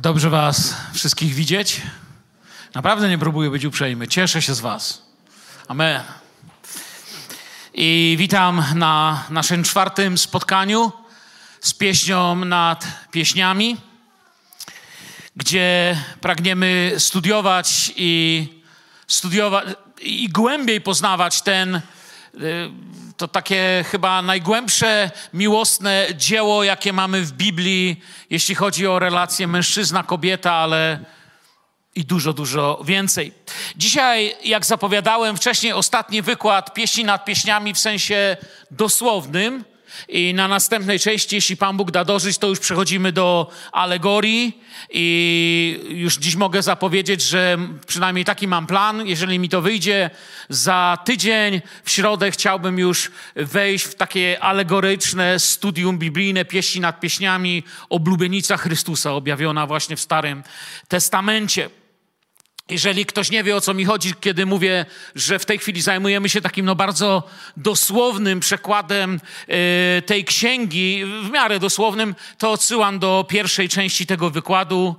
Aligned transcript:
Jak 0.00 0.04
dobrze 0.04 0.30
Was 0.30 0.74
wszystkich 0.92 1.34
widzieć. 1.34 1.80
Naprawdę 2.74 3.08
nie 3.08 3.18
próbuję 3.18 3.50
być 3.50 3.64
uprzejmy. 3.64 4.08
Cieszę 4.08 4.42
się 4.42 4.54
z 4.54 4.60
Was. 4.60 5.02
Amen. 5.68 6.02
I 7.74 8.14
witam 8.18 8.64
na 8.74 9.24
naszym 9.30 9.64
czwartym 9.64 10.18
spotkaniu 10.18 10.92
z 11.60 11.74
pieśnią 11.74 12.34
nad 12.34 12.86
pieśniami, 13.10 13.76
gdzie 15.36 15.96
pragniemy 16.20 16.94
studiować 16.98 17.92
i 17.96 18.48
studiować 19.08 19.66
i 20.00 20.28
głębiej 20.28 20.80
poznawać 20.80 21.42
ten 21.42 21.74
y, 21.76 21.80
to 23.20 23.28
takie 23.28 23.84
chyba 23.90 24.22
najgłębsze 24.22 25.10
miłosne 25.34 26.06
dzieło, 26.16 26.64
jakie 26.64 26.92
mamy 26.92 27.22
w 27.22 27.32
Biblii, 27.32 28.00
jeśli 28.30 28.54
chodzi 28.54 28.86
o 28.86 28.98
relacje 28.98 29.46
mężczyzna-kobieta, 29.46 30.52
ale 30.52 31.00
i 31.94 32.04
dużo, 32.04 32.32
dużo 32.32 32.80
więcej. 32.84 33.32
Dzisiaj, 33.76 34.36
jak 34.44 34.64
zapowiadałem 34.64 35.36
wcześniej, 35.36 35.72
ostatni 35.72 36.22
wykład 36.22 36.74
pieśni 36.74 37.04
nad 37.04 37.24
pieśniami 37.24 37.74
w 37.74 37.78
sensie 37.78 38.36
dosłownym. 38.70 39.64
I 40.08 40.34
na 40.34 40.48
następnej 40.48 41.00
części, 41.00 41.36
jeśli 41.36 41.56
Pan 41.56 41.76
Bóg 41.76 41.90
da 41.90 42.04
dożyć, 42.04 42.38
to 42.38 42.48
już 42.48 42.58
przechodzimy 42.58 43.12
do 43.12 43.50
alegorii. 43.72 44.60
I 44.90 45.80
już 45.88 46.16
dziś 46.16 46.36
mogę 46.36 46.62
zapowiedzieć, 46.62 47.22
że 47.22 47.58
przynajmniej 47.86 48.24
taki 48.24 48.48
mam 48.48 48.66
plan. 48.66 49.06
Jeżeli 49.06 49.38
mi 49.38 49.48
to 49.48 49.62
wyjdzie, 49.62 50.10
za 50.48 50.98
tydzień 51.04 51.60
w 51.84 51.90
środę 51.90 52.30
chciałbym 52.30 52.78
już 52.78 53.10
wejść 53.36 53.84
w 53.84 53.94
takie 53.94 54.40
alegoryczne 54.40 55.38
studium 55.38 55.98
biblijne 55.98 56.44
pieśni 56.44 56.80
nad 56.80 57.00
pieśniami 57.00 57.62
oblubienica 57.88 58.56
Chrystusa, 58.56 59.12
objawiona 59.12 59.66
właśnie 59.66 59.96
w 59.96 60.00
Starym 60.00 60.42
Testamencie. 60.88 61.79
Jeżeli 62.70 63.06
ktoś 63.06 63.30
nie 63.30 63.44
wie, 63.44 63.56
o 63.56 63.60
co 63.60 63.74
mi 63.74 63.84
chodzi, 63.84 64.14
kiedy 64.20 64.46
mówię, 64.46 64.86
że 65.14 65.38
w 65.38 65.46
tej 65.46 65.58
chwili 65.58 65.80
zajmujemy 65.80 66.28
się 66.28 66.40
takim 66.40 66.66
no, 66.66 66.76
bardzo 66.76 67.22
dosłownym 67.56 68.40
przekładem 68.40 69.20
y, 69.98 70.02
tej 70.02 70.24
księgi, 70.24 71.04
w 71.24 71.30
miarę 71.30 71.58
dosłownym, 71.58 72.14
to 72.38 72.52
odsyłam 72.52 72.98
do 72.98 73.26
pierwszej 73.28 73.68
części 73.68 74.06
tego 74.06 74.30
wykładu. 74.30 74.96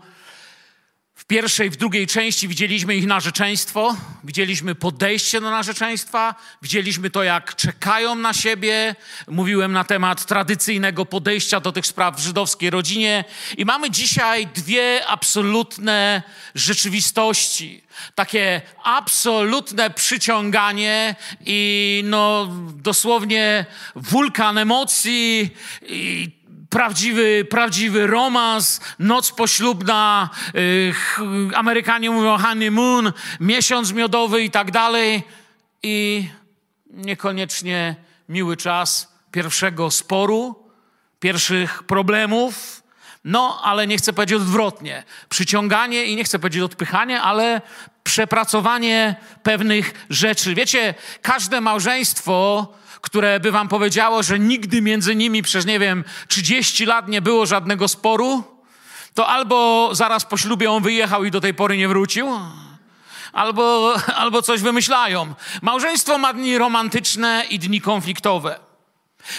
Pierwszej, 1.32 1.70
w 1.70 1.76
drugiej 1.76 2.08
części 2.08 2.48
widzieliśmy 2.48 2.96
ich 2.96 3.08
narzeczeństwo, 3.08 3.96
widzieliśmy 4.24 4.76
podejście 4.76 5.42
do 5.42 5.52
narzeczeństwa, 5.52 6.36
widzieliśmy 6.62 7.10
to, 7.10 7.24
jak 7.24 7.56
czekają 7.56 8.16
na 8.16 8.34
siebie. 8.34 8.96
Mówiłem 9.28 9.72
na 9.72 9.84
temat 9.84 10.26
tradycyjnego 10.26 11.06
podejścia 11.06 11.60
do 11.60 11.72
tych 11.72 11.88
spraw 11.88 12.16
w 12.16 12.20
żydowskiej 12.20 12.70
rodzinie. 12.70 13.24
I 13.58 13.66
mamy 13.66 13.92
dzisiaj 13.92 14.48
dwie 14.48 15.08
absolutne 15.08 16.22
rzeczywistości. 16.56 17.84
Takie 18.16 18.62
absolutne 18.84 19.90
przyciąganie 19.90 21.16
i 21.46 22.02
no 22.06 22.50
dosłownie 22.76 23.66
wulkan 23.96 24.58
emocji 24.58 25.50
i 25.82 26.32
prawdziwy, 26.72 27.46
prawdziwy 27.50 28.08
romans, 28.08 28.82
noc 29.00 29.32
poślubna, 29.32 30.30
yy, 30.54 30.94
Amerykanie 31.56 32.12
mówią 32.12 32.38
honeymoon, 32.38 33.14
miesiąc 33.40 33.94
miodowy 33.94 34.44
i 34.44 34.50
tak 34.50 34.72
dalej. 34.72 35.24
I 35.84 36.28
niekoniecznie 36.86 37.96
miły 38.30 38.58
czas 38.58 39.14
pierwszego 39.32 39.92
sporu, 39.92 40.70
pierwszych 41.20 41.84
problemów. 41.84 42.84
No, 43.24 43.60
ale 43.64 43.88
nie 43.88 43.98
chcę 43.98 44.14
powiedzieć 44.14 44.36
odwrotnie. 44.36 45.04
Przyciąganie 45.30 46.06
i 46.06 46.16
nie 46.16 46.24
chcę 46.24 46.40
powiedzieć 46.40 46.64
odpychanie, 46.64 47.22
ale 47.22 47.62
przepracowanie 48.04 49.16
pewnych 49.44 50.06
rzeczy. 50.10 50.56
Wiecie, 50.56 50.94
każde 51.22 51.62
małżeństwo 51.62 52.68
które 53.02 53.40
by 53.40 53.52
wam 53.52 53.68
powiedziało, 53.68 54.24
że 54.24 54.40
nigdy 54.40 54.82
między 54.82 55.16
nimi 55.16 55.42
przez, 55.42 55.66
nie 55.66 55.80
wiem, 55.80 56.04
30 56.28 56.86
lat 56.86 57.08
nie 57.08 57.22
było 57.22 57.46
żadnego 57.46 57.88
sporu, 57.88 58.44
to 59.14 59.28
albo 59.28 59.90
zaraz 59.94 60.26
po 60.26 60.38
ślubie 60.38 60.72
on 60.72 60.84
wyjechał 60.84 61.24
i 61.24 61.32
do 61.32 61.42
tej 61.42 61.54
pory 61.54 61.78
nie 61.78 61.88
wrócił, 61.88 62.28
albo, 63.34 63.94
albo 64.16 64.42
coś 64.42 64.62
wymyślają. 64.62 65.34
Małżeństwo 65.62 66.18
ma 66.18 66.34
dni 66.34 66.58
romantyczne 66.58 67.44
i 67.50 67.60
dni 67.60 67.82
konfliktowe. 67.82 68.60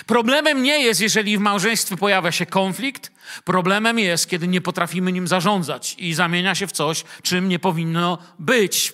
Problemem 0.07 0.63
nie 0.63 0.81
jest, 0.81 1.01
jeżeli 1.01 1.39
w 1.39 1.41
małżeństwie 1.41 1.97
pojawia 1.97 2.33
się 2.33 2.47
konflikt, 2.47 3.13
problemem 3.45 3.99
jest, 3.99 4.31
kiedy 4.31 4.49
nie 4.49 4.61
potrafimy 4.61 5.13
nim 5.13 5.29
zarządzać 5.29 5.95
i 5.99 6.15
zamienia 6.15 6.55
się 6.55 6.67
w 6.67 6.73
coś, 6.73 7.05
czym 7.23 7.49
nie 7.49 7.59
powinno 7.59 8.19
być. 8.39 8.93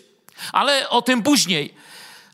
Ale 0.52 0.88
o 0.88 1.02
tym 1.02 1.22
później. 1.22 1.74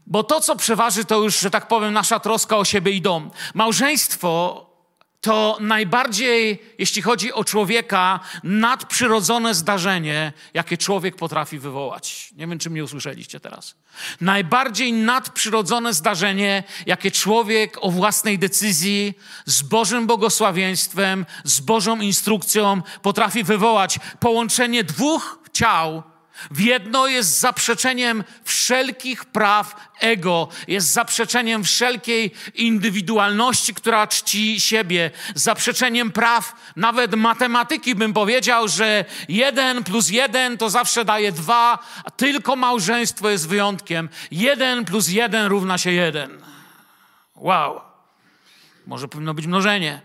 Bo 0.07 0.25
to, 0.25 0.41
co 0.41 0.57
przeważy, 0.57 1.05
to 1.05 1.23
już, 1.23 1.41
że 1.41 1.51
tak 1.51 1.69
powiem, 1.69 1.93
nasza 1.93 2.21
troska 2.21 2.57
o 2.57 2.65
siebie 2.65 2.93
i 2.93 3.01
dom. 3.01 3.31
Małżeństwo 3.55 4.67
to 5.25 5.59
najbardziej, 5.61 6.63
jeśli 6.79 7.03
chodzi 7.03 7.33
o 7.33 7.45
człowieka, 7.45 8.21
nadprzyrodzone 8.43 9.55
zdarzenie, 9.55 10.33
jakie 10.55 10.79
człowiek 10.79 11.17
potrafi 11.17 11.59
wywołać. 11.59 12.31
Nie 12.37 12.47
wiem, 12.47 12.59
czy 12.59 12.71
mnie 12.71 12.85
usłyszeliście 12.85 13.41
teraz. 13.41 13.75
Najbardziej 14.21 14.93
nadprzyrodzone 14.93 15.95
zdarzenie, 15.95 16.63
jakie 16.87 17.11
człowiek 17.11 17.77
o 17.81 17.91
własnej 17.91 18.39
decyzji, 18.39 19.15
z 19.45 19.63
Bożym 19.63 20.07
błogosławieństwem, 20.07 21.27
z 21.45 21.61
Bożą 21.61 22.01
instrukcją 22.01 22.83
potrafi 23.03 23.45
wywołać. 23.45 23.99
Połączenie 24.21 24.85
dwóch 24.85 25.39
ciał 25.53 26.03
w 26.51 26.61
jedno 26.61 27.07
jest 27.07 27.41
zaprzeczeniem 27.41 28.25
wszelkich 28.45 29.25
praw 29.25 29.91
ego, 30.01 30.49
jest 30.69 30.93
zaprzeczeniem 30.93 31.65
wszelkiej 31.65 32.31
indywidualności, 32.55 33.75
która 33.75 34.07
czci 34.07 34.61
siebie, 34.61 35.11
zaprzeczeniem 35.35 36.13
praw 36.13 36.73
nawet 36.77 37.15
matematyki 37.15 37.95
bym 37.95 38.13
powiedział, 38.13 38.69
że 38.69 39.05
jeden 39.29 39.85
plus 39.85 40.11
jeden 40.11 40.59
to 40.59 40.71
zawsze 40.71 41.05
daje 41.05 41.33
dwa, 41.33 41.79
a 42.05 42.11
tylko 42.11 42.57
małżeństwo 42.57 43.31
jest 43.31 43.49
wyjątkiem. 43.49 44.09
Jeden 44.31 44.85
plus 44.85 45.09
jeden 45.09 45.47
równa 45.47 45.79
się 45.79 45.93
jeden. 45.93 46.43
Wow. 47.37 47.81
Może 48.87 49.09
powinno 49.09 49.35
być 49.35 49.47
mnożenie. 49.47 50.01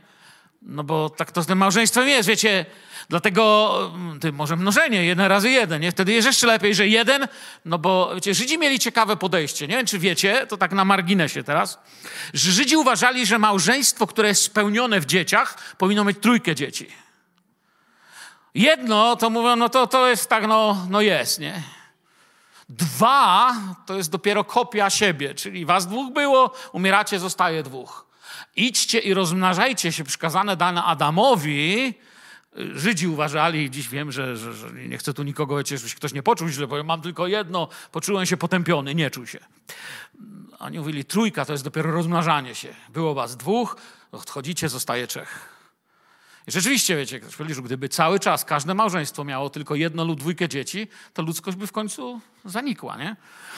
No 0.61 0.84
bo 0.84 1.09
tak 1.09 1.31
to 1.31 1.44
z 1.44 1.47
tym 1.47 1.57
małżeństwem 1.57 2.07
jest, 2.07 2.29
wiecie. 2.29 2.66
Dlatego, 3.09 3.75
mm, 3.96 4.20
ty, 4.20 4.31
może 4.31 4.56
mnożenie, 4.56 5.06
jeden 5.06 5.25
razy 5.25 5.50
jeden, 5.50 5.81
nie? 5.81 5.92
Wtedy 5.92 6.12
jest 6.12 6.28
jeszcze 6.28 6.47
lepiej, 6.47 6.75
że 6.75 6.88
jeden, 6.88 7.28
no 7.66 7.78
bo 7.78 8.16
wiecie, 8.16 8.34
Żydzi 8.34 8.58
mieli 8.58 8.80
ciekawe 8.80 9.18
podejście, 9.18 9.68
nie 9.68 9.78
wiem, 9.78 9.86
czy 9.86 10.00
wiecie, 10.00 10.47
to 10.47 10.58
tak 10.58 10.72
na 10.72 10.86
marginesie 10.86 11.44
teraz, 11.44 11.80
Żydzi 12.34 12.78
uważali, 12.78 13.25
że 13.25 13.40
małżeństwo, 13.40 14.08
które 14.08 14.28
jest 14.28 14.44
spełnione 14.44 15.00
w 15.00 15.06
dzieciach, 15.06 15.75
powinno 15.78 16.03
mieć 16.03 16.18
trójkę 16.22 16.56
dzieci. 16.56 16.88
Jedno, 18.53 19.16
to 19.16 19.30
mówią, 19.30 19.56
no 19.56 19.70
to, 19.70 19.88
to 19.88 20.08
jest 20.08 20.30
tak, 20.30 20.47
no, 20.47 20.88
no 20.90 21.02
jest, 21.02 21.40
nie? 21.40 21.64
Dwa, 22.70 23.53
to 23.86 23.97
jest 23.97 24.12
dopiero 24.12 24.44
kopia 24.44 24.90
siebie, 24.90 25.36
czyli 25.36 25.66
was 25.66 25.88
dwóch 25.88 26.14
było, 26.14 26.53
umieracie, 26.72 27.20
zostaje 27.20 27.64
dwóch. 27.64 28.06
Idźcie 28.56 29.00
i 29.00 29.14
rozmnażajcie 29.14 29.91
się, 29.91 30.03
przykazane 30.03 30.56
dane 30.56 30.84
Adamowi, 30.84 31.94
Żydzi 32.74 33.08
uważali, 33.08 33.72
dziś 33.72 33.90
wiem, 33.90 34.12
że, 34.12 34.38
że, 34.38 34.53
że, 34.53 34.72
nie 34.72 34.97
chcę 34.97 35.14
tu 35.14 35.24
nikogo, 35.24 35.58
żeby 35.66 35.90
się 35.90 35.96
ktoś 35.96 36.14
nie 36.14 36.24
poczuł 36.24 36.47
źle, 36.47 36.68
bo 36.68 36.84
mam 36.84 37.02
tylko 37.02 37.28
jedno, 37.28 37.68
poczułem 37.92 38.25
się 38.25 38.38
potępiony, 38.38 38.96
nie 38.96 39.12
czuł 39.12 39.25
się. 39.25 39.40
Oni 40.59 40.80
mówili, 40.80 41.06
trójka 41.06 41.46
to 41.46 41.52
jest 41.52 41.64
dopiero 41.64 41.92
rozmnażanie 41.92 42.56
się. 42.56 42.75
Było 42.90 43.14
was 43.14 43.38
dwóch, 43.38 43.75
odchodzicie, 44.12 44.70
zostaje 44.70 45.08
trzech. 45.08 45.59
I 46.47 46.52
rzeczywiście, 46.52 46.97
wiecie, 46.97 47.22
że 47.50 47.62
gdyby 47.62 47.90
cały 47.90 48.20
czas 48.20 48.46
każde 48.46 48.74
małżeństwo 48.74 49.24
miało 49.24 49.50
tylko 49.50 49.76
jedno 49.76 50.05
lub 50.05 50.20
dwójkę 50.20 50.50
dzieci, 50.50 50.88
to 51.14 51.22
ludzkość 51.22 51.58
by 51.58 51.67
w 51.67 51.72
końcu 51.72 52.22
zanikła, 52.46 52.97
nie? 52.97 53.16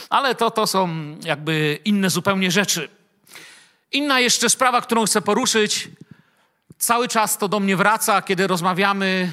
Ale 0.10 0.36
to, 0.36 0.52
to 0.52 0.68
są 0.68 0.90
jakby 1.24 1.80
inne 1.86 2.10
zupełnie 2.10 2.52
rzeczy. 2.52 2.90
Inna 3.92 4.20
jeszcze 4.20 4.50
sprawa, 4.50 4.82
którą 4.82 5.06
chcę 5.06 5.22
poruszyć, 5.22 5.90
Cały 6.82 7.08
czas 7.08 7.38
to 7.38 7.48
do 7.48 7.60
mnie 7.60 7.76
wraca, 7.76 8.22
kiedy 8.22 8.48
rozmawiamy. 8.48 9.32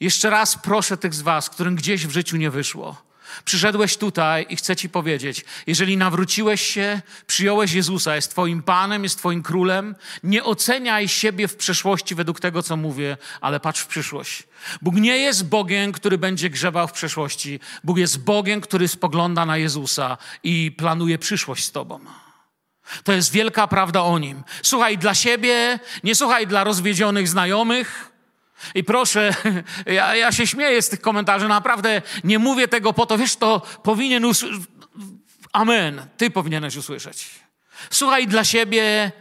Jeszcze 0.00 0.30
raz 0.30 0.58
proszę 0.58 0.96
tych 0.96 1.14
z 1.14 1.22
Was, 1.22 1.50
którym 1.50 1.76
gdzieś 1.76 2.06
w 2.06 2.10
życiu 2.10 2.36
nie 2.36 2.50
wyszło. 2.50 3.02
Przyszedłeś 3.44 3.96
tutaj 3.96 4.46
i 4.48 4.56
chcę 4.56 4.76
Ci 4.76 4.88
powiedzieć, 4.88 5.44
jeżeli 5.66 5.96
nawróciłeś 5.96 6.60
się, 6.62 7.00
przyjąłeś 7.26 7.72
Jezusa, 7.72 8.16
jest 8.16 8.30
Twoim 8.30 8.62
Panem, 8.62 9.02
jest 9.02 9.18
Twoim 9.18 9.42
Królem, 9.42 9.94
nie 10.22 10.44
oceniaj 10.44 11.08
siebie 11.08 11.48
w 11.48 11.56
przeszłości 11.56 12.14
według 12.14 12.40
tego, 12.40 12.62
co 12.62 12.76
mówię, 12.76 13.16
ale 13.40 13.60
patrz 13.60 13.80
w 13.80 13.86
przyszłość. 13.86 14.42
Bóg 14.82 14.94
nie 14.94 15.18
jest 15.18 15.48
Bogiem, 15.48 15.92
który 15.92 16.18
będzie 16.18 16.50
grzebał 16.50 16.88
w 16.88 16.92
przeszłości. 16.92 17.60
Bóg 17.84 17.98
jest 17.98 18.24
Bogiem, 18.24 18.60
który 18.60 18.88
spogląda 18.88 19.46
na 19.46 19.56
Jezusa 19.56 20.18
i 20.42 20.72
planuje 20.78 21.18
przyszłość 21.18 21.64
z 21.64 21.72
Tobą. 21.72 22.00
To 23.04 23.12
jest 23.12 23.32
wielka 23.32 23.66
prawda 23.66 24.02
o 24.02 24.18
nim. 24.18 24.42
Słuchaj 24.62 24.98
dla 24.98 25.14
siebie, 25.14 25.78
nie 26.04 26.14
słuchaj 26.14 26.46
dla 26.46 26.64
rozwiedzionych 26.64 27.28
znajomych, 27.28 28.12
I 28.74 28.84
proszę, 28.84 29.34
ja, 29.86 30.14
ja 30.14 30.32
się 30.32 30.46
śmieję 30.46 30.82
z 30.82 30.88
tych 30.88 31.00
komentarzy, 31.00 31.48
naprawdę 31.48 32.02
nie 32.24 32.38
mówię 32.38 32.68
tego 32.68 32.92
po 32.92 33.06
to, 33.06 33.18
wiesz, 33.18 33.36
to 33.36 33.62
powinien 33.82 34.24
usłyszeć. 34.24 34.62
Amen, 35.52 36.06
ty 36.16 36.30
powinieneś 36.30 36.76
usłyszeć. 36.76 37.30
Słuchaj 37.90 38.26
dla 38.26 38.44
siebie, 38.44 39.12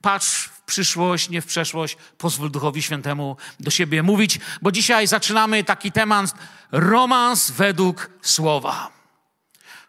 patrz 0.00 0.44
w 0.44 0.62
przyszłość, 0.62 1.28
nie 1.28 1.42
w 1.42 1.46
przeszłość. 1.46 1.96
Pozwól 2.18 2.50
Duchowi 2.50 2.82
Świętemu 2.82 3.36
do 3.60 3.70
siebie 3.70 4.02
mówić, 4.02 4.38
bo 4.62 4.72
dzisiaj 4.72 5.06
zaczynamy 5.06 5.64
taki 5.64 5.92
temat 5.92 6.34
romans 6.72 7.50
według 7.50 8.10
słowa. 8.22 8.90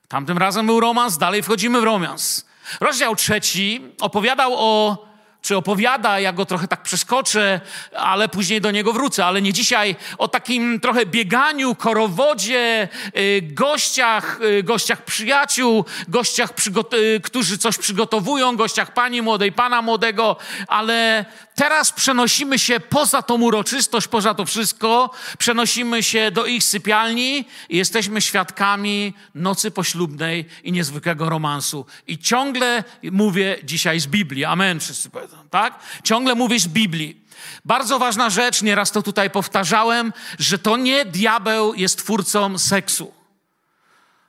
Tamtym 0.07 0.37
razem 0.37 0.65
był 0.65 0.79
romans, 0.79 1.17
dalej 1.17 1.43
wchodzimy 1.43 1.81
w 1.81 1.83
romans. 1.83 2.45
Rozdział 2.79 3.15
trzeci 3.15 3.81
opowiadał 4.01 4.53
o 4.55 5.11
czy 5.41 5.57
opowiada, 5.57 6.19
ja 6.19 6.33
go 6.33 6.45
trochę 6.45 6.67
tak 6.67 6.83
przeskoczę, 6.83 7.61
ale 7.95 8.29
później 8.29 8.61
do 8.61 8.71
niego 8.71 8.93
wrócę, 8.93 9.25
ale 9.25 9.41
nie 9.41 9.53
dzisiaj, 9.53 9.95
o 10.17 10.27
takim 10.27 10.79
trochę 10.79 11.05
bieganiu, 11.05 11.75
korowodzie, 11.75 12.87
y, 13.17 13.41
gościach, 13.41 14.39
y, 14.41 14.63
gościach 14.63 15.05
przyjaciół, 15.05 15.85
gościach, 16.07 16.53
y, 16.93 17.19
którzy 17.23 17.57
coś 17.57 17.77
przygotowują, 17.77 18.55
gościach 18.55 18.93
pani 18.93 19.21
młodej, 19.21 19.51
pana 19.51 19.81
młodego, 19.81 20.37
ale 20.67 21.25
teraz 21.61 21.91
przenosimy 21.91 22.59
się 22.59 22.79
poza 22.79 23.21
tą 23.21 23.41
uroczystość, 23.41 24.07
poza 24.07 24.33
to 24.33 24.45
wszystko, 24.45 25.11
przenosimy 25.37 26.03
się 26.03 26.31
do 26.31 26.45
ich 26.45 26.63
sypialni 26.63 27.45
i 27.69 27.77
jesteśmy 27.77 28.21
świadkami 28.21 29.13
nocy 29.35 29.71
poślubnej 29.71 30.45
i 30.63 30.71
niezwykłego 30.71 31.29
romansu. 31.29 31.85
I 32.07 32.17
ciągle 32.17 32.83
mówię 33.11 33.57
dzisiaj 33.63 33.99
z 33.99 34.07
Biblii. 34.07 34.45
Amen, 34.45 34.79
wszyscy 34.79 35.09
powiedzą, 35.09 35.37
tak? 35.49 35.79
Ciągle 36.03 36.35
mówię 36.35 36.59
z 36.59 36.67
Biblii. 36.67 37.21
Bardzo 37.65 37.99
ważna 37.99 38.29
rzecz, 38.29 38.61
nieraz 38.61 38.91
to 38.91 39.01
tutaj 39.01 39.29
powtarzałem, 39.29 40.13
że 40.39 40.59
to 40.59 40.77
nie 40.77 41.05
diabeł 41.05 41.73
jest 41.73 41.97
twórcą 41.97 42.57
seksu. 42.57 43.13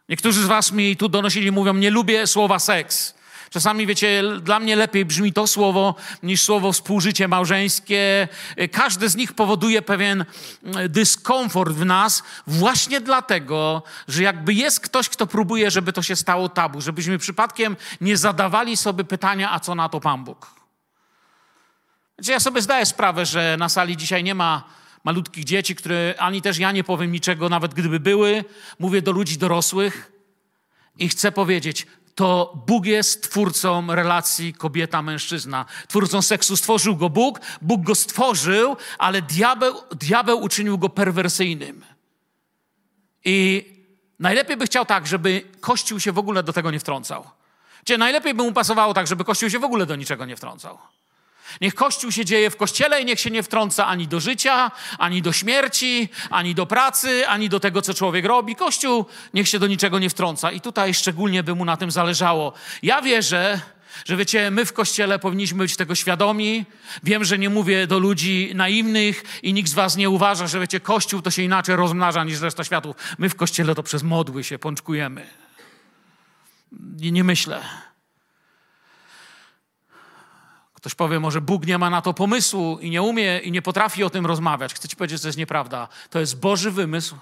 Niektórzy 0.09 0.43
z 0.43 0.47
Was 0.47 0.73
mi 0.73 0.97
tu 0.97 1.09
donosili, 1.09 1.53
mówią, 1.53 1.75
nie 1.75 1.91
lubię 1.91 2.27
słowa 2.27 2.59
seks. 2.59 3.22
Czasami, 3.53 3.87
wiecie, 3.87 4.23
dla 4.41 4.61
mnie 4.61 4.77
lepiej 4.77 5.05
brzmi 5.05 5.33
to 5.33 5.47
słowo 5.47 5.95
niż 6.23 6.43
słowo 6.43 6.73
współżycie 6.73 7.29
małżeńskie. 7.29 8.29
Każde 8.73 9.09
z 9.09 9.17
nich 9.17 9.33
powoduje 9.33 9.83
pewien 9.83 10.25
mm, 10.63 10.93
dyskomfort 10.93 11.73
w 11.73 11.85
nas, 11.85 12.23
właśnie 12.47 13.01
dlatego, 13.01 13.83
że 14.09 14.23
jakby 14.23 14.55
jest 14.55 14.81
ktoś, 14.81 15.09
kto 15.09 15.27
próbuje, 15.27 15.71
żeby 15.71 15.93
to 15.93 16.03
się 16.03 16.17
stało 16.17 16.49
tabu, 16.49 16.81
żebyśmy 16.81 17.19
przypadkiem 17.19 17.77
nie 18.01 18.17
zadawali 18.17 18.77
sobie 18.77 19.05
pytania, 19.05 19.53
a 19.53 19.61
co 19.61 19.75
na 19.75 19.89
to 19.89 20.01
Pan 20.01 20.25
Bóg. 20.25 20.51
Wiecie, 22.19 22.33
ja 22.33 22.41
sobie 22.41 22.63
zdaję 22.63 22.87
sprawę, 22.87 23.27
że 23.27 23.57
na 23.59 23.69
sali 23.69 23.97
dzisiaj 23.97 24.25
nie 24.25 24.35
ma 24.35 24.65
malutkich 25.05 25.45
dzieci, 25.45 25.75
które 25.75 26.15
ani 26.19 26.43
też 26.43 26.59
ja 26.59 26.73
nie 26.73 26.85
powiem 26.85 27.13
niczego, 27.13 27.49
nawet 27.49 27.75
gdyby 27.75 28.01
były. 28.01 28.45
Mówię 28.79 29.03
do 29.03 29.13
ludzi 29.13 29.39
dorosłych 29.39 30.13
i 30.99 31.09
chcę 31.09 31.33
powiedzieć, 31.33 31.87
to 32.15 32.63
Bóg 32.67 32.87
jest 32.87 33.31
twórcą 33.31 33.95
relacji 33.95 34.55
kobieta-mężczyzna. 34.55 35.65
Twórcą 35.89 36.23
seksu 36.23 36.57
stworzył 36.57 36.97
go 36.97 37.11
Bóg, 37.11 37.41
Bóg 37.63 37.83
go 37.83 37.95
stworzył, 37.95 38.77
ale 38.99 39.23
diabeł, 39.23 39.75
diabeł 39.91 40.43
uczynił 40.43 40.79
go 40.79 40.89
perwersyjnym. 40.89 41.85
I 43.25 43.67
najlepiej 44.19 44.57
by 44.57 44.67
chciał 44.67 44.85
tak, 44.85 45.07
żeby 45.07 45.43
Kościół 45.61 46.01
się 46.01 46.13
w 46.13 46.19
ogóle 46.19 46.43
do 46.43 46.53
tego 46.53 46.71
nie 46.71 46.81
wtrącał. 46.81 47.25
Czyli 47.85 47.99
najlepiej 47.99 48.35
by 48.35 48.43
mu 48.43 48.53
pasowało 48.53 48.95
tak, 48.95 49.07
żeby 49.07 49.25
Kościół 49.25 49.51
się 49.51 49.59
w 49.59 49.65
ogóle 49.65 49.87
do 49.87 49.97
niczego 49.97 50.25
nie 50.25 50.37
wtrącał. 50.37 50.79
Niech 51.61 51.75
Kościół 51.75 52.13
się 52.13 52.25
dzieje 52.25 52.51
w 52.51 52.57
Kościele 52.57 53.03
i 53.03 53.05
niech 53.05 53.21
się 53.21 53.31
nie 53.31 53.43
wtrąca 53.43 53.87
ani 53.87 54.09
do 54.09 54.21
życia, 54.21 54.71
ani 54.99 55.23
do 55.23 55.33
śmierci, 55.33 56.09
ani 56.31 56.55
do 56.55 56.67
pracy, 56.67 57.29
ani 57.29 57.49
do 57.49 57.61
tego, 57.61 57.83
co 57.83 57.95
człowiek 57.95 58.25
robi. 58.25 58.57
Kościół 58.57 59.05
niech 59.35 59.49
się 59.49 59.59
do 59.59 59.67
niczego 59.67 59.99
nie 59.99 60.11
wtrąca. 60.11 60.53
I 60.53 60.61
tutaj 60.61 60.95
szczególnie 60.95 61.43
by 61.43 61.55
mu 61.55 61.65
na 61.65 61.77
tym 61.77 61.91
zależało. 61.91 62.53
Ja 62.83 63.03
wierzę, 63.03 63.61
że 64.05 64.17
wiecie, 64.17 64.51
my 64.51 64.65
w 64.65 64.73
Kościele 64.73 65.19
powinniśmy 65.19 65.59
być 65.59 65.77
tego 65.77 65.95
świadomi. 65.95 66.65
Wiem, 67.03 67.25
że 67.25 67.39
nie 67.39 67.51
mówię 67.51 67.87
do 67.87 67.99
ludzi 67.99 68.53
naiwnych 68.55 69.25
i 69.43 69.53
nikt 69.53 69.71
z 69.71 69.75
was 69.75 69.97
nie 69.97 70.11
uważa, 70.11 70.47
że 70.47 70.61
wiecie, 70.61 70.81
Kościół 70.81 71.23
to 71.23 71.31
się 71.31 71.43
inaczej 71.43 71.77
rozmnaża 71.77 72.25
niż 72.25 72.41
reszta 72.41 72.65
światu. 72.65 72.95
My 73.19 73.29
w 73.29 73.35
Kościele 73.35 73.75
to 73.75 73.83
przez 73.83 74.03
modły 74.03 74.45
się 74.45 74.59
pączkujemy. 74.59 75.27
I 77.01 77.13
nie 77.13 77.25
myślę. 77.25 77.63
Ktoś 80.83 80.95
powie, 80.95 81.21
może 81.21 81.41
Bóg 81.41 81.67
nie 81.67 81.79
ma 81.79 81.91
na 81.91 82.03
to 82.03 82.15
pomysłu 82.15 82.79
i 82.81 82.91
nie 82.91 83.03
umie 83.03 83.39
i 83.39 83.53
nie 83.53 83.63
potrafi 83.63 84.05
o 84.05 84.11
tym 84.11 84.27
rozmawiać. 84.27 84.75
Chcę 84.75 84.89
ci 84.89 84.97
powiedzieć, 84.97 85.19
że 85.19 85.23
to 85.23 85.29
jest 85.29 85.39
nieprawda. 85.39 85.89
To 86.11 86.21
jest 86.21 86.41
Boży 86.41 86.71
wymysł. 86.71 87.17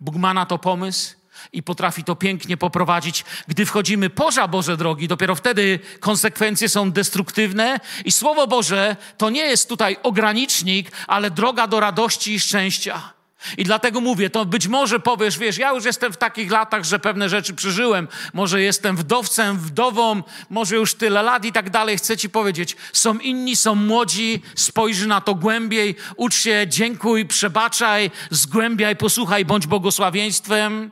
Bóg 0.00 0.16
ma 0.16 0.34
na 0.34 0.46
to 0.46 0.58
pomysł 0.58 1.14
i 1.52 1.62
potrafi 1.62 2.04
to 2.04 2.16
pięknie 2.16 2.56
poprowadzić. 2.56 3.24
Gdy 3.48 3.66
wchodzimy 3.66 4.10
poza 4.10 4.48
Boże 4.48 4.76
drogi, 4.76 5.08
dopiero 5.08 5.34
wtedy 5.34 5.78
konsekwencje 6.00 6.68
są 6.68 6.90
destruktywne 6.92 7.80
i 8.04 8.12
Słowo 8.12 8.46
Boże 8.46 8.96
to 9.18 9.30
nie 9.30 9.46
jest 9.46 9.68
tutaj 9.68 9.96
ogranicznik, 10.02 10.92
ale 11.06 11.30
droga 11.30 11.66
do 11.66 11.80
radości 11.80 12.34
i 12.34 12.40
szczęścia. 12.40 13.13
I 13.58 13.64
dlatego 13.64 14.00
mówię, 14.00 14.30
to 14.30 14.44
być 14.44 14.68
może 14.68 15.00
powiesz, 15.00 15.38
wiesz, 15.38 15.58
ja 15.58 15.72
już 15.72 15.84
jestem 15.84 16.12
w 16.12 16.16
takich 16.16 16.50
latach, 16.50 16.84
że 16.84 16.98
pewne 16.98 17.28
rzeczy 17.28 17.54
przeżyłem, 17.54 18.08
może 18.32 18.60
jestem 18.60 18.96
wdowcem, 18.96 19.58
wdową, 19.58 20.22
może 20.50 20.76
już 20.76 20.94
tyle 20.94 21.22
lat 21.22 21.44
i 21.44 21.52
tak 21.52 21.70
dalej. 21.70 21.96
Chcę 21.96 22.16
ci 22.16 22.30
powiedzieć, 22.30 22.76
są 22.92 23.18
inni, 23.18 23.56
są 23.56 23.74
młodzi, 23.74 24.42
spojrzy 24.54 25.06
na 25.06 25.20
to 25.20 25.34
głębiej, 25.34 25.96
ucz 26.16 26.34
się, 26.34 26.66
dziękuj, 26.68 27.26
przebaczaj, 27.26 28.10
zgłębiaj, 28.30 28.96
posłuchaj, 28.96 29.44
bądź 29.44 29.66
błogosławieństwem. 29.66 30.90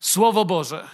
Słowo 0.00 0.44
Boże 0.44 0.88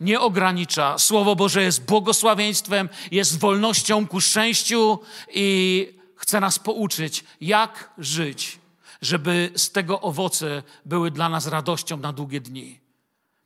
nie 0.00 0.20
ogranicza. 0.20 0.98
Słowo 0.98 1.36
Boże 1.36 1.62
jest 1.62 1.84
błogosławieństwem, 1.84 2.88
jest 3.10 3.38
wolnością 3.38 4.06
ku 4.06 4.20
szczęściu 4.20 4.98
i 5.34 5.88
chce 6.16 6.40
nas 6.40 6.58
pouczyć, 6.58 7.24
jak 7.40 7.90
żyć 7.98 8.61
żeby 9.02 9.52
z 9.56 9.70
tego 9.70 10.00
owoce 10.00 10.62
były 10.84 11.10
dla 11.10 11.28
nas 11.28 11.46
radością 11.46 11.96
na 11.96 12.12
długie 12.12 12.40
dni. 12.40 12.80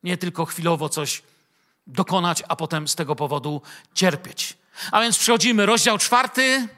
Nie 0.03 0.17
tylko 0.17 0.44
chwilowo 0.44 0.88
coś 0.88 1.23
dokonać, 1.87 2.43
a 2.49 2.56
potem 2.56 2.88
z 2.88 2.94
tego 2.94 3.17
powodu 3.17 3.62
cierpieć. 3.94 4.56
A 4.93 5.00
więc 5.00 5.19
przechodzimy, 5.19 5.67
rozdział 5.67 5.99
czwarty. 5.99 6.69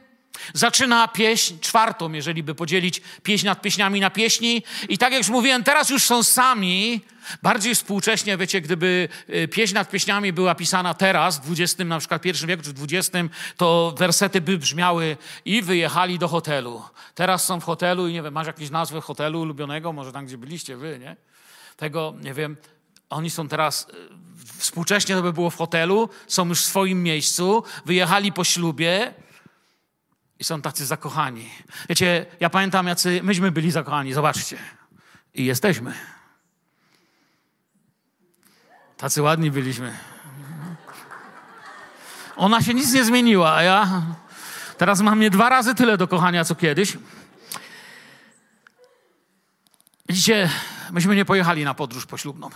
Zaczyna 0.55 1.08
pieśń 1.08 1.58
czwartą, 1.61 2.12
jeżeli 2.12 2.43
by 2.43 2.55
podzielić 2.55 3.02
pieśń 3.23 3.46
nad 3.46 3.62
pieśniami 3.62 4.00
na 4.00 4.11
pieśni. 4.11 4.62
I 4.88 4.99
tak 4.99 5.12
jak 5.12 5.20
już 5.20 5.29
mówiłem, 5.29 5.64
teraz 5.64 5.90
już 5.90 6.02
są 6.02 6.23
sami. 6.23 7.00
Bardziej 7.42 7.75
współcześnie, 7.75 8.37
wiecie, 8.37 8.61
gdyby 8.61 9.09
y, 9.35 9.49
pieśń 9.49 9.75
nad 9.75 9.90
pieśniami 9.90 10.33
była 10.33 10.54
pisana 10.54 10.95
teraz, 10.95 11.40
w 11.40 11.52
XX, 11.52 11.78
na 11.78 11.99
przykład 11.99 12.23
pierwszym 12.23 12.49
wieku 12.49 12.62
czy 12.62 12.71
XX, 12.71 13.11
to 13.57 13.95
wersety 13.99 14.40
by 14.40 14.59
brzmiały 14.59 15.16
i 15.45 15.62
wyjechali 15.62 16.18
do 16.18 16.28
hotelu. 16.28 16.83
Teraz 17.14 17.45
są 17.45 17.61
w 17.61 17.64
hotelu 17.64 18.09
i 18.09 18.12
nie 18.12 18.23
wiem, 18.23 18.35
masz 18.35 18.47
jakieś 18.47 18.71
nazwę 18.71 19.00
hotelu 19.00 19.40
ulubionego, 19.40 19.92
może 19.92 20.12
tam, 20.12 20.26
gdzie 20.26 20.38
byliście 20.38 20.76
wy, 20.76 20.99
nie? 20.99 21.16
Tego, 21.76 22.14
nie 22.21 22.35
wiem, 22.35 22.57
oni 23.11 23.30
są 23.30 23.49
teraz, 23.49 23.87
y, 23.88 24.59
współcześnie 24.59 25.14
to 25.14 25.23
by 25.23 25.33
było 25.33 25.50
w 25.50 25.57
hotelu, 25.57 26.09
są 26.26 26.49
już 26.49 26.61
w 26.61 26.66
swoim 26.66 27.02
miejscu, 27.02 27.64
wyjechali 27.87 28.33
po 28.33 28.45
ślubie, 28.45 29.14
i 30.38 30.45
są 30.45 30.62
tacy 30.62 30.87
zakochani. 30.87 31.50
Wiecie, 31.88 32.26
ja 32.40 32.50
pamiętam, 32.50 32.87
jacy 32.87 33.21
myśmy 33.23 33.50
byli 33.50 33.71
zakochani, 33.71 34.12
zobaczcie. 34.12 34.59
I 35.35 35.45
jesteśmy. 35.45 35.95
Tacy 38.97 39.23
ładni 39.23 39.50
byliśmy. 39.50 39.99
Ona 42.37 42.62
się 42.62 42.75
nic 42.75 42.92
nie 42.92 43.04
zmieniła, 43.04 43.54
a 43.54 43.62
ja 43.62 44.02
teraz 44.78 45.00
mam 45.00 45.21
nie 45.21 45.30
dwa 45.30 45.49
razy 45.49 45.75
tyle 45.75 45.97
do 45.97 46.09
kochania, 46.09 46.45
co 46.45 46.54
kiedyś. 46.54 46.97
Widzicie, 50.09 50.50
myśmy 50.90 51.16
nie 51.16 51.25
pojechali 51.25 51.64
na 51.64 51.75
podróż 51.75 52.07
poślubną. 52.07 52.50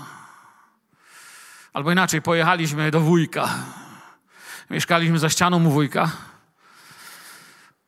Albo 1.73 1.93
inaczej, 1.93 2.23
pojechaliśmy 2.23 2.91
do 2.91 3.01
wujka. 3.01 3.49
Mieszkaliśmy 4.71 5.19
za 5.19 5.31
ścianą 5.31 5.65
u 5.65 5.71
wujka. 5.71 6.11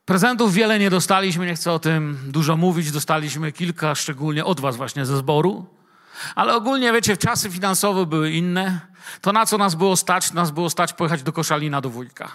Prezentów 0.04 0.54
wiele 0.54 0.78
nie 0.78 0.90
dostaliśmy, 0.90 1.46
nie 1.46 1.54
chcę 1.54 1.72
o 1.72 1.78
tym 1.78 2.18
dużo 2.26 2.56
mówić. 2.56 2.90
Dostaliśmy 2.90 3.52
kilka, 3.52 3.94
szczególnie 3.94 4.44
od 4.44 4.60
Was 4.60 4.76
właśnie 4.76 5.06
ze 5.06 5.16
zboru. 5.16 5.66
Ale 6.34 6.56
ogólnie, 6.56 6.92
wiecie, 6.92 7.16
czasy 7.16 7.50
finansowe 7.50 8.06
były 8.06 8.30
inne. 8.30 8.80
To 9.20 9.32
na 9.32 9.46
co 9.46 9.58
nas 9.58 9.74
było 9.74 9.96
stać? 9.96 10.32
Nas 10.32 10.50
było 10.50 10.70
stać 10.70 10.92
pojechać 10.92 11.22
do 11.22 11.32
Koszalina, 11.32 11.80
do 11.80 11.90
wujka. 11.90 12.32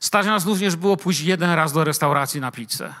Stać 0.00 0.26
nas 0.26 0.46
również 0.46 0.76
było 0.76 0.96
pójść 0.96 1.20
jeden 1.20 1.50
raz 1.50 1.72
do 1.72 1.84
restauracji 1.84 2.40
na 2.40 2.50
pizzę. 2.50 2.94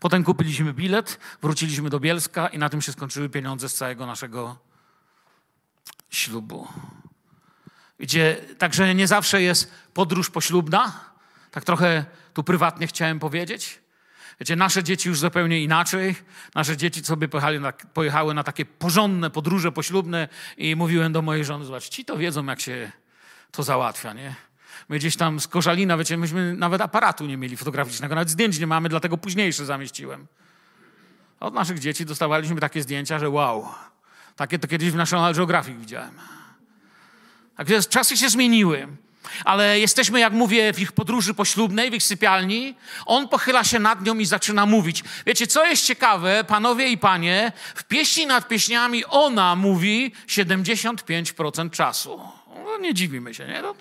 Potem 0.00 0.24
kupiliśmy 0.24 0.72
bilet, 0.72 1.18
wróciliśmy 1.42 1.90
do 1.90 2.00
Bielska 2.00 2.48
i 2.48 2.58
na 2.58 2.68
tym 2.68 2.82
się 2.82 2.92
skończyły 2.92 3.28
pieniądze 3.28 3.68
z 3.68 3.74
całego 3.74 4.06
naszego 4.06 4.56
ślubu. 6.10 6.68
Wiecie, 8.00 8.36
także 8.58 8.94
nie 8.94 9.06
zawsze 9.06 9.42
jest 9.42 9.70
podróż 9.94 10.30
poślubna, 10.30 11.13
tak 11.54 11.64
trochę 11.64 12.04
tu 12.32 12.44
prywatnie 12.44 12.86
chciałem 12.86 13.18
powiedzieć. 13.18 13.80
Wiecie, 14.40 14.56
nasze 14.56 14.84
dzieci 14.84 15.08
już 15.08 15.18
zupełnie 15.18 15.62
inaczej. 15.62 16.14
Nasze 16.54 16.76
dzieci 16.76 17.04
sobie 17.04 17.28
pojechali 17.28 17.60
na, 17.60 17.72
pojechały 17.72 18.34
na 18.34 18.44
takie 18.44 18.64
porządne 18.64 19.30
podróże 19.30 19.72
poślubne 19.72 20.28
i 20.56 20.76
mówiłem 20.76 21.12
do 21.12 21.22
mojej 21.22 21.44
żony, 21.44 21.64
zobacz, 21.64 21.88
ci 21.88 22.04
to 22.04 22.16
wiedzą, 22.16 22.46
jak 22.46 22.60
się 22.60 22.92
to 23.52 23.62
załatwia, 23.62 24.12
nie? 24.12 24.34
My 24.88 24.98
gdzieś 24.98 25.16
tam 25.16 25.40
z 25.40 25.48
Korzalina, 25.48 25.96
wiecie, 25.96 26.16
myśmy 26.16 26.54
nawet 26.54 26.80
aparatu 26.80 27.26
nie 27.26 27.36
mieli 27.36 27.56
fotograficznego, 27.56 28.14
nawet 28.14 28.30
zdjęć 28.30 28.58
nie 28.58 28.66
mamy, 28.66 28.88
dlatego 28.88 29.18
późniejsze 29.18 29.64
zamieściłem. 29.64 30.26
Od 31.40 31.54
naszych 31.54 31.78
dzieci 31.78 32.06
dostawaliśmy 32.06 32.60
takie 32.60 32.82
zdjęcia, 32.82 33.18
że 33.18 33.30
wow, 33.30 33.68
takie 34.36 34.58
to 34.58 34.68
kiedyś 34.68 34.90
w 34.90 34.94
National 34.94 35.34
Geographic 35.34 35.78
widziałem. 35.78 36.14
Także 37.56 37.82
czasy 37.82 38.16
się 38.16 38.28
zmieniły. 38.28 38.88
Ale 39.44 39.80
jesteśmy, 39.80 40.20
jak 40.20 40.32
mówię, 40.32 40.72
w 40.72 40.80
ich 40.80 40.92
podróży 40.92 41.34
poślubnej, 41.34 41.90
w 41.90 41.94
ich 41.94 42.02
sypialni. 42.02 42.74
On 43.06 43.28
pochyla 43.28 43.64
się 43.64 43.78
nad 43.78 44.04
nią 44.04 44.18
i 44.18 44.26
zaczyna 44.26 44.66
mówić. 44.66 45.04
Wiecie, 45.26 45.46
co 45.46 45.66
jest 45.66 45.86
ciekawe, 45.86 46.44
panowie 46.44 46.88
i 46.88 46.98
panie, 46.98 47.52
w 47.74 47.84
pieśni 47.84 48.26
nad 48.26 48.48
pieśniami 48.48 49.04
ona 49.04 49.56
mówi 49.56 50.12
75% 50.26 51.70
czasu. 51.70 52.20
No, 52.64 52.78
nie 52.78 52.94
dziwimy 52.94 53.34
się, 53.34 53.46
nie? 53.46 53.62
To, 53.62 53.74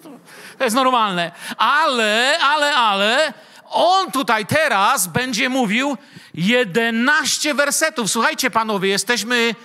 to, 0.58 0.64
jest 0.64 0.76
normalne. 0.76 1.32
Ale, 1.58 2.40
ale, 2.40 2.76
ale, 2.76 3.34
on 3.70 4.12
tutaj 4.12 4.46
teraz 4.46 5.08
będzie 5.08 5.50
mówił 5.50 5.98
11 6.34 7.54
wersetów. 7.54 8.12
Słuchajcie, 8.12 8.52
panowie, 8.52 8.90
jesteśmy, 8.90 9.56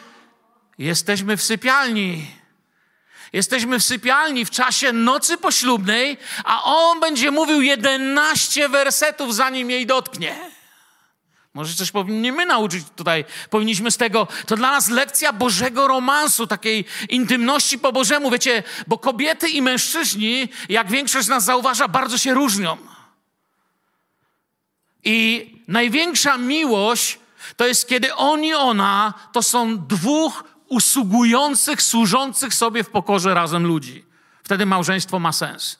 jesteśmy 0.78 1.36
w 1.36 1.42
sypialni. 1.42 2.37
Jesteśmy 3.32 3.78
w 3.80 3.84
sypialni 3.84 4.44
w 4.44 4.50
czasie 4.50 4.92
nocy 4.92 5.38
poślubnej, 5.38 6.18
a 6.44 6.64
on 6.64 7.00
będzie 7.00 7.30
mówił 7.30 7.62
11 7.62 8.68
wersetów, 8.68 9.34
zanim 9.34 9.70
jej 9.70 9.86
dotknie. 9.86 10.50
Może 11.54 11.74
coś 11.74 11.90
powinniśmy 11.90 12.46
nauczyć 12.46 12.84
tutaj, 12.96 13.24
powinniśmy 13.50 13.90
z 13.90 13.96
tego. 13.96 14.28
To 14.46 14.56
dla 14.56 14.70
nas 14.70 14.88
lekcja 14.88 15.32
Bożego 15.32 15.88
romansu, 15.88 16.46
takiej 16.46 16.84
intymności 17.08 17.78
po 17.78 17.92
Bożemu. 17.92 18.30
Wiecie, 18.30 18.62
bo 18.86 18.98
kobiety 18.98 19.48
i 19.48 19.62
mężczyźni, 19.62 20.48
jak 20.68 20.90
większość 20.90 21.26
z 21.26 21.28
nas 21.28 21.44
zauważa, 21.44 21.88
bardzo 21.88 22.18
się 22.18 22.34
różnią. 22.34 22.76
I 25.04 25.50
największa 25.68 26.36
miłość 26.36 27.18
to 27.56 27.66
jest, 27.66 27.88
kiedy 27.88 28.14
on 28.14 28.44
i 28.44 28.54
ona 28.54 29.14
to 29.32 29.42
są 29.42 29.86
dwóch 29.86 30.44
usługujących, 30.68 31.82
służących 31.82 32.54
sobie 32.54 32.84
w 32.84 32.90
pokorze 32.90 33.34
razem 33.34 33.66
ludzi. 33.66 34.04
Wtedy 34.42 34.66
małżeństwo 34.66 35.18
ma 35.18 35.32
sens. 35.32 35.78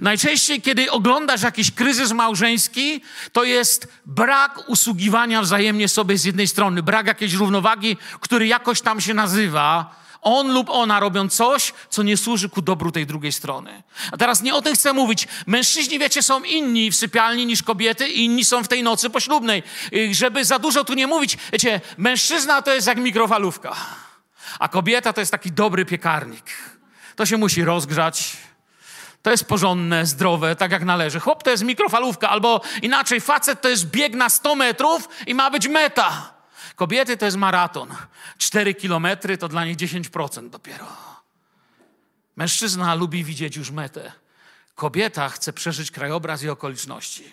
Najczęściej, 0.00 0.62
kiedy 0.62 0.90
oglądasz 0.90 1.42
jakiś 1.42 1.70
kryzys 1.70 2.12
małżeński, 2.12 3.02
to 3.32 3.44
jest 3.44 3.88
brak 4.06 4.68
usługiwania 4.68 5.42
wzajemnie 5.42 5.88
sobie 5.88 6.18
z 6.18 6.24
jednej 6.24 6.48
strony, 6.48 6.82
brak 6.82 7.06
jakiejś 7.06 7.32
równowagi, 7.32 7.96
który 8.20 8.46
jakoś 8.46 8.80
tam 8.80 9.00
się 9.00 9.14
nazywa. 9.14 9.94
On 10.22 10.52
lub 10.52 10.70
ona 10.70 11.00
robią 11.00 11.28
coś, 11.28 11.72
co 11.90 12.02
nie 12.02 12.16
służy 12.16 12.48
ku 12.48 12.62
dobru 12.62 12.92
tej 12.92 13.06
drugiej 13.06 13.32
strony. 13.32 13.82
A 14.12 14.16
teraz 14.16 14.42
nie 14.42 14.54
o 14.54 14.62
tym 14.62 14.74
chcę 14.74 14.92
mówić. 14.92 15.28
Mężczyźni, 15.46 15.98
wiecie, 15.98 16.22
są 16.22 16.42
inni 16.42 16.90
w 16.90 16.96
sypialni 16.96 17.46
niż 17.46 17.62
kobiety, 17.62 18.08
inni 18.08 18.44
są 18.44 18.64
w 18.64 18.68
tej 18.68 18.82
nocy 18.82 19.10
poślubnej. 19.10 19.62
Żeby 20.10 20.44
za 20.44 20.58
dużo 20.58 20.84
tu 20.84 20.94
nie 20.94 21.06
mówić, 21.06 21.38
wiecie, 21.52 21.80
mężczyzna 21.96 22.62
to 22.62 22.74
jest 22.74 22.86
jak 22.86 22.98
mikrofalówka, 22.98 23.76
a 24.58 24.68
kobieta 24.68 25.12
to 25.12 25.20
jest 25.20 25.32
taki 25.32 25.52
dobry 25.52 25.84
piekarnik. 25.84 26.44
To 27.16 27.26
się 27.26 27.36
musi 27.36 27.64
rozgrzać, 27.64 28.36
to 29.22 29.30
jest 29.30 29.44
porządne, 29.44 30.06
zdrowe, 30.06 30.56
tak 30.56 30.72
jak 30.72 30.84
należy. 30.84 31.20
Chłop 31.20 31.42
to 31.42 31.50
jest 31.50 31.62
mikrofalówka, 31.62 32.28
albo 32.28 32.60
inaczej, 32.82 33.20
facet 33.20 33.60
to 33.60 33.68
jest 33.68 33.86
bieg 33.86 34.14
na 34.14 34.28
100 34.28 34.54
metrów 34.54 35.08
i 35.26 35.34
ma 35.34 35.50
być 35.50 35.68
meta. 35.68 36.37
Kobiety 36.78 37.16
to 37.16 37.24
jest 37.24 37.36
maraton. 37.36 37.88
4 38.38 38.74
kilometry 38.74 39.38
to 39.38 39.48
dla 39.48 39.64
nich 39.64 39.76
10% 39.76 40.50
dopiero. 40.50 40.86
Mężczyzna 42.36 42.94
lubi 42.94 43.24
widzieć 43.24 43.56
już 43.56 43.70
metę. 43.70 44.12
Kobieta 44.74 45.28
chce 45.28 45.52
przeżyć 45.52 45.90
krajobraz 45.90 46.42
i 46.42 46.48
okoliczności. 46.48 47.32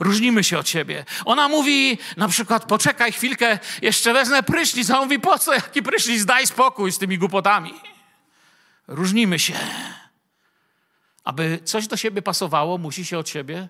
Różnimy 0.00 0.44
się 0.44 0.58
od 0.58 0.68
siebie. 0.68 1.04
Ona 1.24 1.48
mówi 1.48 1.98
na 2.16 2.28
przykład, 2.28 2.64
poczekaj 2.64 3.12
chwilkę, 3.12 3.58
jeszcze 3.82 4.12
wezmę 4.12 4.42
prysznic. 4.42 4.90
A 4.90 4.98
on 4.98 5.04
mówi, 5.04 5.20
po 5.20 5.38
co, 5.38 5.54
jaki 5.54 5.82
prysznic, 5.82 6.24
daj 6.24 6.46
spokój 6.46 6.92
z 6.92 6.98
tymi 6.98 7.18
głupotami. 7.18 7.74
Różnimy 8.86 9.38
się. 9.38 9.54
Aby 11.24 11.60
coś 11.64 11.86
do 11.86 11.96
siebie 11.96 12.22
pasowało, 12.22 12.78
musi 12.78 13.04
się 13.04 13.18
od 13.18 13.28
siebie 13.28 13.68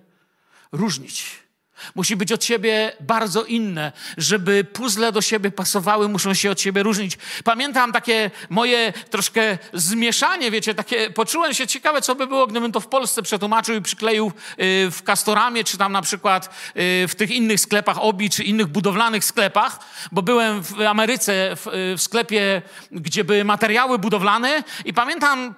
różnić. 0.73 1.48
Musi 1.95 2.17
być 2.17 2.33
od 2.33 2.45
siebie 2.45 2.93
bardzo 3.01 3.45
inne. 3.45 3.93
Żeby 4.17 4.65
puzzle 4.65 5.13
do 5.13 5.23
siebie 5.23 5.51
pasowały, 5.51 6.09
muszą 6.09 6.35
się 6.35 6.51
od 6.51 6.61
siebie 6.61 6.83
różnić. 6.83 7.19
Pamiętam 7.45 7.93
takie 7.93 8.31
moje 8.51 8.93
troszkę 9.11 9.59
zmieszanie, 9.73 10.51
wiecie, 10.51 10.75
takie, 10.75 11.11
poczułem 11.11 11.55
się 11.55 11.67
ciekawe, 11.67 12.03
co 12.03 12.15
by 12.15 12.27
było, 12.27 12.47
gdybym 12.47 12.73
to 12.73 12.81
w 12.81 12.87
Polsce 12.87 13.23
przetłumaczył 13.23 13.75
i 13.75 13.83
przykleił 13.83 14.27
y, 14.27 14.33
w 14.91 15.03
Castoramie, 15.03 15.65
czy 15.65 15.79
tam 15.79 15.93
na 15.93 16.03
przykład 16.03 16.47
y, 16.47 17.09
w 17.09 17.15
tych 17.15 17.31
innych 17.31 17.61
sklepach 17.61 17.97
Obi, 18.01 18.31
czy 18.31 18.45
innych 18.45 18.67
budowlanych 18.67 19.25
sklepach, 19.25 19.79
bo 20.13 20.23
byłem 20.23 20.63
w 20.63 20.81
Ameryce 20.81 21.57
w, 21.57 21.67
y, 21.67 21.97
w 21.97 22.03
sklepie, 22.03 22.63
gdzie 22.93 23.25
były 23.25 23.45
materiały 23.45 23.99
budowlane 23.99 24.63
i 24.85 24.93
pamiętam 24.93 25.55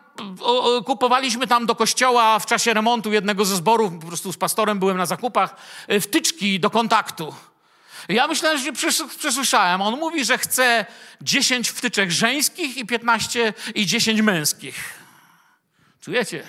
kupowaliśmy 0.87 1.47
tam 1.47 1.67
do 1.67 1.75
kościoła 1.75 2.39
w 2.39 2.47
czasie 2.47 2.75
remontu 2.75 3.13
jednego 3.13 3.45
ze 3.45 3.57
zborów, 3.57 3.93
po 4.01 4.07
prostu 4.07 4.33
z 4.33 4.37
pastorem 4.37 4.79
byłem 4.79 4.97
na 4.97 5.07
zakupach, 5.07 5.57
e, 5.89 6.01
wtyczki 6.01 6.61
do 6.61 6.71
kontaktu. 6.71 7.35
Ja 8.09 8.27
myślałem, 8.27 8.59
że 8.59 8.73
przesłyszałem. 9.19 9.83
On 9.83 9.99
mówi, 9.99 10.25
że 10.25 10.39
chce 10.39 10.87
10 11.21 11.69
wtyczek 11.69 12.11
żeńskich 12.11 12.77
i 12.77 12.87
15 12.87 13.55
i 13.75 13.87
10 13.87 14.23
męskich. 14.23 14.95
Czujecie? 16.01 16.43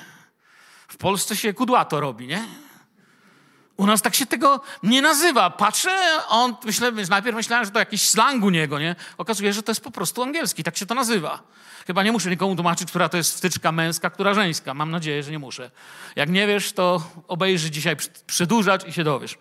W 0.88 0.98
Polsce 0.98 1.36
się 1.36 1.54
kudłato 1.54 2.00
robi, 2.00 2.28
nie? 2.28 2.44
U 3.82 3.86
nas 3.86 4.02
tak 4.02 4.16
się 4.16 4.26
tego 4.26 4.62
nie 4.84 5.02
nazywa. 5.02 5.50
Patrzę, 5.50 5.92
on, 6.28 6.56
myślę, 6.64 6.92
najpierw 7.10 7.36
myślałem, 7.36 7.66
że 7.66 7.72
to 7.72 7.80
jakiś 7.80 8.10
slang 8.10 8.44
u 8.44 8.50
niego, 8.50 8.80
nie? 8.80 8.96
Okazuje 9.18 9.50
się, 9.50 9.54
że 9.54 9.64
to 9.64 9.72
jest 9.72 9.82
po 9.82 9.92
prostu 9.92 10.24
angielski, 10.24 10.64
tak 10.64 10.78
się 10.78 10.86
to 10.86 10.96
nazywa. 10.96 11.40
Chyba 11.88 12.04
nie 12.04 12.12
muszę 12.12 12.30
nikomu 12.30 12.56
tłumaczyć, 12.56 12.90
która 12.90 13.10
to 13.10 13.18
jest 13.18 13.38
wtyczka 13.38 13.72
męska, 13.72 14.10
która 14.10 14.34
żeńska. 14.34 14.74
Mam 14.74 14.92
nadzieję, 14.92 15.24
że 15.24 15.32
nie 15.32 15.40
muszę. 15.40 15.72
Jak 16.16 16.30
nie 16.30 16.48
wiesz, 16.48 16.74
to 16.74 17.04
obejrzy 17.28 17.72
dzisiaj 17.72 17.96
przedłużać 18.28 18.88
i 18.88 18.94
się 18.94 19.04
dowiesz. 19.04 19.38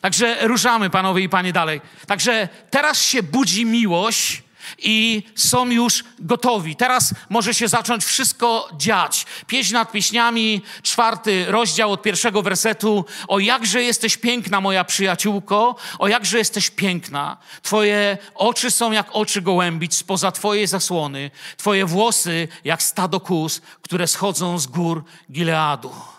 Także 0.00 0.48
ruszamy, 0.48 0.90
panowie 0.90 1.22
i 1.22 1.28
panie, 1.28 1.52
dalej. 1.52 1.80
Także 2.06 2.48
teraz 2.70 3.02
się 3.02 3.22
budzi 3.22 3.66
miłość 3.66 4.42
i 4.78 5.22
są 5.34 5.70
już 5.70 6.04
gotowi. 6.18 6.76
Teraz 6.76 7.14
może 7.28 7.54
się 7.54 7.68
zacząć 7.68 8.04
wszystko 8.04 8.68
dziać. 8.76 9.26
Pieśń 9.46 9.74
nad 9.74 9.92
pieśniami, 9.92 10.62
czwarty 10.82 11.44
rozdział 11.48 11.92
od 11.92 12.02
pierwszego 12.02 12.42
wersetu. 12.42 13.04
O 13.28 13.38
jakże 13.38 13.82
jesteś 13.82 14.16
piękna, 14.16 14.60
moja 14.60 14.84
przyjaciółko, 14.84 15.76
o 15.98 16.08
jakże 16.08 16.38
jesteś 16.38 16.70
piękna. 16.70 17.36
Twoje 17.62 18.18
oczy 18.34 18.70
są 18.70 18.92
jak 18.92 19.06
oczy 19.12 19.42
gołębic 19.42 19.94
spoza 19.94 20.32
twojej 20.32 20.66
zasłony. 20.66 21.30
Twoje 21.56 21.86
włosy 21.86 22.48
jak 22.64 22.82
stado 22.82 23.20
kus, 23.20 23.60
które 23.82 24.06
schodzą 24.06 24.58
z 24.58 24.66
gór 24.66 25.04
Gileadu. 25.32 26.15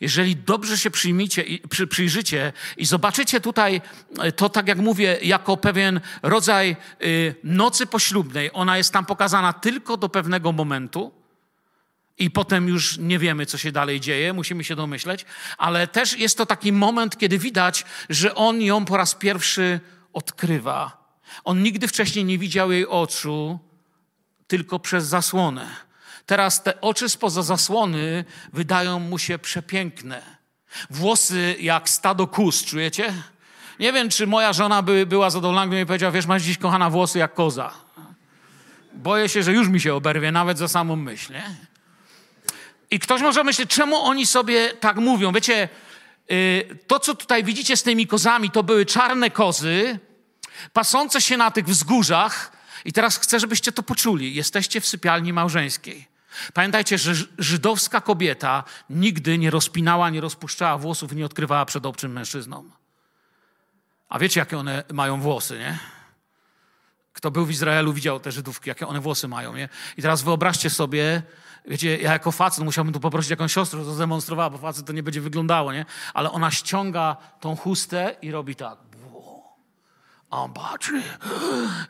Jeżeli 0.00 0.36
dobrze 0.36 0.78
się 0.78 0.90
przyjmiecie, 0.90 1.44
przy, 1.70 1.86
przyjrzycie 1.86 2.52
i 2.76 2.86
zobaczycie 2.86 3.40
tutaj 3.40 3.80
e, 4.18 4.32
to, 4.32 4.48
tak 4.48 4.68
jak 4.68 4.78
mówię, 4.78 5.18
jako 5.22 5.56
pewien 5.56 6.00
rodzaj 6.22 6.76
y, 7.02 7.34
nocy 7.44 7.86
poślubnej, 7.86 8.50
ona 8.52 8.76
jest 8.76 8.92
tam 8.92 9.06
pokazana 9.06 9.52
tylko 9.52 9.96
do 9.96 10.08
pewnego 10.08 10.52
momentu 10.52 11.12
i 12.18 12.30
potem 12.30 12.68
już 12.68 12.98
nie 12.98 13.18
wiemy, 13.18 13.46
co 13.46 13.58
się 13.58 13.72
dalej 13.72 14.00
dzieje, 14.00 14.32
musimy 14.32 14.64
się 14.64 14.76
domyśleć, 14.76 15.24
ale 15.58 15.86
też 15.86 16.18
jest 16.18 16.38
to 16.38 16.46
taki 16.46 16.72
moment, 16.72 17.18
kiedy 17.18 17.38
widać, 17.38 17.84
że 18.10 18.34
on 18.34 18.62
ją 18.62 18.84
po 18.84 18.96
raz 18.96 19.14
pierwszy 19.14 19.80
odkrywa. 20.12 21.06
On 21.44 21.62
nigdy 21.62 21.88
wcześniej 21.88 22.24
nie 22.24 22.38
widział 22.38 22.72
jej 22.72 22.86
oczu, 22.86 23.58
tylko 24.46 24.78
przez 24.78 25.06
zasłonę. 25.06 25.85
Teraz 26.26 26.62
te 26.62 26.80
oczy 26.80 27.08
spoza 27.08 27.42
zasłony 27.42 28.24
wydają 28.52 28.98
mu 28.98 29.18
się 29.18 29.38
przepiękne. 29.38 30.22
Włosy 30.90 31.56
jak 31.60 31.88
stado 31.88 32.26
kus, 32.26 32.64
czujecie? 32.64 33.14
Nie 33.80 33.92
wiem, 33.92 34.08
czy 34.08 34.26
moja 34.26 34.52
żona 34.52 34.82
by 34.82 35.06
była 35.06 35.30
zadowolona, 35.30 35.66
gdyby 35.66 35.80
mi 35.80 35.86
powiedziała, 35.86 36.12
wiesz, 36.12 36.26
masz 36.26 36.42
dziś, 36.42 36.58
kochana, 36.58 36.90
włosy 36.90 37.18
jak 37.18 37.34
koza. 37.34 37.72
Boję 38.94 39.28
się, 39.28 39.42
że 39.42 39.52
już 39.52 39.68
mi 39.68 39.80
się 39.80 39.94
oberwie, 39.94 40.32
nawet 40.32 40.58
za 40.58 40.68
samą 40.68 40.96
myśl, 40.96 41.32
nie? 41.32 41.56
I 42.90 42.98
ktoś 42.98 43.22
może 43.22 43.44
myśleć, 43.44 43.70
czemu 43.70 43.96
oni 43.96 44.26
sobie 44.26 44.74
tak 44.74 44.96
mówią? 44.96 45.32
Wiecie, 45.32 45.68
y, 46.30 46.78
to, 46.86 47.00
co 47.00 47.14
tutaj 47.14 47.44
widzicie 47.44 47.76
z 47.76 47.82
tymi 47.82 48.06
kozami, 48.06 48.50
to 48.50 48.62
były 48.62 48.86
czarne 48.86 49.30
kozy, 49.30 49.98
pasące 50.72 51.20
się 51.20 51.36
na 51.36 51.50
tych 51.50 51.66
wzgórzach. 51.66 52.52
I 52.84 52.92
teraz 52.92 53.18
chcę, 53.18 53.40
żebyście 53.40 53.72
to 53.72 53.82
poczuli. 53.82 54.34
Jesteście 54.34 54.80
w 54.80 54.86
sypialni 54.86 55.32
małżeńskiej. 55.32 56.15
Pamiętajcie, 56.54 56.98
że 56.98 57.14
żydowska 57.38 58.00
kobieta 58.00 58.64
nigdy 58.90 59.38
nie 59.38 59.50
rozpinała, 59.50 60.10
nie 60.10 60.20
rozpuszczała 60.20 60.78
włosów 60.78 61.12
nie 61.12 61.26
odkrywała 61.26 61.64
przed 61.64 61.86
obcym 61.86 62.12
mężczyzną. 62.12 62.70
A 64.08 64.18
wiecie, 64.18 64.40
jakie 64.40 64.58
one 64.58 64.84
mają 64.92 65.20
włosy, 65.20 65.58
nie? 65.58 65.78
Kto 67.12 67.30
był 67.30 67.46
w 67.46 67.50
Izraelu, 67.50 67.92
widział 67.92 68.20
te 68.20 68.32
Żydówki, 68.32 68.68
jakie 68.68 68.86
one 68.86 69.00
włosy 69.00 69.28
mają, 69.28 69.56
nie? 69.56 69.68
I 69.96 70.02
teraz 70.02 70.22
wyobraźcie 70.22 70.70
sobie, 70.70 71.22
wiecie, 71.66 71.96
ja 71.96 72.12
jako 72.12 72.32
facet 72.32 72.64
musiałbym 72.64 72.94
tu 72.94 73.00
poprosić 73.00 73.30
jakąś 73.30 73.52
siostrę, 73.52 73.78
żeby 73.78 73.90
to 73.90 73.94
zdemonstrowała, 73.94 74.50
bo 74.50 74.58
facet 74.58 74.86
to 74.86 74.92
nie 74.92 75.02
będzie 75.02 75.20
wyglądało, 75.20 75.72
nie? 75.72 75.86
Ale 76.14 76.30
ona 76.30 76.50
ściąga 76.50 77.16
tą 77.40 77.56
chustę 77.56 78.16
i 78.22 78.30
robi 78.30 78.56
tak. 78.56 78.78
A 80.30 80.42
on 80.42 80.52
patrzy, 80.52 81.02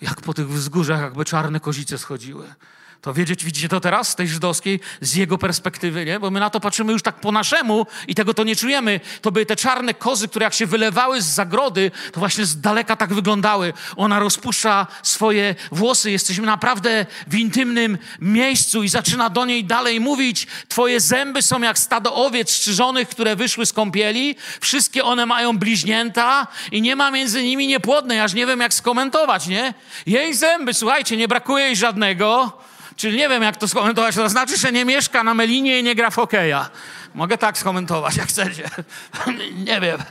jak 0.00 0.20
po 0.20 0.34
tych 0.34 0.48
wzgórzach 0.48 1.00
jakby 1.00 1.24
czarne 1.24 1.60
kozice 1.60 1.98
schodziły. 1.98 2.54
To 3.00 3.14
wiedzieć, 3.14 3.44
widzicie 3.44 3.68
to 3.68 3.80
teraz 3.80 4.08
z 4.08 4.14
tej 4.14 4.28
żydowskiej, 4.28 4.80
z 5.00 5.14
jego 5.14 5.38
perspektywy, 5.38 6.04
nie? 6.04 6.20
Bo 6.20 6.30
my 6.30 6.40
na 6.40 6.50
to 6.50 6.60
patrzymy 6.60 6.92
już 6.92 7.02
tak 7.02 7.20
po 7.20 7.32
naszemu 7.32 7.86
i 8.08 8.14
tego 8.14 8.34
to 8.34 8.44
nie 8.44 8.56
czujemy. 8.56 9.00
To 9.22 9.32
były 9.32 9.46
te 9.46 9.56
czarne 9.56 9.94
kozy, 9.94 10.28
które 10.28 10.44
jak 10.44 10.54
się 10.54 10.66
wylewały 10.66 11.22
z 11.22 11.24
zagrody, 11.24 11.90
to 12.12 12.20
właśnie 12.20 12.46
z 12.46 12.60
daleka 12.60 12.96
tak 12.96 13.14
wyglądały. 13.14 13.72
Ona 13.96 14.18
rozpuszcza 14.18 14.86
swoje 15.02 15.54
włosy. 15.72 16.10
Jesteśmy 16.10 16.46
naprawdę 16.46 17.06
w 17.26 17.34
intymnym 17.34 17.98
miejscu 18.20 18.82
i 18.82 18.88
zaczyna 18.88 19.30
do 19.30 19.44
niej 19.44 19.64
dalej 19.64 20.00
mówić. 20.00 20.46
Twoje 20.68 21.00
zęby 21.00 21.42
są 21.42 21.60
jak 21.60 21.78
stado 21.78 22.14
owiec 22.14 22.50
strzyżonych, 22.50 23.08
które 23.08 23.36
wyszły 23.36 23.66
z 23.66 23.72
kąpieli. 23.72 24.36
Wszystkie 24.60 25.04
one 25.04 25.26
mają 25.26 25.58
bliźnięta 25.58 26.46
i 26.72 26.82
nie 26.82 26.96
ma 26.96 27.10
między 27.10 27.42
nimi 27.42 27.66
niepłodnej. 27.66 28.20
Aż 28.20 28.34
nie 28.34 28.46
wiem, 28.46 28.60
jak 28.60 28.74
skomentować, 28.74 29.46
nie? 29.46 29.74
Jej 30.06 30.34
zęby, 30.34 30.74
słuchajcie, 30.74 31.16
nie 31.16 31.28
brakuje 31.28 31.64
jej 31.64 31.76
żadnego. 31.76 32.52
Czyli 32.96 33.18
nie 33.18 33.28
wiem, 33.28 33.42
jak 33.42 33.56
to 33.56 33.68
skomentować. 33.68 34.14
To 34.14 34.28
znaczy, 34.28 34.56
że 34.58 34.72
nie 34.72 34.84
mieszka 34.84 35.24
na 35.24 35.34
Melinie 35.34 35.78
i 35.78 35.82
nie 35.82 35.94
gra 35.94 36.10
w 36.10 36.14
hokeja. 36.14 36.70
Mogę 37.14 37.38
tak 37.38 37.58
skomentować, 37.58 38.16
jak 38.16 38.28
chcecie. 38.28 38.70
nie 39.68 39.80
wiem. 39.80 40.02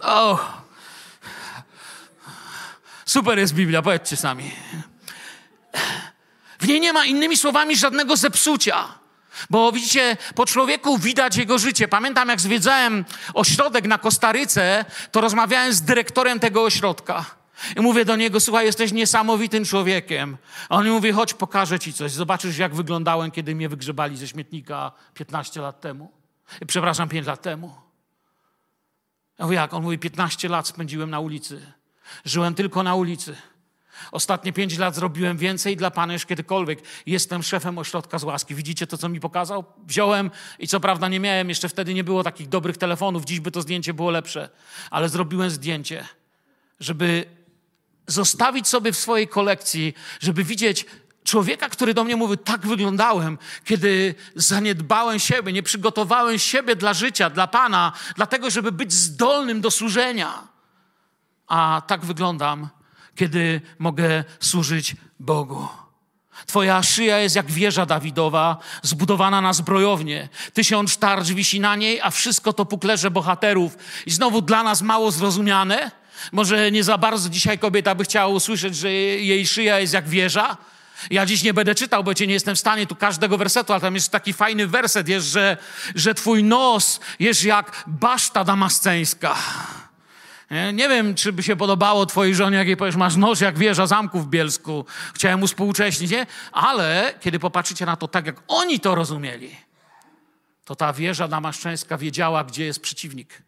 O. 0.00 0.38
Super 3.04 3.38
jest 3.38 3.54
Biblia, 3.54 3.82
powiedzcie 3.82 4.16
sami. 4.16 4.52
W 6.58 6.68
niej 6.68 6.80
nie 6.80 6.92
ma 6.92 7.04
innymi 7.04 7.36
słowami 7.36 7.76
żadnego 7.76 8.16
zepsucia. 8.16 8.98
Bo 9.50 9.72
widzicie, 9.72 10.16
po 10.34 10.46
człowieku 10.46 10.98
widać 10.98 11.36
jego 11.36 11.58
życie. 11.58 11.88
Pamiętam, 11.88 12.28
jak 12.28 12.40
zwiedzałem 12.40 13.04
ośrodek 13.34 13.84
na 13.84 13.98
Kostaryce, 13.98 14.84
to 15.12 15.20
rozmawiałem 15.20 15.72
z 15.72 15.82
dyrektorem 15.82 16.40
tego 16.40 16.64
ośrodka. 16.64 17.24
I 17.76 17.80
mówię 17.80 18.04
do 18.04 18.16
niego, 18.16 18.40
słuchaj, 18.40 18.66
jesteś 18.66 18.92
niesamowitym 18.92 19.64
człowiekiem. 19.64 20.36
A 20.68 20.76
on 20.76 20.84
mi 20.84 20.90
mówi, 20.90 21.12
chodź, 21.12 21.34
pokażę 21.34 21.78
ci 21.78 21.92
coś. 21.92 22.12
Zobaczysz, 22.12 22.58
jak 22.58 22.74
wyglądałem, 22.74 23.30
kiedy 23.30 23.54
mnie 23.54 23.68
wygrzebali 23.68 24.16
ze 24.16 24.28
śmietnika 24.28 24.92
15 25.14 25.60
lat 25.60 25.80
temu. 25.80 26.12
Przepraszam, 26.66 27.08
5 27.08 27.26
lat 27.26 27.42
temu. 27.42 27.74
Ja 29.38 29.44
mówię, 29.44 29.56
jak? 29.56 29.74
On 29.74 29.82
mówi, 29.82 29.98
15 29.98 30.48
lat 30.48 30.68
spędziłem 30.68 31.10
na 31.10 31.20
ulicy. 31.20 31.72
Żyłem 32.24 32.54
tylko 32.54 32.82
na 32.82 32.94
ulicy. 32.94 33.36
Ostatnie 34.12 34.52
5 34.52 34.78
lat 34.78 34.94
zrobiłem 34.94 35.36
więcej 35.36 35.76
dla 35.76 35.90
Pana 35.90 36.12
niż 36.12 36.26
kiedykolwiek. 36.26 36.78
Jestem 37.06 37.42
szefem 37.42 37.78
ośrodka 37.78 38.18
z 38.18 38.24
łaski. 38.24 38.54
Widzicie 38.54 38.86
to, 38.86 38.98
co 38.98 39.08
mi 39.08 39.20
pokazał? 39.20 39.64
Wziąłem 39.86 40.30
i 40.58 40.68
co 40.68 40.80
prawda 40.80 41.08
nie 41.08 41.20
miałem, 41.20 41.48
jeszcze 41.48 41.68
wtedy 41.68 41.94
nie 41.94 42.04
było 42.04 42.24
takich 42.24 42.48
dobrych 42.48 42.76
telefonów. 42.76 43.24
Dziś 43.24 43.40
by 43.40 43.50
to 43.50 43.62
zdjęcie 43.62 43.94
było 43.94 44.10
lepsze. 44.10 44.48
Ale 44.90 45.08
zrobiłem 45.08 45.50
zdjęcie, 45.50 46.08
żeby 46.80 47.37
zostawić 48.08 48.68
sobie 48.68 48.92
w 48.92 48.96
swojej 48.96 49.28
kolekcji, 49.28 49.94
żeby 50.20 50.44
widzieć 50.44 50.86
człowieka, 51.24 51.68
który 51.68 51.94
do 51.94 52.04
mnie 52.04 52.16
mówi, 52.16 52.38
tak 52.38 52.66
wyglądałem, 52.66 53.38
kiedy 53.64 54.14
zaniedbałem 54.34 55.18
siebie, 55.18 55.52
nie 55.52 55.62
przygotowałem 55.62 56.38
siebie 56.38 56.76
dla 56.76 56.94
życia, 56.94 57.30
dla 57.30 57.46
Pana, 57.46 57.92
dlatego, 58.16 58.50
żeby 58.50 58.72
być 58.72 58.92
zdolnym 58.92 59.60
do 59.60 59.70
służenia. 59.70 60.48
A 61.46 61.82
tak 61.86 62.04
wyglądam, 62.04 62.68
kiedy 63.14 63.60
mogę 63.78 64.24
służyć 64.40 64.96
Bogu. 65.20 65.68
Twoja 66.46 66.82
szyja 66.82 67.18
jest 67.18 67.36
jak 67.36 67.50
wieża 67.50 67.86
Dawidowa, 67.86 68.56
zbudowana 68.82 69.40
na 69.40 69.52
zbrojownię. 69.52 70.28
Tysiąc 70.52 70.98
tarcz 70.98 71.28
wisi 71.28 71.60
na 71.60 71.76
niej, 71.76 72.00
a 72.00 72.10
wszystko 72.10 72.52
to 72.52 72.64
puklerze 72.64 73.10
bohaterów. 73.10 73.76
I 74.06 74.10
znowu 74.10 74.42
dla 74.42 74.62
nas 74.62 74.82
mało 74.82 75.10
zrozumiane, 75.10 75.90
może 76.32 76.70
nie 76.70 76.84
za 76.84 76.98
bardzo 76.98 77.28
dzisiaj 77.28 77.58
kobieta 77.58 77.94
by 77.94 78.04
chciała 78.04 78.34
usłyszeć, 78.34 78.76
że 78.76 78.92
jej 78.92 79.46
szyja 79.46 79.80
jest 79.80 79.92
jak 79.92 80.08
wieża. 80.08 80.56
Ja 81.10 81.26
dziś 81.26 81.42
nie 81.42 81.54
będę 81.54 81.74
czytał, 81.74 82.04
bo 82.04 82.14
cię 82.14 82.26
nie 82.26 82.34
jestem 82.34 82.56
w 82.56 82.58
stanie 82.58 82.86
tu 82.86 82.96
każdego 82.96 83.38
wersetu, 83.38 83.72
ale 83.72 83.80
tam 83.80 83.94
jest 83.94 84.12
taki 84.12 84.32
fajny 84.32 84.66
werset, 84.66 85.08
jest, 85.08 85.26
że, 85.26 85.56
że 85.94 86.14
twój 86.14 86.44
nos 86.44 87.00
jest 87.18 87.44
jak 87.44 87.84
baszta 87.86 88.44
damasceńska. 88.44 89.36
Nie, 90.72 90.88
wiem, 90.88 91.14
czy 91.14 91.32
by 91.32 91.42
się 91.42 91.56
podobało 91.56 92.06
twojej 92.06 92.34
żonie, 92.34 92.56
jak 92.56 92.66
jej 92.66 92.76
powiesz, 92.76 92.96
masz 92.96 93.16
nos 93.16 93.40
jak 93.40 93.58
wieża 93.58 93.86
zamku 93.86 94.20
w 94.20 94.28
Bielsku. 94.28 94.84
Chciałem 95.14 95.46
współcześnić, 95.46 96.10
nie? 96.10 96.26
Ale 96.52 97.14
kiedy 97.20 97.38
popatrzycie 97.38 97.86
na 97.86 97.96
to 97.96 98.08
tak, 98.08 98.26
jak 98.26 98.36
oni 98.48 98.80
to 98.80 98.94
rozumieli, 98.94 99.56
to 100.64 100.76
ta 100.76 100.92
wieża 100.92 101.28
damasceńska 101.28 101.98
wiedziała, 101.98 102.44
gdzie 102.44 102.64
jest 102.64 102.80
przeciwnik 102.80 103.42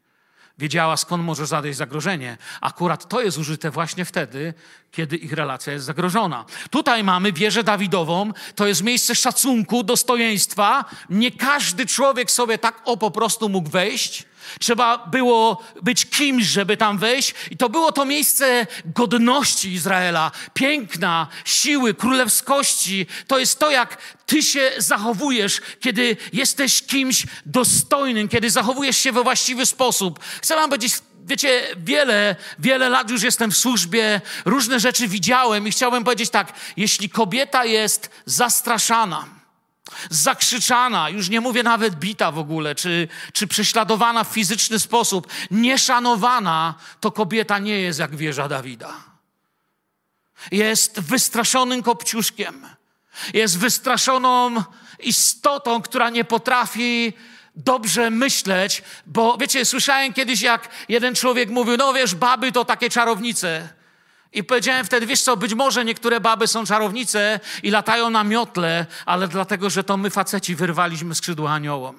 wiedziała, 0.61 0.97
skąd 0.97 1.25
może 1.25 1.47
zadejść 1.47 1.79
zagrożenie. 1.79 2.39
Akurat 2.61 3.09
to 3.09 3.21
jest 3.23 3.39
użyte 3.39 3.71
właśnie 3.71 4.05
wtedy, 4.05 4.55
kiedy 4.93 5.17
ich 5.17 5.33
relacja 5.33 5.73
jest 5.73 5.85
zagrożona. 5.85 6.45
Tutaj 6.71 7.05
mamy 7.05 7.33
wieżę 7.33 7.65
Dawidową, 7.65 8.33
to 8.55 8.67
jest 8.67 8.83
miejsce 8.83 9.15
szacunku, 9.15 9.83
dostojeństwa. 9.83 10.85
Nie 11.11 11.31
każdy 11.31 11.87
człowiek 11.87 12.31
sobie 12.31 12.59
tak 12.59 12.83
o 12.85 12.97
po 12.97 13.11
prostu 13.11 13.49
mógł 13.49 13.71
wejść. 13.71 14.30
Trzeba 14.61 14.99
było 14.99 15.65
być 15.83 16.07
kimś, 16.07 16.45
żeby 16.47 16.77
tam 16.77 16.99
wejść. 16.99 17.35
I 17.51 17.57
to 17.57 17.69
było 17.69 17.93
to 17.93 18.05
miejsce 18.05 18.67
godności 18.85 19.73
Izraela, 19.73 20.31
piękna, 20.55 21.29
siły, 21.45 21.95
królewskości. 21.95 23.07
To 23.27 23.39
jest 23.39 23.59
to, 23.59 23.71
jak 23.71 23.99
ty 24.27 24.43
się 24.43 24.71
zachowujesz, 24.79 25.61
kiedy 25.81 26.17
jesteś 26.33 26.83
kimś 26.83 27.27
dostojnym, 27.47 28.29
kiedy 28.29 28.51
zachowujesz 28.51 28.97
się 28.97 29.13
we 29.13 29.23
właściwy 29.23 29.67
sposób. 29.67 30.21
Chcę 30.43 30.55
wam 30.55 30.71
powiedzieć 30.71 30.93
wiecie, 31.25 31.63
wiele, 31.77 32.37
wiele 32.59 32.89
lat 32.89 33.11
już 33.11 33.23
jestem 33.23 33.51
w 33.51 33.57
służbie, 33.57 34.21
różne 34.45 34.81
rzeczy 34.81 35.09
widziałem 35.09 35.69
i 35.69 35.71
chciałbym 35.71 36.05
powiedzieć 36.05 36.31
tak, 36.31 36.53
jeśli 36.77 37.11
kobieta 37.11 37.65
jest 37.65 38.11
zastraszana, 38.27 39.40
zakrzyczana, 40.11 41.09
już 41.09 41.29
nie 41.29 41.41
mówię 41.41 41.63
nawet 41.63 41.95
bita 41.95 42.33
w 42.33 42.39
ogóle, 42.39 42.75
czy, 42.75 43.09
czy 43.33 43.47
prześladowana 43.47 44.25
w 44.25 44.29
fizyczny 44.29 44.79
sposób, 44.79 45.27
nieszanowana, 45.51 46.75
to 47.01 47.13
kobieta 47.13 47.59
nie 47.59 47.81
jest 47.81 47.99
jak 47.99 48.17
wieża 48.17 48.49
Dawida. 48.49 48.95
Jest 50.53 51.01
wystraszonym 51.01 51.83
kopciuszkiem. 51.83 52.67
Jest 53.35 53.59
wystraszoną 53.59 54.63
istotą, 54.99 55.83
która 55.83 56.11
nie 56.11 56.25
potrafi 56.25 57.13
dobrze 57.57 58.11
myśleć, 58.11 58.83
bo 59.07 59.37
wiecie, 59.37 59.65
słyszałem 59.65 60.13
kiedyś, 60.13 60.41
jak 60.41 60.69
jeden 60.89 61.15
człowiek 61.15 61.51
mówił, 61.51 61.77
no 61.77 61.93
wiesz, 61.93 62.15
baby 62.15 62.53
to 62.53 62.65
takie 62.65 62.91
czarownice. 62.91 63.80
I 64.33 64.45
powiedziałem 64.45 64.87
wtedy, 64.87 65.07
wiesz 65.07 65.23
co, 65.23 65.37
być 65.37 65.55
może 65.55 65.85
niektóre 65.85 66.21
baby 66.21 66.47
są 66.47 66.67
czarownice 66.67 67.41
i 67.63 67.71
latają 67.71 68.11
na 68.11 68.25
miotle, 68.25 68.87
ale 69.07 69.29
dlatego, 69.29 69.71
że 69.71 69.85
to 69.85 69.97
my 69.97 70.11
faceci 70.11 70.55
wyrwaliśmy 70.55 71.15
skrzydła 71.15 71.51
aniołom. 71.51 71.97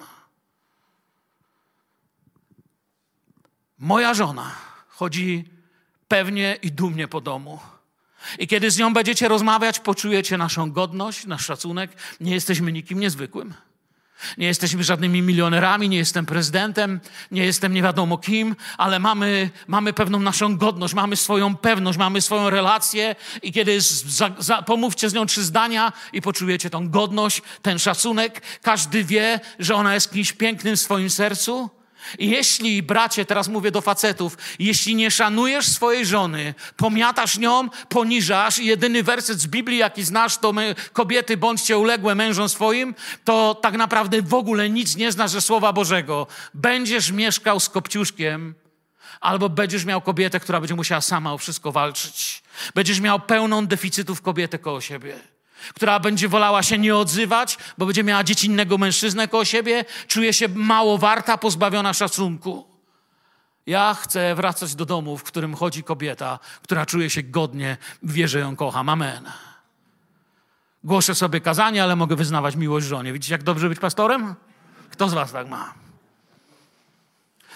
Moja 3.78 4.14
żona 4.14 4.50
chodzi 4.88 5.44
pewnie 6.08 6.58
i 6.62 6.72
dumnie 6.72 7.08
po 7.08 7.20
domu. 7.20 7.60
I 8.38 8.46
kiedy 8.46 8.70
z 8.70 8.78
nią 8.78 8.94
będziecie 8.94 9.28
rozmawiać, 9.28 9.80
poczujecie 9.80 10.38
naszą 10.38 10.72
godność, 10.72 11.26
nasz 11.26 11.44
szacunek. 11.46 11.90
Nie 12.20 12.34
jesteśmy 12.34 12.72
nikim 12.72 13.00
niezwykłym. 13.00 13.54
Nie 14.38 14.46
jesteśmy 14.46 14.84
żadnymi 14.84 15.22
milionerami, 15.22 15.88
nie 15.88 15.96
jestem 15.96 16.26
prezydentem, 16.26 17.00
nie 17.30 17.44
jestem 17.44 17.72
nie 17.72 17.82
wiadomo 17.82 18.18
kim, 18.18 18.56
ale 18.78 18.98
mamy, 18.98 19.50
mamy 19.66 19.92
pewną 19.92 20.18
naszą 20.18 20.56
godność, 20.56 20.94
mamy 20.94 21.16
swoją 21.16 21.56
pewność, 21.56 21.98
mamy 21.98 22.20
swoją 22.20 22.50
relację 22.50 23.16
i 23.42 23.52
kiedy 23.52 23.80
za, 23.80 24.30
za, 24.38 24.62
pomówcie 24.62 25.10
z 25.10 25.14
nią 25.14 25.26
trzy 25.26 25.44
zdania 25.44 25.92
i 26.12 26.22
poczujecie 26.22 26.70
tą 26.70 26.90
godność, 26.90 27.42
ten 27.62 27.78
szacunek, 27.78 28.42
każdy 28.62 29.04
wie, 29.04 29.40
że 29.58 29.74
ona 29.74 29.94
jest 29.94 30.12
kimś 30.12 30.32
pięknym 30.32 30.76
w 30.76 30.80
swoim 30.80 31.10
sercu, 31.10 31.70
jeśli, 32.18 32.82
bracie, 32.82 33.24
teraz 33.24 33.48
mówię 33.48 33.70
do 33.70 33.80
facetów, 33.80 34.38
jeśli 34.58 34.94
nie 34.94 35.10
szanujesz 35.10 35.68
swojej 35.68 36.06
żony, 36.06 36.54
pomiatasz 36.76 37.38
nią, 37.38 37.68
poniżasz 37.88 38.58
jedyny 38.58 39.02
werset 39.02 39.40
z 39.40 39.46
Biblii, 39.46 39.78
jaki 39.78 40.04
znasz, 40.04 40.38
to 40.38 40.52
my, 40.52 40.74
kobiety 40.92 41.36
bądźcie 41.36 41.78
uległe 41.78 42.14
mężom 42.14 42.48
swoim, 42.48 42.94
to 43.24 43.54
tak 43.54 43.74
naprawdę 43.74 44.22
w 44.22 44.34
ogóle 44.34 44.70
nic 44.70 44.96
nie 44.96 45.12
znasz 45.12 45.30
ze 45.30 45.40
Słowa 45.40 45.72
Bożego. 45.72 46.26
Będziesz 46.54 47.10
mieszkał 47.10 47.60
z 47.60 47.68
kopciuszkiem, 47.68 48.54
albo 49.20 49.48
będziesz 49.48 49.84
miał 49.84 50.00
kobietę, 50.00 50.40
która 50.40 50.60
będzie 50.60 50.74
musiała 50.74 51.00
sama 51.00 51.32
o 51.32 51.38
wszystko 51.38 51.72
walczyć. 51.72 52.42
Będziesz 52.74 53.00
miał 53.00 53.20
pełną 53.20 53.66
deficytów 53.66 54.22
kobietę 54.22 54.58
koło 54.58 54.80
siebie 54.80 55.31
która 55.74 56.00
będzie 56.00 56.28
wolała 56.28 56.62
się 56.62 56.78
nie 56.78 56.96
odzywać, 56.96 57.58
bo 57.78 57.86
będzie 57.86 58.04
miała 58.04 58.24
dziecinnego 58.24 58.78
mężczyznę 58.78 59.28
koło 59.28 59.44
siebie, 59.44 59.84
czuje 60.08 60.32
się 60.32 60.48
mało 60.48 60.98
warta, 60.98 61.38
pozbawiona 61.38 61.92
szacunku. 61.92 62.66
Ja 63.66 63.94
chcę 63.94 64.34
wracać 64.34 64.74
do 64.74 64.86
domu, 64.86 65.18
w 65.18 65.22
którym 65.22 65.54
chodzi 65.54 65.84
kobieta, 65.84 66.38
która 66.62 66.86
czuje 66.86 67.10
się 67.10 67.22
godnie, 67.22 67.76
wie, 68.02 68.28
że 68.28 68.38
ją 68.38 68.56
kocham. 68.56 68.88
Amen. 68.88 69.30
Głoszę 70.84 71.14
sobie 71.14 71.40
kazanie, 71.40 71.82
ale 71.82 71.96
mogę 71.96 72.16
wyznawać 72.16 72.56
miłość 72.56 72.86
żonie. 72.86 73.12
Widzicie, 73.12 73.34
jak 73.34 73.42
dobrze 73.42 73.68
być 73.68 73.78
pastorem? 73.78 74.34
Kto 74.90 75.08
z 75.08 75.14
was 75.14 75.32
tak 75.32 75.48
ma? 75.48 75.81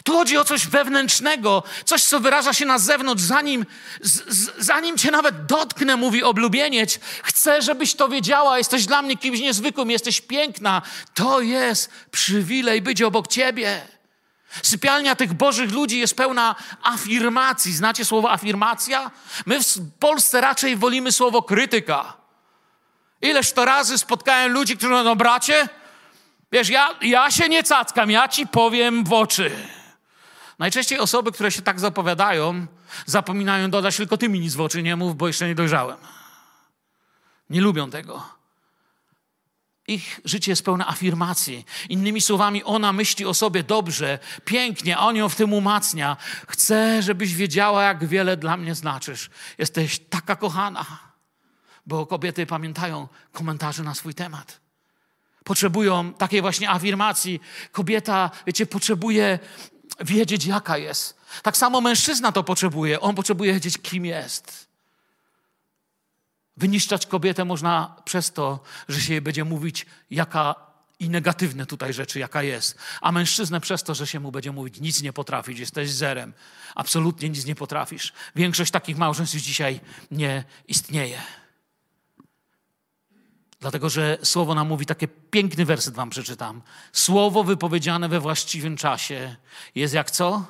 Tu 0.06 0.12
chodzi 0.12 0.38
o 0.38 0.44
coś 0.44 0.66
wewnętrznego, 0.66 1.62
coś, 1.84 2.04
co 2.04 2.20
wyraża 2.20 2.52
się 2.52 2.66
na 2.66 2.78
zewnątrz, 2.78 3.22
zanim, 3.22 3.66
z, 4.00 4.50
zanim 4.58 4.98
cię 4.98 5.10
nawet 5.10 5.46
dotknę, 5.46 5.96
mówi 5.96 6.22
oblubienieć. 6.22 7.00
Chcę, 7.22 7.62
żebyś 7.62 7.94
to 7.94 8.08
wiedziała, 8.08 8.58
jesteś 8.58 8.86
dla 8.86 9.02
mnie 9.02 9.16
kimś 9.16 9.40
niezwykłym, 9.40 9.90
jesteś 9.90 10.20
piękna. 10.20 10.82
To 11.14 11.40
jest 11.40 11.90
przywilej 12.10 12.82
być 12.82 13.02
obok 13.02 13.28
ciebie. 13.28 13.86
Sypialnia 14.62 15.16
tych 15.16 15.32
bożych 15.34 15.72
ludzi 15.72 15.98
jest 15.98 16.16
pełna 16.16 16.54
afirmacji. 16.82 17.72
Znacie 17.72 18.04
słowo 18.04 18.32
afirmacja? 18.32 19.10
My 19.46 19.60
w 19.60 19.98
Polsce 19.98 20.40
raczej 20.40 20.76
wolimy 20.76 21.12
słowo 21.12 21.42
krytyka. 21.42 22.16
Ileż 23.22 23.52
to 23.52 23.64
razy 23.64 23.98
spotkałem 23.98 24.52
ludzi, 24.52 24.76
którzy 24.76 24.92
mówią, 24.92 25.04
no 25.04 25.16
bracie, 25.16 25.68
wiesz, 26.52 26.68
ja, 26.68 26.94
ja 27.02 27.30
się 27.30 27.48
nie 27.48 27.62
cackam, 27.62 28.10
ja 28.10 28.28
ci 28.28 28.46
powiem 28.46 29.04
w 29.04 29.12
oczy. 29.12 29.50
Najczęściej 30.58 30.98
osoby, 30.98 31.32
które 31.32 31.52
się 31.52 31.62
tak 31.62 31.80
zapowiadają, 31.80 32.66
zapominają 33.06 33.70
dodać, 33.70 33.96
tylko 33.96 34.16
ty 34.16 34.28
mi 34.28 34.40
nic 34.40 34.54
w 34.54 34.60
oczy 34.60 34.82
nie 34.82 34.96
mów, 34.96 35.16
bo 35.16 35.26
jeszcze 35.26 35.48
nie 35.48 35.54
dojrzałem. 35.54 35.96
Nie 37.50 37.60
lubią 37.60 37.90
tego. 37.90 38.36
Ich 39.88 40.20
życie 40.24 40.52
jest 40.52 40.64
pełne 40.64 40.86
afirmacji. 40.86 41.64
Innymi 41.88 42.20
słowami, 42.20 42.64
ona 42.64 42.92
myśli 42.92 43.26
o 43.26 43.34
sobie 43.34 43.62
dobrze, 43.62 44.18
pięknie, 44.44 44.96
a 44.96 45.00
on 45.00 45.16
ją 45.16 45.28
w 45.28 45.36
tym 45.36 45.52
umacnia. 45.52 46.16
Chcę, 46.48 47.02
żebyś 47.02 47.34
wiedziała, 47.34 47.82
jak 47.82 48.06
wiele 48.06 48.36
dla 48.36 48.56
mnie 48.56 48.74
znaczysz. 48.74 49.30
Jesteś 49.58 49.98
taka 49.98 50.36
kochana. 50.36 50.86
Bo 51.86 52.06
kobiety 52.06 52.46
pamiętają 52.46 53.08
komentarze 53.32 53.82
na 53.82 53.94
swój 53.94 54.14
temat. 54.14 54.60
Potrzebują 55.44 56.12
takiej 56.12 56.40
właśnie 56.40 56.70
afirmacji. 56.70 57.40
Kobieta, 57.72 58.30
wiecie, 58.46 58.66
potrzebuje 58.66 59.38
wiedzieć, 60.00 60.44
jaka 60.44 60.78
jest. 60.78 61.16
Tak 61.42 61.56
samo 61.56 61.80
mężczyzna 61.80 62.32
to 62.32 62.44
potrzebuje. 62.44 63.00
On 63.00 63.14
potrzebuje 63.14 63.52
wiedzieć, 63.52 63.78
kim 63.78 64.06
jest. 64.06 64.66
Wyniszczać 66.56 67.06
kobietę 67.06 67.44
można 67.44 67.96
przez 68.04 68.32
to, 68.32 68.60
że 68.88 69.00
się 69.00 69.12
jej 69.12 69.22
będzie 69.22 69.44
mówić, 69.44 69.86
jaka 70.10 70.54
i 71.00 71.10
negatywne 71.10 71.66
tutaj 71.66 71.92
rzeczy, 71.92 72.18
jaka 72.18 72.42
jest. 72.42 72.78
A 73.00 73.12
mężczyznę 73.12 73.60
przez 73.60 73.82
to, 73.82 73.94
że 73.94 74.06
się 74.06 74.20
mu 74.20 74.32
będzie 74.32 74.52
mówić, 74.52 74.80
nic 74.80 75.02
nie 75.02 75.12
potrafisz, 75.12 75.58
jesteś 75.58 75.90
zerem. 75.90 76.32
Absolutnie 76.74 77.28
nic 77.28 77.44
nie 77.44 77.54
potrafisz. 77.54 78.12
Większość 78.36 78.70
takich 78.70 78.96
małżeństw 78.96 79.36
dzisiaj 79.36 79.80
nie 80.10 80.44
istnieje. 80.68 81.22
Dlatego, 83.60 83.90
że 83.90 84.18
słowo 84.22 84.54
nam 84.54 84.68
mówi, 84.68 84.86
taki 84.86 85.08
piękny 85.08 85.64
werset 85.64 85.94
wam 85.94 86.10
przeczytam. 86.10 86.62
Słowo 86.92 87.44
wypowiedziane 87.44 88.08
we 88.08 88.20
właściwym 88.20 88.76
czasie 88.76 89.36
jest 89.74 89.94
jak 89.94 90.10
co? 90.10 90.46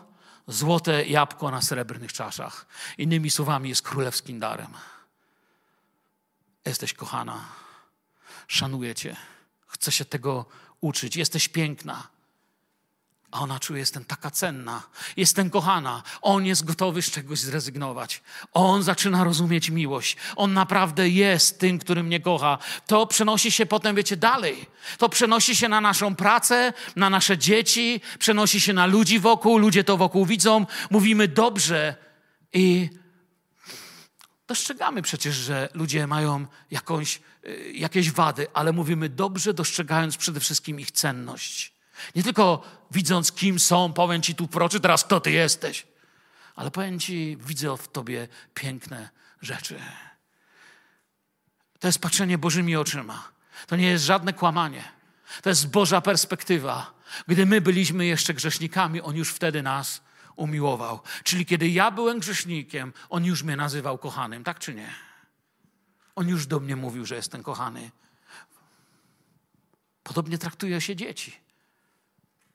Złote 0.49 1.07
jabłko 1.07 1.51
na 1.51 1.62
srebrnych 1.62 2.12
czaszach. 2.12 2.66
Innymi 2.99 3.31
słowami, 3.31 3.69
jest 3.69 3.83
królewskim 3.83 4.40
darem. 4.40 4.75
Jesteś 6.64 6.92
kochana, 6.95 7.45
szanuję 8.49 8.95
cię, 8.95 9.16
chcę 9.66 9.92
się 9.92 10.05
tego 10.05 10.47
uczyć, 10.81 11.16
jesteś 11.16 11.49
piękna. 11.49 12.15
A 13.37 13.40
ona 13.40 13.61
czuje, 13.61 13.81
jestem 13.81 14.05
taka 14.05 14.31
cenna, 14.31 14.83
jestem 15.16 15.51
kochana. 15.51 16.03
On 16.22 16.46
jest 16.46 16.64
gotowy 16.64 17.03
z 17.03 17.11
czegoś 17.11 17.38
zrezygnować. 17.38 18.22
On 18.53 18.83
zaczyna 18.83 19.25
rozumieć 19.25 19.70
miłość. 19.70 20.16
On 20.37 20.53
naprawdę 20.53 21.09
jest 21.09 21.59
tym, 21.59 21.79
który 21.79 22.03
mnie 22.03 22.20
kocha. 22.20 22.59
To 22.87 23.07
przenosi 23.07 23.51
się 23.51 23.66
potem, 23.66 23.96
wiecie, 23.96 24.16
dalej. 24.16 24.66
To 24.99 25.09
przenosi 25.09 25.57
się 25.57 25.68
na 25.68 25.81
naszą 25.81 26.14
pracę, 26.14 26.72
na 26.96 27.11
nasze 27.11 27.38
dzieci, 27.38 28.01
przenosi 28.18 28.61
się 28.61 28.72
na 28.72 28.87
ludzi 28.87 29.18
wokół. 29.18 29.59
Ludzie 29.59 29.85
to 29.85 29.96
wokół 29.96 30.27
widzą. 30.27 30.66
Mówimy 30.90 31.29
dobrze 31.29 31.94
i 32.53 32.90
dostrzegamy 34.46 35.03
przecież, 35.03 35.35
że 35.35 35.68
ludzie 35.75 36.07
mają 36.07 36.46
jakąś, 36.70 37.20
y, 37.46 37.72
jakieś 37.75 38.11
wady, 38.11 38.46
ale 38.55 38.72
mówimy 38.72 39.09
dobrze, 39.09 39.55
dostrzegając 39.55 40.16
przede 40.16 40.40
wszystkim 40.40 40.81
ich 40.81 40.90
cenność. 40.90 41.76
Nie 42.14 42.22
tylko 42.22 42.62
widząc, 42.90 43.32
kim 43.32 43.61
są, 43.61 43.92
powiem 43.92 44.22
ci 44.22 44.35
tu 44.35 44.48
proczy, 44.48 44.80
teraz 44.80 45.04
kto 45.04 45.20
ty 45.20 45.30
jesteś, 45.30 45.87
ale 46.56 46.70
powiem 46.70 47.00
ci, 47.00 47.38
widzę 47.40 47.76
w 47.76 47.88
tobie 47.88 48.28
piękne 48.54 49.09
rzeczy. 49.42 49.80
To 51.78 51.88
jest 51.88 51.98
patrzenie 51.98 52.38
Bożymi 52.38 52.76
oczyma. 52.76 53.28
To 53.66 53.76
nie 53.76 53.88
jest 53.88 54.04
żadne 54.04 54.32
kłamanie. 54.32 54.85
To 55.42 55.48
jest 55.48 55.70
Boża 55.70 56.00
perspektywa. 56.00 56.94
Gdy 57.28 57.46
my 57.46 57.61
byliśmy 57.61 58.06
jeszcze 58.06 58.35
grzesznikami, 58.35 59.00
On 59.00 59.16
już 59.16 59.32
wtedy 59.32 59.62
nas 59.62 60.00
umiłował. 60.37 61.00
Czyli 61.24 61.46
kiedy 61.46 61.68
ja 61.68 61.90
byłem 61.90 62.18
grzesznikiem, 62.18 62.92
On 63.09 63.24
już 63.24 63.42
mnie 63.42 63.56
nazywał 63.56 63.98
kochanym, 63.98 64.44
tak 64.44 64.59
czy 64.59 64.74
nie? 64.74 64.94
On 66.14 66.28
już 66.28 66.46
do 66.46 66.61
mnie 66.61 66.76
mówił, 66.76 67.06
że 67.06 67.14
jestem 67.16 67.42
kochany. 67.42 67.90
Podobnie 70.02 70.38
traktuje 70.38 70.80
się 70.80 70.96
dzieci. 70.96 71.45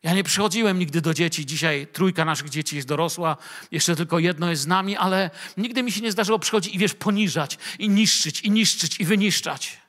Ja 0.03 0.13
nie 0.13 0.23
przychodziłem 0.23 0.79
nigdy 0.79 1.01
do 1.01 1.13
dzieci. 1.13 1.45
Dzisiaj 1.45 1.87
trójka 1.93 2.25
naszych 2.25 2.49
dzieci 2.49 2.75
jest 2.75 2.87
dorosła, 2.87 3.37
jeszcze 3.71 3.95
tylko 3.95 4.19
jedno 4.19 4.49
jest 4.49 4.61
z 4.61 4.67
nami, 4.67 4.97
ale 4.97 5.29
nigdy 5.57 5.83
mi 5.83 5.91
się 5.91 6.01
nie 6.01 6.11
zdarzyło 6.11 6.39
przychodzić 6.39 6.75
i 6.75 6.77
wiesz, 6.77 6.93
poniżać, 6.93 7.57
i 7.79 7.89
niszczyć, 7.89 8.41
i 8.41 8.51
niszczyć, 8.51 8.99
i 8.99 9.05
wyniszczać. 9.05 9.81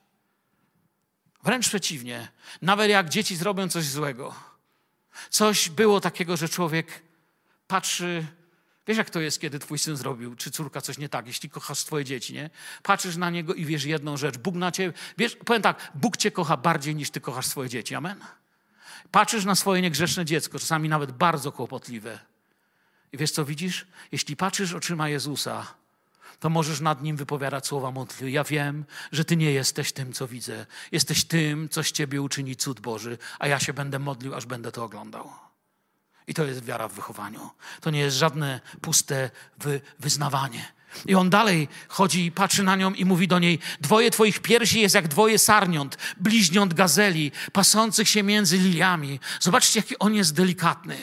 Wręcz 1.44 1.68
przeciwnie. 1.68 2.28
Nawet 2.62 2.90
jak 2.90 3.08
dzieci 3.08 3.36
zrobią 3.36 3.68
coś 3.68 3.84
złego, 3.84 4.34
coś 5.30 5.68
było 5.68 6.00
takiego, 6.00 6.36
że 6.36 6.48
człowiek 6.48 7.02
patrzy. 7.66 8.26
Wiesz, 8.86 8.98
jak 8.98 9.10
to 9.10 9.20
jest, 9.20 9.40
kiedy 9.40 9.58
twój 9.58 9.78
syn 9.78 9.96
zrobił, 9.96 10.36
czy 10.36 10.50
córka 10.50 10.80
coś 10.80 10.98
nie 10.98 11.08
tak, 11.08 11.26
jeśli 11.26 11.50
kochasz 11.50 11.78
swoje 11.78 12.04
dzieci, 12.04 12.34
nie? 12.34 12.50
Patrzysz 12.82 13.16
na 13.16 13.30
niego 13.30 13.54
i 13.54 13.64
wiesz 13.64 13.84
jedną 13.84 14.16
rzecz. 14.16 14.38
Bóg 14.38 14.54
na 14.54 14.72
ciebie, 14.72 14.92
wiesz, 15.18 15.36
powiem 15.36 15.62
tak, 15.62 15.92
Bóg 15.94 16.16
cię 16.16 16.30
kocha 16.30 16.56
bardziej 16.56 16.94
niż 16.94 17.10
ty 17.10 17.20
kochasz 17.20 17.46
swoje 17.46 17.68
dzieci. 17.68 17.94
Amen? 17.94 18.20
Patrzysz 19.10 19.44
na 19.44 19.54
swoje 19.54 19.82
niegrzeszne 19.82 20.24
dziecko, 20.24 20.58
czasami 20.58 20.88
nawet 20.88 21.12
bardzo 21.12 21.52
kłopotliwe. 21.52 22.18
I 23.12 23.18
wiesz, 23.18 23.30
co 23.30 23.44
widzisz? 23.44 23.86
Jeśli 24.12 24.36
patrzysz 24.36 24.74
oczyma 24.74 25.08
Jezusa, 25.08 25.74
to 26.40 26.50
możesz 26.50 26.80
nad 26.80 27.02
nim 27.02 27.16
wypowiadać 27.16 27.66
słowa 27.66 27.90
modlitwy. 27.90 28.30
Ja 28.30 28.44
wiem, 28.44 28.84
że 29.12 29.24
ty 29.24 29.36
nie 29.36 29.52
jesteś 29.52 29.92
tym, 29.92 30.12
co 30.12 30.28
widzę. 30.28 30.66
Jesteś 30.92 31.24
tym, 31.24 31.68
co 31.68 31.82
z 31.82 31.92
ciebie 31.92 32.22
uczyni 32.22 32.56
cud 32.56 32.80
Boży, 32.80 33.18
a 33.38 33.46
ja 33.46 33.60
się 33.60 33.72
będę 33.72 33.98
modlił, 33.98 34.34
aż 34.34 34.46
będę 34.46 34.72
to 34.72 34.84
oglądał. 34.84 35.32
I 36.26 36.34
to 36.34 36.44
jest 36.44 36.64
wiara 36.64 36.88
w 36.88 36.92
wychowaniu. 36.92 37.50
To 37.80 37.90
nie 37.90 38.00
jest 38.00 38.16
żadne 38.16 38.60
puste 38.80 39.30
wy, 39.58 39.80
wyznawanie. 39.98 40.72
I 41.06 41.14
on 41.14 41.30
dalej 41.30 41.68
chodzi 41.88 42.32
patrzy 42.32 42.62
na 42.62 42.76
nią 42.76 42.92
i 42.92 43.04
mówi 43.04 43.28
do 43.28 43.38
niej: 43.38 43.58
Dwoje 43.80 44.10
twoich 44.10 44.40
piersi 44.40 44.80
jest 44.80 44.94
jak 44.94 45.08
dwoje 45.08 45.38
sarniąt, 45.38 45.98
bliźniąt 46.16 46.74
gazeli, 46.74 47.32
pasących 47.52 48.08
się 48.08 48.22
między 48.22 48.58
liliami. 48.58 49.20
Zobaczcie, 49.40 49.80
jaki 49.80 49.98
on 49.98 50.14
jest 50.14 50.34
delikatny. 50.34 50.96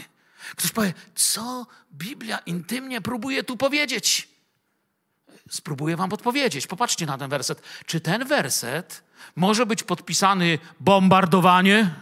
Ktoś 0.56 0.71
powie: 0.71 0.93
Co 1.15 1.67
Biblia 1.93 2.38
intymnie 2.38 3.02
próbuje 3.02 3.43
tu 3.43 3.58
powiedzieć? 3.58 4.30
Spróbuję 5.49 5.97
wam 5.97 6.10
podpowiedzieć. 6.10 6.67
Popatrzcie 6.67 7.06
na 7.06 7.17
ten 7.17 7.30
werset. 7.30 7.62
Czy 7.86 8.02
ten 8.02 8.28
werset 8.28 9.04
może 9.36 9.65
być 9.65 9.84
podpisany 9.84 10.60
bombardowanie? 10.80 11.95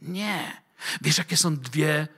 Nie. 0.00 0.62
Wiesz, 1.00 1.18
jakie 1.18 1.36
są 1.36 1.56
dwie 1.56 2.08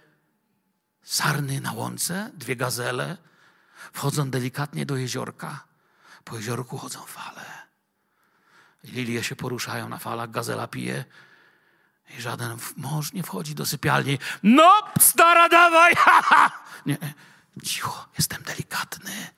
sarny 1.02 1.60
na 1.60 1.72
łące, 1.72 2.30
dwie 2.34 2.56
gazele? 2.56 3.16
Wchodzą 3.94 4.30
delikatnie 4.30 4.87
do 4.87 4.96
jeziorka. 4.96 5.64
Po 6.24 6.37
jeziorku 6.37 6.78
chodzą 6.78 6.98
fale. 7.07 7.44
Lilie 8.85 9.24
się 9.24 9.37
poruszają 9.37 9.88
na 9.88 9.98
falach, 9.98 10.30
gazela 10.30 10.66
pije. 10.66 11.04
I 12.18 12.20
żaden 12.20 12.57
mąż 12.76 13.12
nie 13.12 13.22
wchodzi 13.22 13.54
do 13.54 13.66
sypialni. 13.66 14.18
No, 14.42 14.72
stara, 15.00 15.48
dawaj! 15.48 15.94
Nie, 16.87 16.98
cicho, 17.64 18.09
jestem 18.18 18.42
delikatny. 18.42 19.30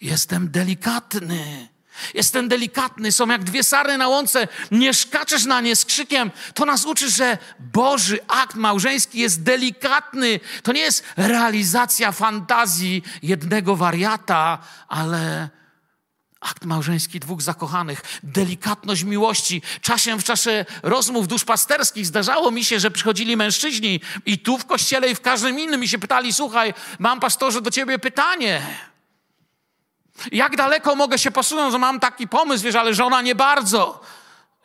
Jestem 0.00 0.50
delikatny. 0.50 1.68
Jestem 2.14 2.48
delikatny, 2.48 3.12
są 3.12 3.28
jak 3.28 3.44
dwie 3.44 3.64
sarny 3.64 3.98
na 3.98 4.08
łące, 4.08 4.48
nie 4.70 4.94
szkaczesz 4.94 5.44
na 5.44 5.60
nie 5.60 5.76
z 5.76 5.84
krzykiem. 5.84 6.30
To 6.54 6.64
nas 6.64 6.84
uczy, 6.84 7.10
że 7.10 7.38
Boży 7.58 8.18
akt 8.28 8.56
małżeński 8.56 9.18
jest 9.18 9.42
delikatny. 9.42 10.40
To 10.62 10.72
nie 10.72 10.80
jest 10.80 11.04
realizacja 11.16 12.12
fantazji 12.12 13.02
jednego 13.22 13.76
wariata, 13.76 14.58
ale, 14.88 15.48
Akt 16.42 16.64
małżeński 16.64 17.20
dwóch 17.20 17.42
zakochanych, 17.42 18.02
delikatność 18.22 19.02
miłości. 19.02 19.62
Czasem 19.80 20.18
w 20.18 20.24
czasie 20.24 20.64
rozmów 20.82 21.28
duszpasterskich 21.28 22.06
zdarzało 22.06 22.50
mi 22.50 22.64
się, 22.64 22.80
że 22.80 22.90
przychodzili 22.90 23.36
mężczyźni 23.36 24.00
i 24.26 24.38
tu 24.38 24.58
w 24.58 24.66
kościele 24.66 25.10
i 25.10 25.14
w 25.14 25.20
każdym 25.20 25.60
innym 25.60 25.84
i 25.84 25.88
się 25.88 25.98
pytali, 25.98 26.32
słuchaj, 26.32 26.74
mam 26.98 27.20
pastorze 27.20 27.60
do 27.60 27.70
ciebie 27.70 27.98
pytanie. 27.98 28.62
Jak 30.32 30.56
daleko 30.56 30.96
mogę 30.96 31.18
się 31.18 31.30
posunąć, 31.30 31.72
że 31.72 31.78
mam 31.78 32.00
taki 32.00 32.28
pomysł, 32.28 32.64
wiesz, 32.64 32.74
ale 32.74 32.94
żona 32.94 33.22
nie 33.22 33.34
bardzo. 33.34 34.00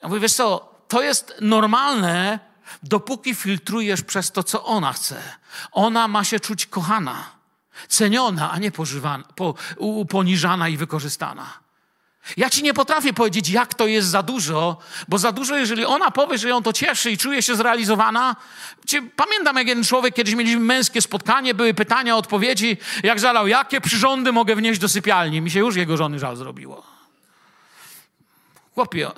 Ja 0.02 0.10
mówię, 0.10 0.22
wiesz 0.22 0.34
co, 0.34 0.72
to 0.88 1.02
jest 1.02 1.34
normalne, 1.42 2.40
dopóki 2.84 3.36
filtrujesz 3.36 4.02
przez 4.02 4.32
to, 4.32 4.44
co 4.44 4.66
ona 4.66 4.94
chce. 4.94 5.22
Ona 5.72 6.08
ma 6.08 6.24
się 6.24 6.40
czuć 6.40 6.66
kochana, 6.66 7.24
ceniona, 7.88 8.52
a 8.52 8.58
nie 8.58 8.72
pożywana, 8.72 9.24
po, 9.36 9.54
poniżana 10.10 10.70
i 10.70 10.78
wykorzystana. 10.78 11.67
Ja 12.38 12.50
ci 12.50 12.64
nie 12.64 12.74
potrafię 12.74 13.14
powiedzieć, 13.14 13.50
jak 13.50 13.74
to 13.74 13.88
jest 13.88 14.08
za 14.08 14.24
dużo, 14.24 14.78
bo 15.08 15.18
za 15.18 15.32
dużo, 15.32 15.58
jeżeli 15.58 15.86
ona 15.86 16.12
powie, 16.12 16.38
że 16.38 16.50
ją 16.50 16.64
to 16.64 16.74
cieszy 16.74 17.12
i 17.12 17.18
czuje 17.18 17.42
się 17.42 17.56
zrealizowana. 17.56 18.36
Pamiętam, 19.16 19.56
jak 19.56 19.68
jeden 19.68 19.84
człowiek, 19.84 20.16
kiedyś 20.16 20.36
mieliśmy 20.36 20.60
męskie 20.60 21.02
spotkanie, 21.02 21.54
były 21.54 21.74
pytania, 21.74 22.18
odpowiedzi, 22.18 22.78
jak 23.04 23.20
żalał, 23.20 23.48
jakie 23.48 23.82
przyrządy 23.82 24.32
mogę 24.32 24.56
wnieść 24.56 24.80
do 24.80 24.90
sypialni. 24.90 25.42
Mi 25.42 25.52
się 25.52 25.60
już 25.60 25.76
jego 25.76 25.98
żony 25.98 26.20
żal 26.20 26.36
zrobiło. 26.36 26.84
Chłopie, 28.74 29.12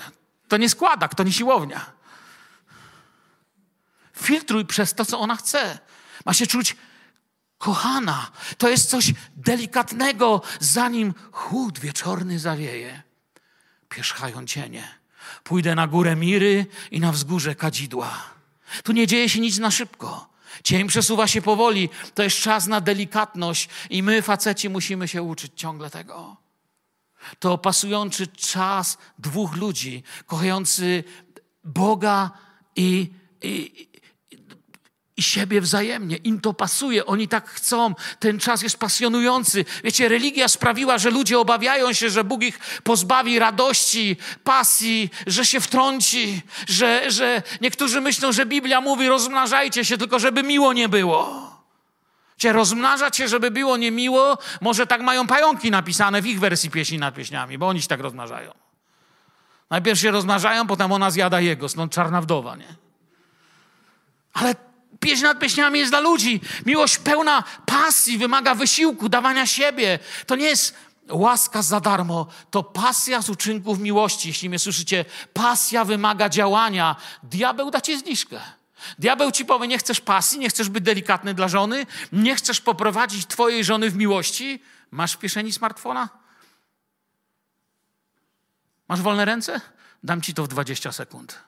to 0.48 0.58
nie 0.58 0.70
składak, 0.70 1.16
to 1.16 1.24
nie 1.24 1.32
siłownia. 1.32 1.86
Filtruj 4.22 4.66
przez 4.66 4.94
to, 4.94 5.06
co 5.06 5.20
ona 5.20 5.36
chce. 5.36 5.80
Ma 6.26 6.34
się 6.34 6.48
czuć 6.48 6.76
kochana. 7.60 8.32
To 8.58 8.70
jest 8.70 8.90
coś 8.90 9.14
delikatnego, 9.36 10.42
zanim 10.60 11.14
chłód 11.32 11.80
wieczorny 11.80 12.40
zawieje. 12.40 13.04
Pierzchają 13.90 14.46
cienie. 14.46 14.88
Pójdę 15.44 15.76
na 15.76 15.88
górę 15.88 16.16
Miry 16.16 16.66
i 16.92 17.00
na 17.00 17.12
wzgórze 17.12 17.56
Kadzidła. 17.56 18.24
Tu 18.84 18.92
nie 18.92 19.08
dzieje 19.08 19.30
się 19.30 19.40
nic 19.40 19.58
na 19.58 19.72
szybko. 19.72 20.30
Cień 20.64 20.88
przesuwa 20.88 21.28
się 21.28 21.42
powoli. 21.42 21.90
To 22.14 22.24
jest 22.24 22.38
czas 22.38 22.68
na 22.68 22.82
delikatność 22.82 23.70
i 23.90 24.04
my, 24.04 24.22
faceci, 24.22 24.70
musimy 24.70 25.08
się 25.08 25.24
uczyć 25.24 25.52
ciągle 25.56 25.90
tego. 25.90 26.38
To 27.40 27.58
pasujący 27.58 28.28
czas 28.28 28.98
dwóch 29.20 29.56
ludzi, 29.56 30.04
kochający 30.26 31.04
Boga 31.64 32.32
i, 32.76 33.14
i, 33.42 33.89
i 35.20 35.22
siebie 35.22 35.62
wzajemnie. 35.62 36.16
Im 36.16 36.42
to 36.42 36.54
pasuje, 36.54 37.06
oni 37.06 37.28
tak 37.28 37.50
chcą. 37.50 37.96
Ten 38.20 38.40
czas 38.40 38.62
jest 38.62 38.78
pasjonujący. 38.78 39.66
Wiecie, 39.84 40.10
religia 40.10 40.48
sprawiła, 40.48 40.98
że 40.98 41.10
ludzie 41.10 41.40
obawiają 41.40 41.94
się, 41.94 42.10
że 42.10 42.24
Bóg 42.24 42.44
ich 42.44 42.60
pozbawi 42.84 43.40
radości, 43.40 44.18
pasji, 44.44 45.10
że 45.28 45.46
się 45.46 45.60
wtrąci, 45.60 46.42
że, 46.68 47.12
że 47.12 47.42
niektórzy 47.62 48.02
myślą, 48.02 48.32
że 48.32 48.46
Biblia 48.46 48.82
mówi 48.82 49.08
rozmnażajcie 49.08 49.86
się, 49.86 49.98
tylko 49.98 50.20
żeby 50.20 50.44
miło 50.44 50.74
nie 50.74 50.90
było. 50.90 51.50
Cię 52.38 52.54
rozmnażać 52.54 53.18
się, 53.18 53.28
żeby 53.28 53.52
było 53.52 53.78
niemiło, 53.78 54.38
może 54.62 54.88
tak 54.88 55.02
mają 55.02 55.28
pająki 55.28 55.72
napisane 55.72 56.22
w 56.22 56.26
ich 56.28 56.40
wersji 56.40 56.70
pieśni 56.70 56.98
nad 56.98 57.16
pieśniami, 57.16 57.58
bo 57.58 57.68
oni 57.68 57.82
się 57.82 57.88
tak 57.88 58.00
rozmnażają. 58.00 58.52
Najpierw 59.70 60.00
się 60.00 60.12
rozmnażają, 60.12 60.68
potem 60.68 60.92
ona 60.92 61.12
zjada 61.12 61.40
jego, 61.40 61.70
stąd 61.70 61.92
czarna 61.94 62.22
wdowa, 62.22 62.56
nie? 62.56 62.76
Ale 64.34 64.69
Pieśń 65.00 65.24
nad 65.24 65.40
pieśniami 65.40 65.80
jest 65.80 65.92
dla 65.92 66.00
ludzi. 66.00 66.42
Miłość 66.66 66.98
pełna 66.98 67.44
pasji, 67.66 68.18
wymaga 68.18 68.56
wysiłku, 68.56 69.10
dawania 69.10 69.46
siebie. 69.46 70.00
To 70.26 70.36
nie 70.36 70.46
jest 70.46 70.76
łaska 71.10 71.62
za 71.62 71.80
darmo, 71.80 72.28
to 72.52 72.64
pasja 72.64 73.22
z 73.22 73.30
uczynków 73.30 73.80
miłości. 73.80 74.28
Jeśli 74.28 74.50
mnie 74.50 74.60
słyszycie, 74.60 75.06
pasja 75.34 75.86
wymaga 75.86 76.30
działania. 76.30 76.96
Diabeł 77.24 77.72
da 77.72 77.82
ci 77.82 78.00
zniżkę. 78.00 78.40
Diabeł 79.00 79.32
ci 79.32 79.46
powie, 79.46 79.68
nie 79.68 79.78
chcesz 79.78 80.02
pasji, 80.02 80.40
nie 80.40 80.50
chcesz 80.50 80.70
być 80.70 80.84
delikatny 80.84 81.34
dla 81.34 81.48
żony, 81.48 81.86
nie 82.12 82.36
chcesz 82.36 82.62
poprowadzić 82.62 83.26
twojej 83.26 83.64
żony 83.64 83.90
w 83.90 83.96
miłości. 83.96 84.64
Masz 84.92 85.14
w 85.14 85.20
kieszeni 85.20 85.54
smartfona? 85.54 86.10
Masz 88.88 89.02
wolne 89.02 89.26
ręce? 89.26 89.62
Dam 90.04 90.22
ci 90.22 90.34
to 90.34 90.44
w 90.44 90.48
20 90.48 90.92
sekund. 90.92 91.40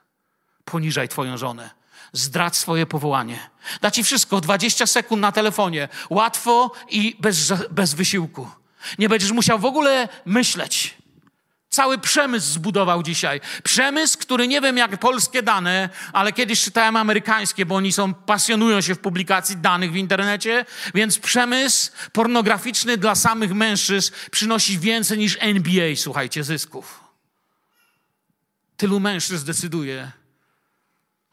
Poniżaj 0.65 1.09
twoją 1.09 1.37
żonę 1.37 1.80
zdradź 2.13 2.57
swoje 2.57 2.85
powołanie. 2.85 3.39
Da 3.81 3.91
ci 3.91 4.03
wszystko, 4.03 4.41
20 4.41 4.87
sekund 4.87 5.21
na 5.21 5.31
telefonie, 5.31 5.89
łatwo 6.09 6.71
i 6.89 7.15
bez, 7.19 7.53
bez 7.71 7.93
wysiłku. 7.93 8.49
Nie 8.99 9.09
będziesz 9.09 9.31
musiał 9.31 9.59
w 9.59 9.65
ogóle 9.65 10.09
myśleć. 10.25 11.01
Cały 11.69 11.97
przemysł 11.97 12.47
zbudował 12.47 13.03
dzisiaj. 13.03 13.41
Przemysł, 13.63 14.17
który 14.17 14.47
nie 14.47 14.61
wiem 14.61 14.77
jak 14.77 14.97
polskie 14.97 15.43
dane, 15.43 15.89
ale 16.13 16.33
kiedyś 16.33 16.63
czytałem 16.63 16.95
amerykańskie, 16.95 17.65
bo 17.65 17.75
oni 17.75 17.91
są, 17.91 18.13
pasjonują 18.13 18.81
się 18.81 18.95
w 18.95 18.99
publikacji 18.99 19.57
danych 19.57 19.91
w 19.91 19.95
internecie, 19.95 20.65
więc 20.93 21.19
przemysł 21.19 21.91
pornograficzny 22.13 22.97
dla 22.97 23.15
samych 23.15 23.53
mężczyzn 23.53 24.13
przynosi 24.31 24.79
więcej 24.79 25.17
niż 25.17 25.37
NBA, 25.39 25.95
słuchajcie, 25.95 26.43
zysków. 26.43 27.03
Tylu 28.77 28.99
mężczyzn 28.99 29.45
decyduje, 29.45 30.11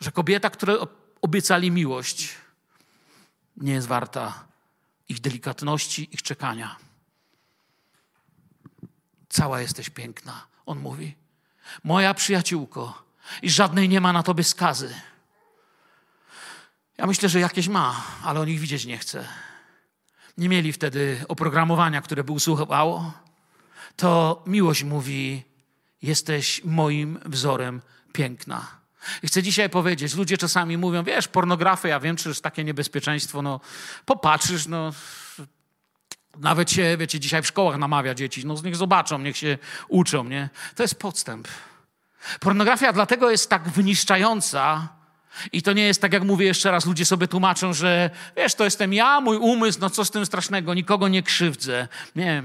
że 0.01 0.13
kobieta, 0.13 0.51
która 0.51 0.75
obiecali 1.23 1.71
miłość, 1.71 2.35
nie 3.57 3.73
jest 3.73 3.87
warta 3.87 4.45
ich 5.09 5.21
delikatności, 5.21 6.09
ich 6.13 6.23
czekania. 6.23 6.77
Cała 9.29 9.61
jesteś 9.61 9.91
piękna, 9.91 10.47
on 10.67 10.79
mówi. 10.79 11.15
Moja 11.85 12.15
przyjaciółko, 12.15 13.09
i 13.43 13.51
żadnej 13.51 13.89
nie 13.89 14.01
ma 14.01 14.13
na 14.13 14.23
tobie 14.23 14.45
skazy. 14.45 14.95
Ja 16.99 17.07
myślę, 17.07 17.29
że 17.29 17.41
jakieś 17.41 17.69
ma, 17.69 18.03
ale 18.25 18.41
o 18.41 18.45
nich 18.45 18.61
widzieć 18.61 18.85
nie 18.85 18.99
chcę. 18.99 19.29
Nie 20.39 20.49
mieli 20.49 20.73
wtedy 20.73 21.25
oprogramowania, 21.29 22.03
które 22.03 22.25
by 22.25 22.33
usłuchało. 22.33 23.13
To 23.97 24.43
miłość 24.47 24.85
mówi: 24.85 25.43
Jesteś 26.03 26.65
moim 26.65 27.19
wzorem 27.25 27.83
piękna. 28.13 28.78
I 29.23 29.27
chcę 29.27 29.43
dzisiaj 29.43 29.71
powiedzieć, 29.71 30.15
ludzie 30.15 30.39
czasami 30.39 30.79
mówią, 30.79 31.05
wiesz, 31.05 31.29
pornografia, 31.29 31.89
ja 31.89 32.01
wiem, 32.01 32.17
czy 32.17 32.29
jest 32.29 32.43
takie 32.43 32.65
niebezpieczeństwo, 32.65 33.43
no 33.43 33.61
popatrzysz, 34.05 34.67
no 34.67 34.93
nawet 36.39 36.71
się, 36.71 36.97
wiecie, 36.97 37.21
dzisiaj 37.21 37.43
w 37.43 37.47
szkołach 37.47 37.79
namawia 37.79 38.15
dzieci, 38.15 38.47
no 38.47 38.55
niech 38.65 38.77
zobaczą, 38.77 39.19
niech 39.19 39.37
się 39.37 39.59
uczą, 39.89 40.25
nie? 40.25 40.49
To 40.75 40.83
jest 40.83 40.95
podstęp. 40.95 41.49
Pornografia 42.41 42.93
dlatego 42.93 43.31
jest 43.31 43.51
tak 43.51 43.69
wyniszczająca, 43.69 44.89
i 45.53 45.63
to 45.63 45.73
nie 45.73 45.83
jest 45.83 46.03
tak, 46.03 46.13
jak 46.13 46.23
mówię 46.23 46.47
jeszcze 46.47 46.71
raz, 46.71 46.87
ludzie 46.87 47.05
sobie 47.05 47.29
tłumaczą, 47.29 47.73
że 47.73 48.11
wiesz, 48.37 48.55
to 48.55 48.65
jestem 48.65 48.93
ja, 48.93 49.21
mój 49.21 49.37
umysł, 49.37 49.79
no 49.81 49.91
co 49.91 50.05
z 50.05 50.11
tym 50.11 50.27
strasznego, 50.27 50.75
nikogo 50.75 51.09
nie 51.09 51.23
krzywdzę. 51.23 51.89
Nie. 52.17 52.43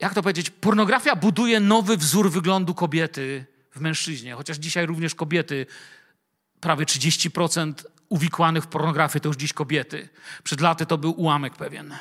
Jak 0.00 0.14
to 0.14 0.22
powiedzieć? 0.22 0.50
Pornografia 0.50 1.16
buduje 1.16 1.60
nowy 1.60 1.96
wzór 1.96 2.30
wyglądu 2.30 2.74
kobiety, 2.74 3.46
w 3.74 3.80
mężczyźnie, 3.80 4.34
chociaż 4.34 4.56
dzisiaj 4.56 4.86
również 4.86 5.14
kobiety, 5.14 5.66
prawie 6.60 6.84
30% 6.84 7.72
uwikłanych 8.08 8.64
w 8.64 8.66
pornografię 8.66 9.20
to 9.20 9.28
już 9.28 9.36
dziś 9.36 9.52
kobiety. 9.52 10.08
Przed 10.44 10.60
laty 10.60 10.86
to 10.86 10.98
był 10.98 11.20
ułamek 11.20 11.56
pewien. 11.56 11.94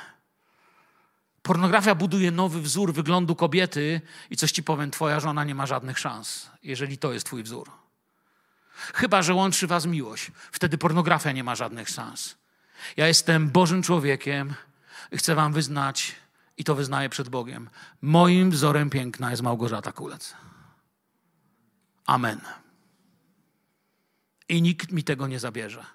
Pornografia 1.41 1.95
buduje 1.95 2.31
nowy 2.31 2.61
wzór 2.61 2.93
wyglądu 2.93 3.35
kobiety 3.35 4.01
i 4.29 4.37
coś 4.37 4.51
ci 4.51 4.63
powiem, 4.63 4.91
twoja 4.91 5.19
żona 5.19 5.43
nie 5.43 5.55
ma 5.55 5.65
żadnych 5.65 5.99
szans, 5.99 6.49
jeżeli 6.63 6.97
to 6.97 7.13
jest 7.13 7.25
twój 7.25 7.43
wzór. 7.43 7.71
Chyba, 8.93 9.21
że 9.21 9.33
łączy 9.33 9.67
was 9.67 9.85
miłość. 9.85 10.31
Wtedy 10.51 10.77
pornografia 10.77 11.31
nie 11.31 11.43
ma 11.43 11.55
żadnych 11.55 11.89
szans. 11.89 12.35
Ja 12.97 13.07
jestem 13.07 13.49
Bożym 13.49 13.83
człowiekiem 13.83 14.53
i 15.11 15.17
chcę 15.17 15.35
wam 15.35 15.53
wyznać, 15.53 16.15
i 16.57 16.63
to 16.63 16.75
wyznaję 16.75 17.09
przed 17.09 17.29
Bogiem, 17.29 17.69
moim 18.01 18.51
wzorem 18.51 18.89
piękna 18.89 19.31
jest 19.31 19.43
Małgorzata 19.43 19.91
Kulec. 19.91 20.35
Amen. 22.05 22.41
I 24.49 24.61
nikt 24.61 24.91
mi 24.91 25.03
tego 25.03 25.27
nie 25.27 25.39
zabierze. 25.39 25.85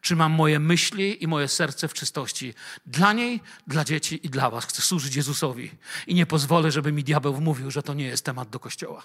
Trzymam 0.00 0.32
moje 0.32 0.58
myśli 0.58 1.24
i 1.24 1.26
moje 1.26 1.48
serce 1.48 1.88
w 1.88 1.94
czystości. 1.94 2.54
Dla 2.86 3.12
niej, 3.12 3.40
dla 3.66 3.84
dzieci 3.84 4.26
i 4.26 4.30
dla 4.30 4.50
Was. 4.50 4.64
Chcę 4.64 4.82
służyć 4.82 5.16
Jezusowi. 5.16 5.72
I 6.06 6.14
nie 6.14 6.26
pozwolę, 6.26 6.70
żeby 6.70 6.92
mi 6.92 7.04
diabeł 7.04 7.34
wmówił, 7.34 7.70
że 7.70 7.82
to 7.82 7.94
nie 7.94 8.04
jest 8.04 8.24
temat 8.24 8.50
do 8.50 8.60
kościoła. 8.60 9.02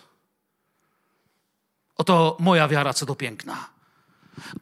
Oto 1.96 2.38
moja 2.40 2.68
wiara 2.68 2.94
co 2.94 3.06
do 3.06 3.16
piękna. 3.16 3.70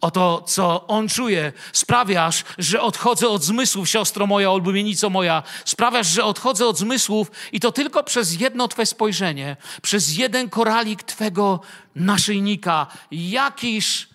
Oto, 0.02 0.44
co 0.48 0.88
on 0.88 1.10
czuje, 1.10 1.54
sprawiasz, 1.74 2.44
że 2.58 2.82
odchodzę 2.82 3.30
od 3.30 3.44
zmysłów, 3.44 3.90
siostro 3.90 4.28
moja, 4.28 4.52
ulubienico 4.52 5.10
moja. 5.10 5.44
Sprawiasz, 5.66 6.08
że 6.08 6.24
odchodzę 6.24 6.68
od 6.68 6.78
zmysłów 6.78 7.32
i 7.52 7.60
to 7.60 7.72
tylko 7.72 8.04
przez 8.04 8.40
jedno 8.40 8.68
Twe 8.68 8.86
spojrzenie, 8.86 9.58
przez 9.82 10.18
jeden 10.18 10.50
koralik 10.50 11.04
Twego 11.04 11.60
naszyjnika. 11.96 12.88
Jakiż 13.12 14.10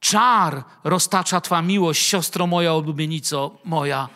czar 0.00 0.64
roztacza 0.84 1.40
Twa 1.40 1.62
miłość, 1.62 2.06
siostro 2.06 2.46
moja, 2.46 2.74
ulubienico 2.74 3.58
moja. 3.64 4.08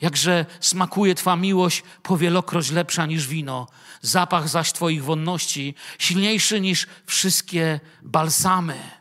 Jakże 0.00 0.46
smakuje 0.60 1.14
Twa 1.14 1.36
miłość 1.36 1.82
powielokroć 2.02 2.70
lepsza 2.70 3.06
niż 3.06 3.26
wino, 3.26 3.66
zapach 4.00 4.48
zaś 4.48 4.72
Twoich 4.72 5.04
wonności 5.04 5.74
silniejszy 5.98 6.60
niż 6.60 6.86
wszystkie 7.06 7.80
balsamy. 8.02 8.97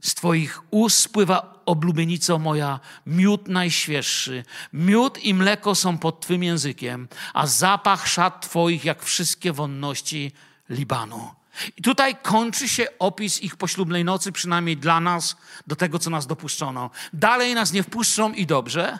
Z 0.00 0.14
Twoich 0.14 0.60
ust 0.70 1.00
spływa 1.00 1.62
oblubienico 1.66 2.38
moja, 2.38 2.80
miód 3.06 3.48
najświeższy. 3.48 4.44
Miód 4.72 5.18
i 5.18 5.34
mleko 5.34 5.74
są 5.74 5.98
pod 5.98 6.20
Twym 6.20 6.42
językiem, 6.42 7.08
a 7.34 7.46
zapach 7.46 8.08
szat 8.08 8.42
Twoich 8.42 8.84
jak 8.84 9.02
wszystkie 9.02 9.52
wonności 9.52 10.32
Libanu. 10.70 11.30
I 11.76 11.82
tutaj 11.82 12.16
kończy 12.22 12.68
się 12.68 12.86
opis 12.98 13.42
ich 13.42 13.56
poślubnej 13.56 14.04
nocy, 14.04 14.32
przynajmniej 14.32 14.76
dla 14.76 15.00
nas, 15.00 15.36
do 15.66 15.76
tego, 15.76 15.98
co 15.98 16.10
nas 16.10 16.26
dopuszczono. 16.26 16.90
Dalej 17.12 17.54
nas 17.54 17.72
nie 17.72 17.82
wpuszczą 17.82 18.32
i 18.32 18.46
dobrze, 18.46 18.98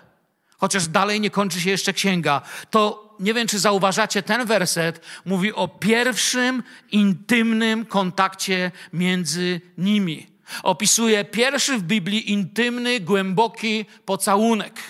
chociaż 0.57 0.89
dalej 0.89 1.21
nie 1.21 1.31
kończy 1.31 1.61
się 1.61 1.71
jeszcze 1.71 1.93
księga. 1.93 2.43
To 2.71 3.09
nie 3.21 3.35
wiem, 3.35 3.49
czy 3.49 3.59
zauważacie, 3.59 4.23
ten 4.23 4.47
werset 4.47 5.01
mówi 5.25 5.53
o 5.53 5.69
pierwszym 5.69 6.63
intymnym 6.91 7.87
kontakcie 7.87 8.73
między 8.93 9.61
nimi. 9.79 10.38
Opisuje 10.63 11.25
pierwszy 11.25 11.79
w 11.79 11.83
Biblii 11.83 12.33
intymny, 12.33 13.01
głęboki 13.01 13.87
pocałunek. 14.05 14.81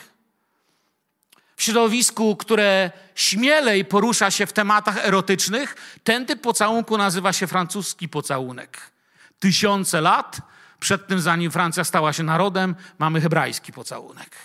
W 1.56 1.62
środowisku, 1.62 2.36
które 2.36 2.90
śmielej 3.14 3.84
porusza 3.84 4.30
się 4.30 4.46
w 4.46 4.52
tematach 4.52 5.06
erotycznych, 5.06 5.76
ten 6.04 6.26
typ 6.26 6.40
pocałunku 6.40 6.98
nazywa 6.98 7.32
się 7.32 7.46
francuski 7.46 8.08
pocałunek. 8.08 8.90
Tysiące 9.38 10.00
lat 10.00 10.40
przed 10.80 11.06
tym, 11.06 11.20
zanim 11.20 11.50
Francja 11.50 11.84
stała 11.84 12.12
się 12.12 12.22
narodem, 12.22 12.74
mamy 12.98 13.20
hebrajski 13.20 13.72
pocałunek. 13.72 14.36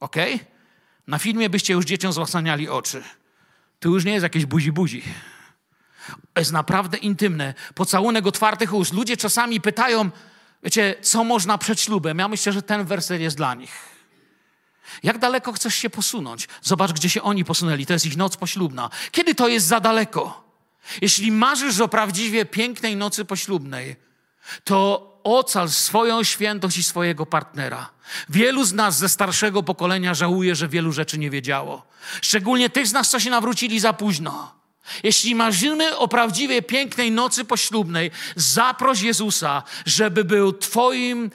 Ok? 0.00 0.16
Na 1.06 1.18
filmie 1.18 1.50
byście 1.50 1.72
już 1.72 1.84
dzieciom 1.84 2.12
zasłaniali 2.12 2.68
oczy. 2.68 3.02
Tu 3.80 3.94
już 3.94 4.04
nie 4.04 4.12
jest 4.12 4.22
jakieś 4.22 4.46
buzi-buzi. 4.46 5.02
Jest 6.38 6.52
naprawdę 6.52 6.98
intymne. 6.98 7.54
Pocałunek 7.74 8.26
otwartych 8.26 8.74
ust. 8.74 8.92
Ludzie 8.92 9.16
czasami 9.16 9.60
pytają, 9.60 10.10
wiecie, 10.62 10.94
co 11.02 11.24
można 11.24 11.58
przed 11.58 11.80
ślubem. 11.80 12.18
Ja 12.18 12.28
myślę, 12.28 12.52
że 12.52 12.62
ten 12.62 12.84
werset 12.84 13.20
jest 13.20 13.36
dla 13.36 13.54
nich. 13.54 13.92
Jak 15.02 15.18
daleko 15.18 15.52
chcesz 15.52 15.74
się 15.74 15.90
posunąć? 15.90 16.48
Zobacz, 16.62 16.92
gdzie 16.92 17.10
się 17.10 17.22
oni 17.22 17.44
posunęli. 17.44 17.86
To 17.86 17.92
jest 17.92 18.06
ich 18.06 18.16
noc 18.16 18.36
poślubna. 18.36 18.90
Kiedy 19.10 19.34
to 19.34 19.48
jest 19.48 19.66
za 19.66 19.80
daleko? 19.80 20.44
Jeśli 21.00 21.32
marzysz 21.32 21.80
o 21.80 21.88
prawdziwie 21.88 22.44
pięknej 22.44 22.96
nocy 22.96 23.24
poślubnej, 23.24 23.96
to 24.64 25.08
ocal 25.24 25.70
swoją 25.70 26.24
świętość 26.24 26.78
i 26.78 26.82
swojego 26.82 27.26
partnera. 27.26 27.90
Wielu 28.28 28.64
z 28.64 28.72
nas 28.72 28.98
ze 28.98 29.08
starszego 29.08 29.62
pokolenia 29.62 30.14
żałuje, 30.14 30.54
że 30.54 30.68
wielu 30.68 30.92
rzeczy 30.92 31.18
nie 31.18 31.30
wiedziało. 31.30 31.86
Szczególnie 32.22 32.70
tych 32.70 32.86
z 32.86 32.92
nas, 32.92 33.10
co 33.10 33.20
się 33.20 33.30
nawrócili 33.30 33.80
za 33.80 33.92
późno. 33.92 34.61
Jeśli 35.02 35.34
marzymy 35.34 35.96
o 35.96 36.08
prawdziwej, 36.08 36.62
pięknej 36.62 37.10
nocy 37.10 37.44
poślubnej, 37.44 38.10
zaproś 38.36 39.00
Jezusa, 39.00 39.62
żeby 39.86 40.24
był 40.24 40.52
twoim, 40.52 41.30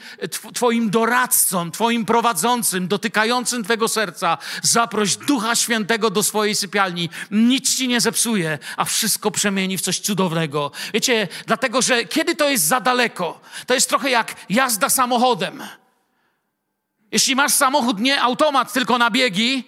twoim 0.53 0.89
doradcą, 0.89 1.71
Twoim 1.71 2.05
prowadzącym, 2.05 2.87
dotykającym 2.87 3.63
Twojego 3.63 3.87
serca. 3.87 4.37
Zaproś 4.61 5.15
Ducha 5.15 5.55
Świętego 5.55 6.09
do 6.09 6.23
swojej 6.23 6.55
sypialni. 6.55 7.09
Nic 7.31 7.75
Ci 7.75 7.87
nie 7.87 8.01
zepsuje, 8.01 8.59
a 8.77 8.85
wszystko 8.85 9.31
przemieni 9.31 9.77
w 9.77 9.81
coś 9.81 9.99
cudownego. 9.99 10.71
Wiecie, 10.93 11.27
dlatego, 11.45 11.81
że 11.81 12.05
kiedy 12.05 12.35
to 12.35 12.49
jest 12.49 12.63
za 12.63 12.79
daleko, 12.79 13.41
to 13.65 13.73
jest 13.73 13.89
trochę 13.89 14.09
jak 14.09 14.35
jazda 14.49 14.89
samochodem. 14.89 15.63
Jeśli 17.11 17.35
masz 17.35 17.53
samochód 17.53 17.99
nie 17.99 18.21
automat, 18.21 18.73
tylko 18.73 18.97
na 18.97 19.11
biegi, 19.11 19.63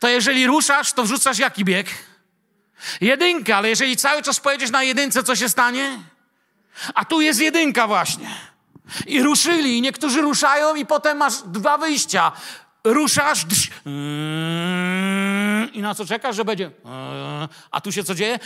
to 0.00 0.08
jeżeli 0.08 0.46
ruszasz, 0.46 0.92
to 0.92 1.04
wrzucasz 1.04 1.38
jaki 1.38 1.64
bieg? 1.64 2.13
Jedynka, 3.00 3.56
ale 3.56 3.68
jeżeli 3.68 3.96
cały 3.96 4.22
czas 4.22 4.40
pojedziesz 4.40 4.70
na 4.70 4.82
jedynce, 4.82 5.22
co 5.22 5.36
się 5.36 5.48
stanie? 5.48 5.98
A 6.94 7.04
tu 7.04 7.20
jest 7.20 7.40
jedynka 7.40 7.86
właśnie. 7.86 8.30
I 9.06 9.22
ruszyli, 9.22 9.78
i 9.78 9.82
niektórzy 9.82 10.20
ruszają, 10.20 10.74
i 10.74 10.86
potem 10.86 11.16
masz 11.18 11.34
dwa 11.42 11.78
wyjścia. 11.78 12.32
Ruszasz, 12.84 13.44
drz, 13.44 13.70
i 15.72 15.82
na 15.82 15.94
co 15.94 16.06
czekasz, 16.06 16.36
że 16.36 16.44
będzie? 16.44 16.70
A 17.70 17.80
tu 17.80 17.92
się 17.92 18.04
co 18.04 18.14
dzieje? 18.14 18.38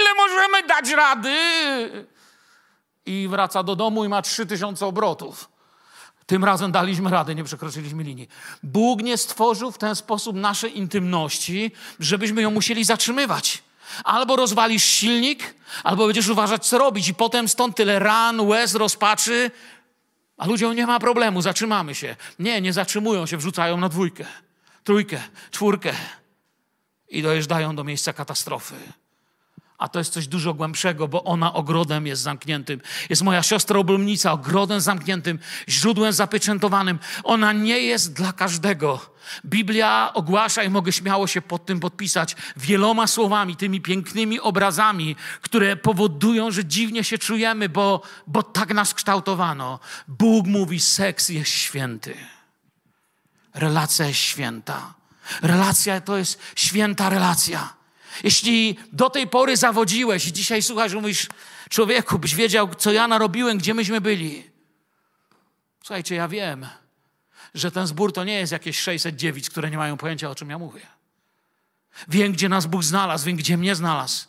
Ile 0.00 0.14
możemy 0.16 0.62
dać 0.68 0.90
rady? 0.90 1.36
I 3.06 3.28
wraca 3.30 3.62
do 3.62 3.76
domu 3.76 4.04
i 4.04 4.08
ma 4.08 4.22
trzy 4.22 4.46
tysiące 4.46 4.86
obrotów. 4.86 5.48
Tym 6.28 6.44
razem 6.44 6.72
daliśmy 6.72 7.10
radę, 7.10 7.34
nie 7.34 7.44
przekroczyliśmy 7.44 8.02
linii. 8.02 8.28
Bóg 8.62 9.02
nie 9.02 9.18
stworzył 9.18 9.72
w 9.72 9.78
ten 9.78 9.96
sposób 9.96 10.36
naszej 10.36 10.78
intymności, 10.78 11.72
żebyśmy 12.00 12.42
ją 12.42 12.50
musieli 12.50 12.84
zatrzymywać. 12.84 13.62
Albo 14.04 14.36
rozwalisz 14.36 14.84
silnik, 14.84 15.54
albo 15.84 16.06
będziesz 16.06 16.28
uważać, 16.28 16.66
co 16.66 16.78
robić, 16.78 17.08
i 17.08 17.14
potem 17.14 17.48
stąd 17.48 17.76
tyle 17.76 17.98
ran, 17.98 18.40
łez, 18.40 18.74
rozpaczy. 18.74 19.50
A 20.36 20.46
ludziom 20.46 20.76
nie 20.76 20.86
ma 20.86 21.00
problemu, 21.00 21.42
zatrzymamy 21.42 21.94
się. 21.94 22.16
Nie, 22.38 22.60
nie 22.60 22.72
zatrzymują 22.72 23.26
się, 23.26 23.36
wrzucają 23.36 23.76
na 23.76 23.88
dwójkę, 23.88 24.24
trójkę, 24.84 25.22
czwórkę 25.50 25.92
i 27.08 27.22
dojeżdżają 27.22 27.76
do 27.76 27.84
miejsca 27.84 28.12
katastrofy 28.12 28.74
a 29.78 29.88
to 29.88 29.98
jest 29.98 30.12
coś 30.12 30.26
dużo 30.26 30.54
głębszego, 30.54 31.08
bo 31.08 31.24
ona 31.24 31.54
ogrodem 31.54 32.06
jest 32.06 32.22
zamkniętym. 32.22 32.80
Jest 33.10 33.22
moja 33.22 33.42
siostra 33.42 33.78
oblumnica, 33.78 34.32
ogrodem 34.32 34.80
zamkniętym, 34.80 35.38
źródłem 35.68 36.12
zapieczętowanym. 36.12 36.98
Ona 37.24 37.52
nie 37.52 37.78
jest 37.78 38.12
dla 38.12 38.32
każdego. 38.32 39.00
Biblia 39.44 40.10
ogłasza 40.14 40.62
i 40.62 40.70
mogę 40.70 40.92
śmiało 40.92 41.26
się 41.26 41.42
pod 41.42 41.66
tym 41.66 41.80
podpisać 41.80 42.36
wieloma 42.56 43.06
słowami, 43.06 43.56
tymi 43.56 43.80
pięknymi 43.80 44.40
obrazami, 44.40 45.16
które 45.40 45.76
powodują, 45.76 46.50
że 46.50 46.64
dziwnie 46.64 47.04
się 47.04 47.18
czujemy, 47.18 47.68
bo, 47.68 48.02
bo 48.26 48.42
tak 48.42 48.74
nas 48.74 48.94
kształtowano. 48.94 49.80
Bóg 50.08 50.46
mówi, 50.46 50.80
seks 50.80 51.28
jest 51.28 51.50
święty. 51.50 52.14
Relacja 53.54 54.06
jest 54.06 54.20
święta. 54.20 54.94
Relacja 55.42 56.00
to 56.00 56.16
jest 56.16 56.40
święta 56.56 57.08
relacja. 57.08 57.77
Jeśli 58.24 58.76
do 58.92 59.10
tej 59.10 59.26
pory 59.26 59.56
zawodziłeś 59.56 60.26
i 60.26 60.32
dzisiaj 60.32 60.62
słuchasz, 60.62 60.94
mówisz, 60.94 61.26
człowieku, 61.70 62.18
byś 62.18 62.34
wiedział, 62.34 62.74
co 62.74 62.92
ja 62.92 63.08
narobiłem, 63.08 63.58
gdzie 63.58 63.74
myśmy 63.74 64.00
byli. 64.00 64.50
Słuchajcie, 65.82 66.14
ja 66.14 66.28
wiem, 66.28 66.66
że 67.54 67.70
ten 67.70 67.86
zbór 67.86 68.12
to 68.12 68.24
nie 68.24 68.34
jest 68.34 68.52
jakieś 68.52 68.78
600 68.80 69.16
dziewic, 69.16 69.50
które 69.50 69.70
nie 69.70 69.76
mają 69.76 69.96
pojęcia, 69.96 70.30
o 70.30 70.34
czym 70.34 70.50
ja 70.50 70.58
mówię. 70.58 70.80
Wiem, 72.08 72.32
gdzie 72.32 72.48
nas 72.48 72.66
Bóg 72.66 72.84
znalazł, 72.84 73.26
wiem, 73.26 73.36
gdzie 73.36 73.56
mnie 73.56 73.74
znalazł. 73.74 74.26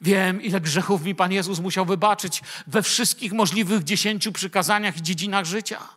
Wiem, 0.00 0.42
ile 0.42 0.60
grzechów 0.60 1.02
mi 1.02 1.14
Pan 1.14 1.32
Jezus 1.32 1.58
musiał 1.58 1.86
wybaczyć 1.86 2.42
we 2.66 2.82
wszystkich 2.82 3.32
możliwych 3.32 3.84
dziesięciu 3.84 4.32
przykazaniach 4.32 4.96
i 4.96 5.02
dziedzinach 5.02 5.44
życia. 5.44 5.88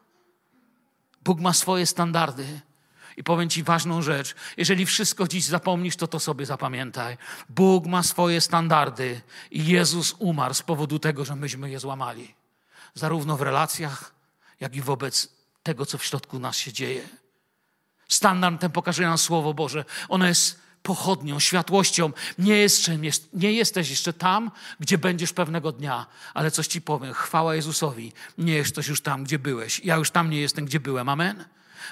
Bóg 1.24 1.40
ma 1.40 1.54
swoje 1.54 1.86
standardy. 1.86 2.62
I 3.18 3.24
powiem 3.24 3.50
Ci 3.50 3.64
ważną 3.64 4.02
rzecz. 4.02 4.36
Jeżeli 4.58 4.86
wszystko 4.86 5.28
dziś 5.28 5.46
zapomnisz, 5.46 5.96
to 5.96 6.08
to 6.08 6.20
sobie 6.20 6.46
zapamiętaj. 6.46 7.18
Bóg 7.50 7.86
ma 7.86 8.04
swoje 8.04 8.42
standardy 8.42 9.22
i 9.52 9.66
Jezus 9.66 10.16
umarł 10.20 10.54
z 10.54 10.62
powodu 10.62 11.00
tego, 11.00 11.26
że 11.26 11.36
myśmy 11.36 11.70
je 11.70 11.80
złamali. 11.80 12.36
Zarówno 12.94 13.38
w 13.38 13.42
relacjach, 13.42 14.14
jak 14.60 14.76
i 14.76 14.82
wobec 14.82 15.30
tego, 15.64 15.86
co 15.86 15.98
w 15.98 16.04
środku 16.04 16.40
nas 16.40 16.58
się 16.58 16.74
dzieje. 16.74 17.02
Standard 18.08 18.62
ten 18.62 18.72
pokaże 18.72 19.04
nam 19.04 19.18
Słowo 19.18 19.54
Boże. 19.54 19.86
Ono 20.10 20.28
jest 20.28 20.60
pochodnią, 20.84 21.40
światłością. 21.40 22.12
Nie, 22.38 22.58
jest, 22.58 22.92
nie 23.34 23.54
jesteś 23.54 23.90
jeszcze 23.90 24.14
tam, 24.14 24.52
gdzie 24.80 24.98
będziesz 24.98 25.34
pewnego 25.34 25.72
dnia, 25.72 26.06
ale 26.34 26.52
coś 26.52 26.68
Ci 26.68 26.82
powiem. 26.82 27.14
Chwała 27.14 27.56
Jezusowi. 27.56 28.14
Nie 28.38 28.54
jesteś 28.54 28.88
już 28.88 29.02
tam, 29.02 29.24
gdzie 29.24 29.40
byłeś. 29.40 29.82
Ja 29.84 29.96
już 29.96 30.12
tam 30.12 30.30
nie 30.30 30.42
jestem, 30.42 30.66
gdzie 30.66 30.80
byłem. 30.80 31.10
Amen? 31.10 31.46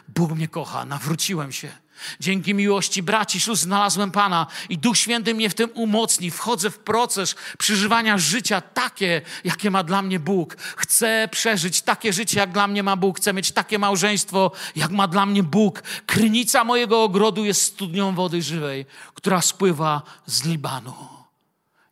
Bóg 0.08 0.32
mnie 0.32 0.48
kocha, 0.48 0.86
nawróciłem 0.86 1.52
się. 1.52 1.72
Dzięki 2.20 2.54
miłości 2.54 3.04
braci 3.04 3.40
sióstr 3.40 3.66
znalazłem 3.66 4.12
Pana 4.12 4.48
i 4.70 4.78
Duch 4.78 4.98
Święty 4.98 5.34
mnie 5.34 5.50
w 5.50 5.54
tym 5.54 5.70
umocni. 5.74 6.32
Wchodzę 6.32 6.70
w 6.70 6.80
proces 6.80 7.36
przeżywania 7.58 8.18
życia 8.18 8.62
takie, 8.62 9.22
jakie 9.44 9.72
ma 9.72 9.84
dla 9.84 10.02
mnie 10.02 10.20
Bóg. 10.20 10.56
Chcę 10.56 11.28
przeżyć 11.32 11.82
takie 11.82 12.14
życie, 12.14 12.40
jak 12.40 12.52
dla 12.52 12.68
mnie 12.68 12.84
ma 12.84 12.96
Bóg. 12.96 13.18
Chcę 13.18 13.34
mieć 13.34 13.52
takie 13.52 13.80
małżeństwo, 13.80 14.52
jak 14.76 14.92
ma 14.92 15.08
dla 15.08 15.26
mnie 15.26 15.44
Bóg. 15.44 15.84
Krynica 16.06 16.64
mojego 16.64 17.04
ogrodu 17.04 17.46
jest 17.46 17.62
studnią 17.62 18.16
wody 18.16 18.42
żywej, 18.42 18.86
która 19.14 19.42
spływa 19.42 20.02
z 20.26 20.44
Libanu. 20.46 20.94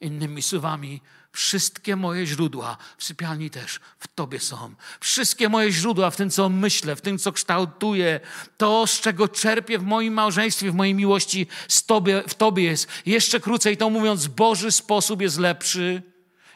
Innymi 0.02 0.41
słowami, 0.41 1.02
Wszystkie 1.32 1.95
moje 1.95 2.25
źródła 2.25 2.77
w 2.97 3.03
sypialni 3.03 3.49
też 3.49 3.80
w 3.99 4.07
Tobie 4.07 4.39
są. 4.39 4.75
Wszystkie 4.99 5.49
moje 5.49 5.71
źródła 5.71 6.11
w 6.11 6.15
tym, 6.15 6.30
co 6.30 6.49
myślę, 6.49 6.95
w 6.95 7.01
tym, 7.01 7.17
co 7.17 7.32
kształtuję, 7.32 8.19
to, 8.57 8.88
z 8.88 8.99
czego 8.99 9.27
czerpię 9.27 9.80
w 9.80 9.84
moim 9.84 10.13
małżeństwie, 10.13 10.71
w 10.71 10.75
mojej 10.75 10.93
miłości, 10.93 11.47
z 11.67 11.86
tobie, 11.86 12.23
w 12.27 12.34
Tobie 12.34 12.63
jest. 12.63 12.88
Jeszcze 13.05 13.39
krócej 13.39 13.77
to 13.77 13.89
mówiąc, 13.89 14.27
Boży 14.27 14.71
sposób 14.71 15.21
jest 15.21 15.38
lepszy 15.38 16.03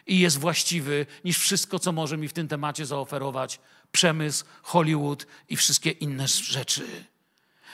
i 0.07 0.19
jest 0.19 0.39
właściwy 0.39 1.05
niż 1.25 1.37
wszystko, 1.37 1.79
co 1.79 1.91
może 1.91 2.17
mi 2.17 2.27
w 2.27 2.33
tym 2.33 2.47
temacie 2.47 2.85
zaoferować 2.85 3.59
przemysł, 3.91 4.45
Hollywood 4.61 5.27
i 5.49 5.55
wszystkie 5.55 5.91
inne 5.91 6.27
rzeczy. 6.27 7.05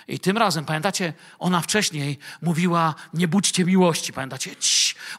I 0.08 0.20
tym 0.20 0.38
razem, 0.38 0.66
pamiętacie, 0.66 1.14
ona 1.40 1.62
wcześniej 1.62 2.18
mówiła, 2.42 2.96
nie 3.14 3.28
budźcie 3.28 3.66
miłości, 3.66 4.14
pamiętacie? 4.14 4.56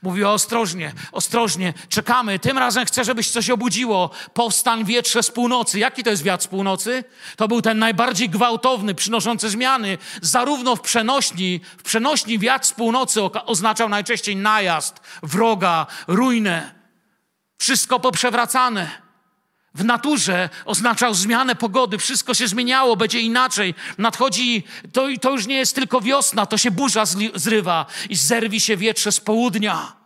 Mówiła 0.02 0.32
ostrożnie, 0.32 0.92
ostrożnie, 1.12 1.74
czekamy. 1.88 2.38
Tym 2.38 2.58
razem 2.58 2.86
chcę, 2.86 3.04
żebyś 3.04 3.30
coś 3.30 3.50
obudziło. 3.50 4.10
Powstań 4.34 4.84
wietrze 4.84 5.22
z 5.22 5.30
północy. 5.30 5.78
Jaki 5.78 6.04
to 6.04 6.10
jest 6.10 6.22
wiatr 6.22 6.44
z 6.44 6.46
północy? 6.46 7.04
To 7.36 7.48
był 7.48 7.62
ten 7.62 7.78
najbardziej 7.78 8.28
gwałtowny, 8.28 8.94
przynoszący 8.94 9.50
zmiany. 9.50 9.98
Zarówno 10.22 10.76
w 10.76 10.80
przenośni, 10.80 11.60
w 11.78 11.82
przenośni 11.82 12.38
wiatr 12.38 12.66
z 12.66 12.72
północy 12.72 13.20
oznaczał 13.46 13.88
najczęściej 13.88 14.36
najazd, 14.36 15.00
wroga, 15.22 15.86
ruinę. 16.08 16.74
Wszystko 17.58 18.00
poprzewracane 18.00 19.09
w 19.74 19.84
naturze 19.84 20.48
oznaczał 20.64 21.14
zmianę 21.14 21.54
pogody, 21.54 21.98
wszystko 21.98 22.34
się 22.34 22.48
zmieniało, 22.48 22.96
będzie 22.96 23.20
inaczej. 23.20 23.74
Nadchodzi, 23.98 24.64
to, 24.92 25.06
to 25.20 25.30
już 25.30 25.46
nie 25.46 25.54
jest 25.54 25.74
tylko 25.74 26.00
wiosna, 26.00 26.46
to 26.46 26.58
się 26.58 26.70
burza 26.70 27.04
zrywa 27.34 27.86
i 28.08 28.16
zerwi 28.16 28.60
się 28.60 28.76
wietrze 28.76 29.12
z 29.12 29.20
południa, 29.20 29.96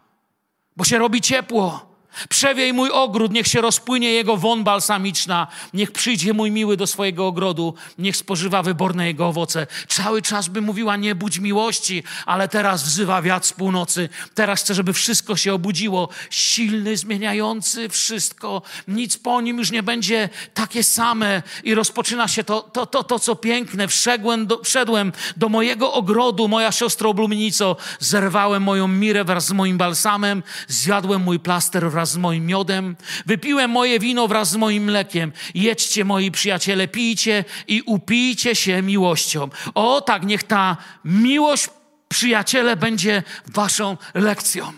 bo 0.76 0.84
się 0.84 0.98
robi 0.98 1.20
ciepło. 1.20 1.93
Przewiej 2.28 2.72
mój 2.72 2.90
ogród, 2.90 3.32
niech 3.32 3.46
się 3.46 3.60
rozpłynie 3.60 4.12
jego 4.12 4.36
won 4.36 4.64
balsamiczna, 4.64 5.46
niech 5.74 5.92
przyjdzie 5.92 6.32
mój 6.32 6.50
miły 6.50 6.76
do 6.76 6.86
swojego 6.86 7.26
ogrodu, 7.26 7.74
niech 7.98 8.16
spożywa 8.16 8.62
wyborne 8.62 9.06
jego 9.06 9.28
owoce. 9.28 9.66
Cały 9.88 10.22
czas 10.22 10.48
by 10.48 10.60
mówiła, 10.60 10.96
nie 10.96 11.14
budź 11.14 11.38
miłości, 11.38 12.02
ale 12.26 12.48
teraz 12.48 12.82
wzywa 12.82 13.22
wiatr 13.22 13.46
z 13.46 13.52
północy. 13.52 14.08
Teraz 14.34 14.60
chce, 14.60 14.74
żeby 14.74 14.92
wszystko 14.92 15.36
się 15.36 15.54
obudziło. 15.54 16.08
Silny, 16.30 16.96
zmieniający 16.96 17.88
wszystko. 17.88 18.62
Nic 18.88 19.16
po 19.16 19.40
nim 19.40 19.58
już 19.58 19.70
nie 19.70 19.82
będzie 19.82 20.28
takie 20.54 20.84
same. 20.84 21.42
I 21.64 21.74
rozpoczyna 21.74 22.28
się 22.28 22.44
to, 22.44 22.62
to, 22.62 22.86
to, 22.86 23.04
to 23.04 23.18
co 23.18 23.36
piękne. 23.36 23.88
Wszedłem 23.88 24.46
do, 24.46 24.62
wszedłem 24.62 25.12
do 25.36 25.48
mojego 25.48 25.92
ogrodu, 25.92 26.48
moja 26.48 26.72
siostro 26.72 27.10
oblumienico. 27.10 27.76
Zerwałem 28.00 28.62
moją 28.62 28.88
mirę 28.88 29.24
wraz 29.24 29.46
z 29.46 29.52
moim 29.52 29.78
balsamem, 29.78 30.42
zjadłem 30.68 31.22
mój 31.22 31.40
plaster 31.40 31.90
wraz 31.90 32.03
wraz 32.05 32.12
z 32.12 32.16
moim 32.16 32.46
miodem, 32.46 32.96
wypiłem 33.26 33.70
moje 33.70 33.98
wino 33.98 34.28
wraz 34.28 34.50
z 34.50 34.57
moim 34.57 34.84
mlekiem. 34.84 35.32
Jedźcie, 35.55 36.05
moi 36.05 36.30
przyjaciele, 36.30 36.88
pijcie 36.88 37.44
i 37.68 37.82
upijcie 37.86 38.55
się 38.55 38.82
miłością. 38.82 39.50
O 39.74 40.00
tak, 40.00 40.24
niech 40.24 40.42
ta 40.42 40.76
miłość, 41.05 41.68
przyjaciele, 42.09 42.76
będzie 42.76 43.22
waszą 43.46 43.96
lekcją. 44.14 44.72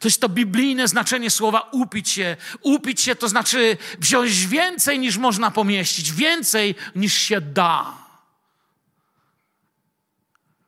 To 0.00 0.08
jest 0.08 0.20
to 0.20 0.28
biblijne 0.28 0.88
znaczenie 0.88 1.30
słowa 1.30 1.68
upić 1.72 2.08
się. 2.08 2.36
Upić 2.62 3.00
się 3.00 3.14
to 3.14 3.28
znaczy 3.28 3.76
wziąć 3.98 4.46
więcej 4.46 4.98
niż 4.98 5.16
można 5.16 5.50
pomieścić, 5.50 6.12
więcej 6.12 6.74
niż 6.96 7.14
się 7.14 7.40
da. 7.40 7.94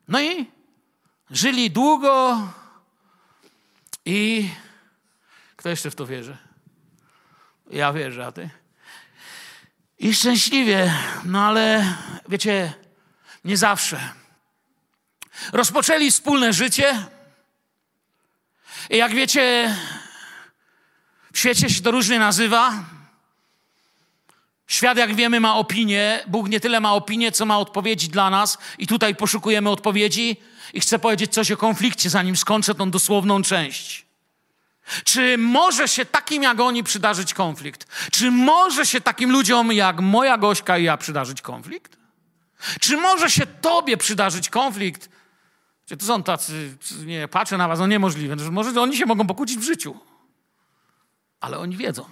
No 0.08 0.20
i 0.20 0.46
żyli 1.30 1.70
długo 1.70 2.38
i 4.04 4.48
kto 5.64 5.70
jeszcze 5.70 5.90
w 5.90 5.94
to 5.94 6.06
wierzy? 6.06 6.36
Ja 7.70 7.92
wierzę, 7.92 8.26
a 8.26 8.32
ty? 8.32 8.50
I 9.98 10.14
szczęśliwie, 10.14 10.94
no 11.24 11.46
ale 11.46 11.94
wiecie, 12.28 12.72
nie 13.44 13.56
zawsze. 13.56 14.00
Rozpoczęli 15.52 16.10
wspólne 16.10 16.52
życie. 16.52 17.06
I 18.90 18.96
jak 18.96 19.14
wiecie, 19.14 19.76
w 21.32 21.38
świecie 21.38 21.70
się 21.70 21.82
to 21.82 21.90
różnie 21.90 22.18
nazywa. 22.18 22.84
Świat, 24.66 24.98
jak 24.98 25.14
wiemy, 25.14 25.40
ma 25.40 25.56
opinię. 25.56 26.24
Bóg 26.26 26.48
nie 26.48 26.60
tyle 26.60 26.80
ma 26.80 26.94
opinię, 26.94 27.32
co 27.32 27.46
ma 27.46 27.58
odpowiedzi 27.58 28.08
dla 28.08 28.30
nas. 28.30 28.58
I 28.78 28.86
tutaj 28.86 29.14
poszukujemy 29.14 29.70
odpowiedzi. 29.70 30.36
I 30.74 30.80
chcę 30.80 30.98
powiedzieć 30.98 31.32
coś 31.32 31.50
o 31.50 31.56
konflikcie, 31.56 32.10
zanim 32.10 32.36
skończę 32.36 32.74
tą 32.74 32.90
dosłowną 32.90 33.42
część. 33.42 34.03
Czy 35.04 35.38
może 35.38 35.88
się 35.88 36.04
takim 36.04 36.42
jak 36.42 36.60
oni 36.60 36.84
przydarzyć 36.84 37.34
konflikt? 37.34 38.10
Czy 38.12 38.30
może 38.30 38.86
się 38.86 39.00
takim 39.00 39.30
ludziom 39.30 39.72
jak 39.72 40.00
moja 40.00 40.38
Gośka 40.38 40.78
i 40.78 40.84
ja 40.84 40.96
przydarzyć 40.96 41.42
konflikt? 41.42 41.96
Czy 42.80 42.96
może 42.96 43.30
się 43.30 43.46
tobie 43.46 43.96
przydarzyć 43.96 44.50
konflikt? 44.50 45.08
Czy 45.86 45.96
to 45.96 46.06
są 46.06 46.22
tacy, 46.22 46.76
nie, 47.06 47.28
patrzę 47.28 47.56
na 47.56 47.68
was, 47.68 47.78
no 47.78 47.86
niemożliwe. 47.86 48.36
Może 48.36 48.80
oni 48.80 48.96
się 48.96 49.06
mogą 49.06 49.26
pokłócić 49.26 49.58
w 49.58 49.62
życiu. 49.62 50.00
Ale 51.40 51.58
oni 51.58 51.76
wiedzą. 51.76 52.08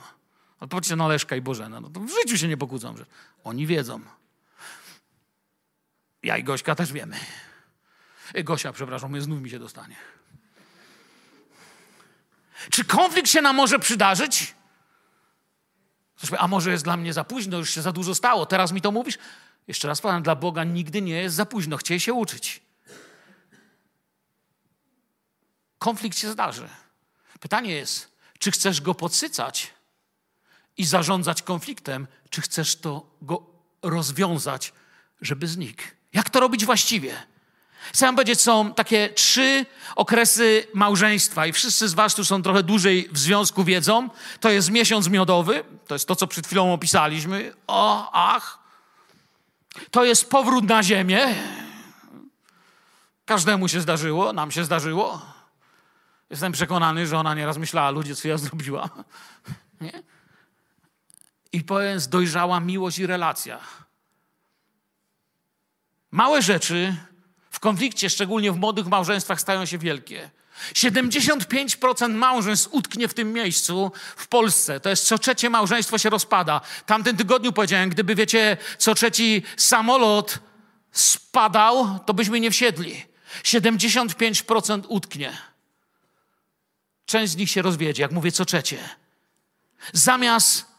Odpowiedzcie 0.61 0.97
na 0.97 1.09
Leszka 1.09 1.37
i 1.37 1.41
Bożena. 1.41 1.81
No 1.81 1.91
to 1.91 2.01
w 2.01 2.11
życiu 2.11 2.39
się 2.39 2.49
nie 2.49 2.57
pokłócą. 2.57 2.97
Że 2.97 3.07
oni 3.45 3.67
wiedzą. 3.67 4.01
Ja 6.23 6.37
i 6.37 6.45
Gośka 6.45 6.75
też 6.75 6.93
wiemy. 6.93 7.17
Gosia, 8.45 8.73
przepraszam, 8.73 9.21
znów 9.21 9.41
mi 9.41 9.51
się 9.51 9.59
dostanie. 9.59 9.97
Czy 12.71 12.85
konflikt 12.85 13.31
się 13.31 13.43
nam 13.43 13.57
może 13.57 13.79
przydarzyć? 13.79 14.55
a 16.39 16.49
może 16.49 16.71
jest 16.71 16.85
dla 16.85 16.97
mnie 16.97 17.13
za 17.13 17.25
późno, 17.25 17.59
już 17.59 17.71
się 17.71 17.83
za 17.83 17.93
dużo 17.93 18.15
stało, 18.15 18.47
teraz 18.47 18.73
mi 18.73 18.81
to 18.81 18.93
mówisz? 18.93 19.19
Jeszcze 19.69 19.89
raz 19.89 20.01
powiem, 20.01 20.23
dla 20.23 20.37
Boga 20.37 20.65
nigdy 20.65 21.03
nie 21.03 21.23
jest 21.23 21.37
za 21.37 21.47
późno, 21.47 21.77
chciej 21.77 22.01
się 22.01 22.13
uczyć. 22.13 22.63
Konflikt 25.79 26.19
się 26.19 26.31
zdarzy. 26.31 26.69
Pytanie 27.41 27.75
jest, 27.75 28.17
czy 28.39 28.51
chcesz 28.51 28.81
go 28.81 28.95
podsycać 28.95 29.75
i 30.77 30.85
zarządzać 30.85 31.43
konfliktem, 31.43 32.07
czy 32.31 32.41
chcesz 32.41 32.77
to 32.77 33.17
go 33.23 33.47
rozwiązać, 33.83 34.73
żeby 35.21 35.47
znikł? 35.47 35.83
Jak 36.13 36.31
to 36.31 36.41
robić 36.41 36.65
właściwie? 36.65 37.27
Chcę 37.93 38.07
wam 38.07 38.15
powiedzieć, 38.15 38.41
są 38.41 38.75
takie 38.75 39.09
trzy 39.09 39.67
okresy 39.97 40.67
małżeństwa 40.75 41.47
i 41.47 41.53
wszyscy 41.53 41.89
z 41.89 41.95
was, 41.95 42.13
którzy 42.13 42.29
są 42.29 42.43
trochę 42.43 42.63
dłużej 42.63 43.09
w 43.13 43.19
związku, 43.19 43.65
wiedzą. 43.65 44.09
To 44.41 44.51
jest 44.51 44.71
miesiąc 44.71 45.09
miodowy, 45.09 45.65
to 45.87 45.95
jest 45.95 46.09
to, 46.09 46.17
co 46.17 46.27
przed 46.27 46.47
chwilą 46.47 46.73
opisaliśmy. 46.73 47.55
O, 47.67 48.11
ach. 48.13 48.59
To 49.91 50.05
jest 50.05 50.31
powrót 50.31 50.65
na 50.65 50.83
ziemię. 50.83 51.35
Każdemu 53.25 53.69
się 53.69 53.81
zdarzyło, 53.81 54.33
nam 54.33 54.51
się 54.51 54.65
zdarzyło. 54.65 55.23
Jestem 56.31 56.53
przekonany, 56.53 57.07
że 57.07 57.19
ona 57.19 57.35
nieraz 57.35 57.59
myślała, 57.59 57.91
ludzie, 57.91 58.15
co 58.15 58.29
ja 58.29 58.39
zrobiła. 58.39 58.89
Nie? 59.81 60.03
I 61.53 61.65
powiem, 61.65 61.99
dojrzała 62.09 62.61
miłość 62.61 62.99
i 62.99 63.07
relacja. 63.07 63.61
Małe 66.11 66.43
rzeczy 66.43 66.97
konflikcie, 67.63 68.11
szczególnie 68.11 68.53
w 68.53 68.57
młodych 68.57 68.87
małżeństwach, 68.87 69.41
stają 69.41 69.67
się 69.67 69.79
wielkie. 69.79 70.31
75% 70.75 72.15
małżeństw 72.15 72.69
utknie 72.71 73.09
w 73.09 73.15
tym 73.15 73.33
miejscu 73.33 73.93
w 74.17 74.29
Polsce. 74.29 74.81
To 74.81 74.91
jest 74.91 75.07
co 75.07 75.19
trzecie 75.19 75.51
małżeństwo 75.51 75.99
się 75.99 76.11
rozpada. 76.11 76.61
Tamtym 76.87 77.17
tygodniu 77.17 77.53
powiedziałem, 77.53 77.91
gdyby 77.91 78.15
wiecie, 78.15 78.57
co 78.79 78.95
trzeci 78.95 79.43
samolot 79.57 80.39
spadał, 80.93 81.99
to 82.07 82.15
byśmy 82.15 82.41
nie 82.41 82.51
wsiedli. 82.51 83.05
75% 83.43 84.83
utknie. 84.89 85.39
Część 87.07 87.33
z 87.33 87.37
nich 87.37 87.51
się 87.51 87.63
rozwiedzie, 87.63 88.03
jak 88.03 88.13
mówię, 88.13 88.33
co 88.33 88.45
trzecie. 88.45 88.79
Zamiast 89.93 90.72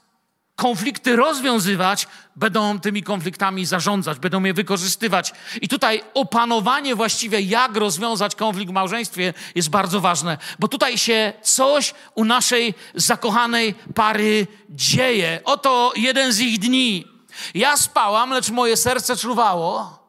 konflikty 0.56 1.16
rozwiązywać, 1.16 2.08
będą 2.36 2.80
tymi 2.80 3.04
konfliktami 3.04 3.66
zarządzać, 3.66 4.20
będą 4.20 4.44
je 4.44 4.54
wykorzystywać. 4.54 5.34
I 5.62 5.68
tutaj 5.68 6.04
opanowanie 6.14 6.96
właściwie, 6.96 7.42
jak 7.42 7.76
rozwiązać 7.76 8.36
konflikt 8.36 8.72
w 8.72 8.74
małżeństwie, 8.74 9.34
jest 9.56 9.70
bardzo 9.70 10.02
ważne, 10.02 10.38
bo 10.60 10.68
tutaj 10.68 10.98
się 10.98 11.34
coś 11.42 11.94
u 12.16 12.26
naszej 12.26 12.74
zakochanej 12.96 13.76
pary 13.96 14.48
dzieje. 14.70 15.42
Oto 15.44 15.94
jeden 15.96 16.32
z 16.32 16.40
ich 16.40 16.60
dni. 16.60 17.08
Ja 17.54 17.78
spałam, 17.78 18.30
lecz 18.30 18.50
moje 18.50 18.78
serce 18.78 19.18
czuwało. 19.18 20.00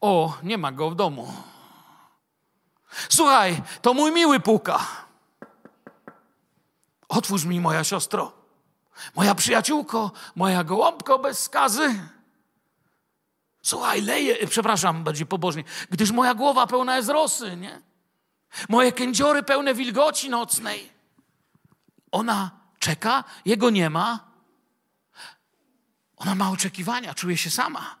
O, 0.00 0.38
nie 0.42 0.58
ma 0.58 0.72
go 0.72 0.90
w 0.90 0.94
domu. 0.94 1.32
Słuchaj, 3.08 3.62
to 3.82 3.94
mój 3.94 4.12
miły 4.12 4.40
puka. 4.40 4.86
Otwórz 7.08 7.44
mi, 7.44 7.60
moja 7.60 7.84
siostro. 7.84 8.39
Moja 9.14 9.34
przyjaciółko, 9.34 10.12
moja 10.36 10.64
gołąbko 10.64 11.18
bez 11.18 11.42
skazy. 11.42 12.00
Słuchaj, 13.62 14.02
leje, 14.02 14.46
przepraszam, 14.46 15.04
bardziej 15.04 15.26
pobożnie, 15.26 15.64
gdyż 15.90 16.10
moja 16.10 16.34
głowa 16.34 16.66
pełna 16.66 16.96
jest 16.96 17.08
rosy, 17.08 17.56
nie? 17.56 17.82
Moje 18.68 18.92
kędziory 18.92 19.42
pełne 19.42 19.74
wilgoci 19.74 20.30
nocnej. 20.30 20.92
Ona 22.12 22.50
czeka, 22.78 23.24
jego 23.44 23.70
nie 23.70 23.90
ma. 23.90 24.30
Ona 26.16 26.34
ma 26.34 26.50
oczekiwania, 26.50 27.14
czuje 27.14 27.36
się 27.36 27.50
sama. 27.50 27.99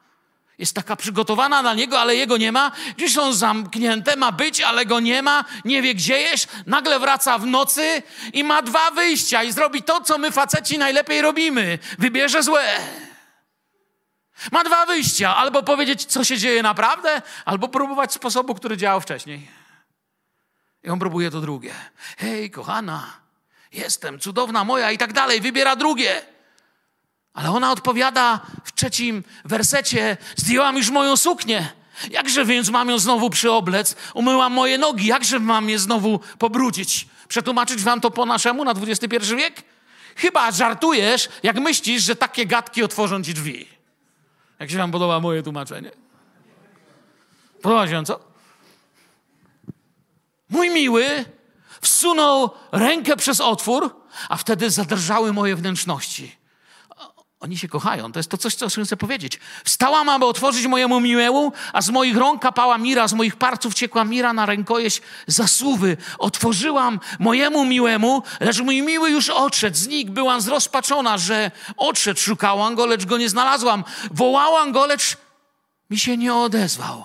Jest 0.60 0.74
taka 0.74 0.96
przygotowana 0.96 1.62
na 1.62 1.74
niego, 1.74 2.00
ale 2.00 2.16
jego 2.16 2.36
nie 2.36 2.52
ma. 2.52 2.72
Gdzieś 2.96 3.14
są 3.14 3.32
zamknięte, 3.32 4.16
ma 4.16 4.32
być, 4.32 4.60
ale 4.60 4.86
go 4.86 5.00
nie 5.00 5.22
ma. 5.22 5.44
Nie 5.64 5.82
wie, 5.82 5.94
gdzie 5.94 6.20
jest. 6.20 6.48
Nagle 6.66 6.98
wraca 6.98 7.38
w 7.38 7.46
nocy 7.46 8.02
i 8.32 8.44
ma 8.44 8.62
dwa 8.62 8.90
wyjścia 8.90 9.42
i 9.42 9.52
zrobi 9.52 9.82
to, 9.82 10.00
co 10.00 10.18
my 10.18 10.30
faceci 10.30 10.78
najlepiej 10.78 11.22
robimy. 11.22 11.78
Wybierze 11.98 12.42
złe. 12.42 12.78
Ma 14.52 14.64
dwa 14.64 14.86
wyjścia. 14.86 15.36
Albo 15.36 15.62
powiedzieć, 15.62 16.04
co 16.04 16.24
się 16.24 16.38
dzieje 16.38 16.62
naprawdę, 16.62 17.22
albo 17.44 17.68
próbować 17.68 18.12
sposobu, 18.12 18.54
który 18.54 18.76
działał 18.76 19.00
wcześniej. 19.00 19.48
I 20.84 20.88
on 20.88 20.98
próbuje 20.98 21.30
to 21.30 21.40
drugie. 21.40 21.74
Hej, 22.18 22.50
kochana, 22.50 23.06
jestem 23.72 24.18
cudowna 24.18 24.64
moja 24.64 24.90
i 24.90 24.98
tak 24.98 25.12
dalej. 25.12 25.40
Wybiera 25.40 25.76
drugie. 25.76 26.22
Ale 27.34 27.50
ona 27.50 27.72
odpowiada 27.72 28.40
w 28.64 28.72
trzecim 28.72 29.24
wersecie: 29.44 30.16
Zdjęłam 30.36 30.76
już 30.76 30.90
moją 30.90 31.16
suknię. 31.16 31.72
Jakże 32.10 32.44
więc 32.44 32.70
mam 32.70 32.88
ją 32.88 32.98
znowu 32.98 33.30
przyoblec? 33.30 33.96
Umyłam 34.14 34.52
moje 34.52 34.78
nogi. 34.78 35.06
Jakże 35.06 35.38
mam 35.38 35.70
je 35.70 35.78
znowu 35.78 36.20
pobrudzić? 36.38 37.08
Przetłumaczyć 37.28 37.82
wam 37.82 38.00
to 38.00 38.10
po 38.10 38.26
naszemu 38.26 38.64
na 38.64 38.70
XXI 38.70 39.36
wiek? 39.36 39.62
Chyba 40.16 40.50
żartujesz, 40.50 41.28
jak 41.42 41.60
myślisz, 41.60 42.02
że 42.02 42.16
takie 42.16 42.46
gadki 42.46 42.82
otworzą 42.82 43.22
ci 43.22 43.34
drzwi. 43.34 43.68
Jak 44.58 44.70
się 44.70 44.76
wam 44.78 44.90
podoba 44.92 45.20
moje 45.20 45.42
tłumaczenie? 45.42 45.90
Podoba 47.62 47.88
się 47.88 48.04
co? 48.04 48.20
Mój 50.48 50.70
miły 50.70 51.24
wsunął 51.80 52.50
rękę 52.72 53.16
przez 53.16 53.40
otwór, 53.40 53.96
a 54.28 54.36
wtedy 54.36 54.70
zadrżały 54.70 55.32
moje 55.32 55.56
wnętrzności. 55.56 56.39
Oni 57.40 57.58
się 57.58 57.68
kochają. 57.68 58.12
To 58.12 58.18
jest 58.18 58.30
to 58.30 58.38
coś, 58.38 58.54
co 58.54 58.68
chcę 58.68 58.96
powiedzieć. 58.96 59.40
Wstałam, 59.64 60.08
aby 60.08 60.24
otworzyć 60.24 60.66
mojemu 60.66 61.00
miłemu, 61.00 61.52
a 61.72 61.82
z 61.82 61.90
moich 61.90 62.16
rąk 62.16 62.42
kapała 62.42 62.78
mira, 62.78 63.08
z 63.08 63.12
moich 63.12 63.36
parców 63.36 63.74
ciekła 63.74 64.04
mira 64.04 64.32
na 64.32 64.46
rękojeść 64.46 65.02
zasuwy. 65.26 65.96
Otworzyłam 66.18 67.00
mojemu 67.18 67.64
miłemu, 67.64 68.22
lecz 68.40 68.60
mój 68.60 68.82
miły 68.82 69.10
już 69.10 69.28
odszedł. 69.28 69.76
Znikł. 69.76 70.12
Byłam 70.12 70.40
zrozpaczona, 70.40 71.18
że 71.18 71.50
odszedł. 71.76 72.20
Szukałam 72.20 72.74
go, 72.74 72.86
lecz 72.86 73.04
go 73.04 73.18
nie 73.18 73.28
znalazłam. 73.28 73.84
Wołałam 74.10 74.72
go, 74.72 74.86
lecz 74.86 75.16
mi 75.90 75.98
się 75.98 76.16
nie 76.16 76.34
odezwał. 76.34 77.04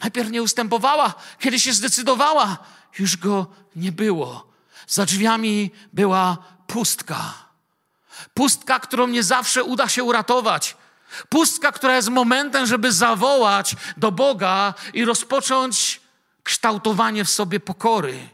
Najpierw 0.00 0.30
nie 0.30 0.42
ustępowała, 0.42 1.14
kiedy 1.38 1.60
się 1.60 1.72
zdecydowała, 1.72 2.58
już 2.98 3.16
go 3.16 3.46
nie 3.76 3.92
było. 3.92 4.48
Za 4.86 5.04
drzwiami 5.06 5.70
była 5.92 6.36
pustka. 6.66 7.47
Pustka, 8.34 8.80
którą 8.80 9.06
nie 9.06 9.22
zawsze 9.22 9.64
uda 9.64 9.88
się 9.88 10.04
uratować. 10.04 10.76
Pustka, 11.28 11.72
która 11.72 11.96
jest 11.96 12.08
momentem, 12.08 12.66
żeby 12.66 12.92
zawołać 12.92 13.76
do 13.96 14.12
Boga 14.12 14.74
i 14.94 15.04
rozpocząć 15.04 16.00
kształtowanie 16.42 17.24
w 17.24 17.30
sobie 17.30 17.60
pokory 17.60 18.28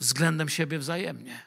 względem 0.00 0.48
siebie 0.48 0.78
wzajemnie. 0.78 1.46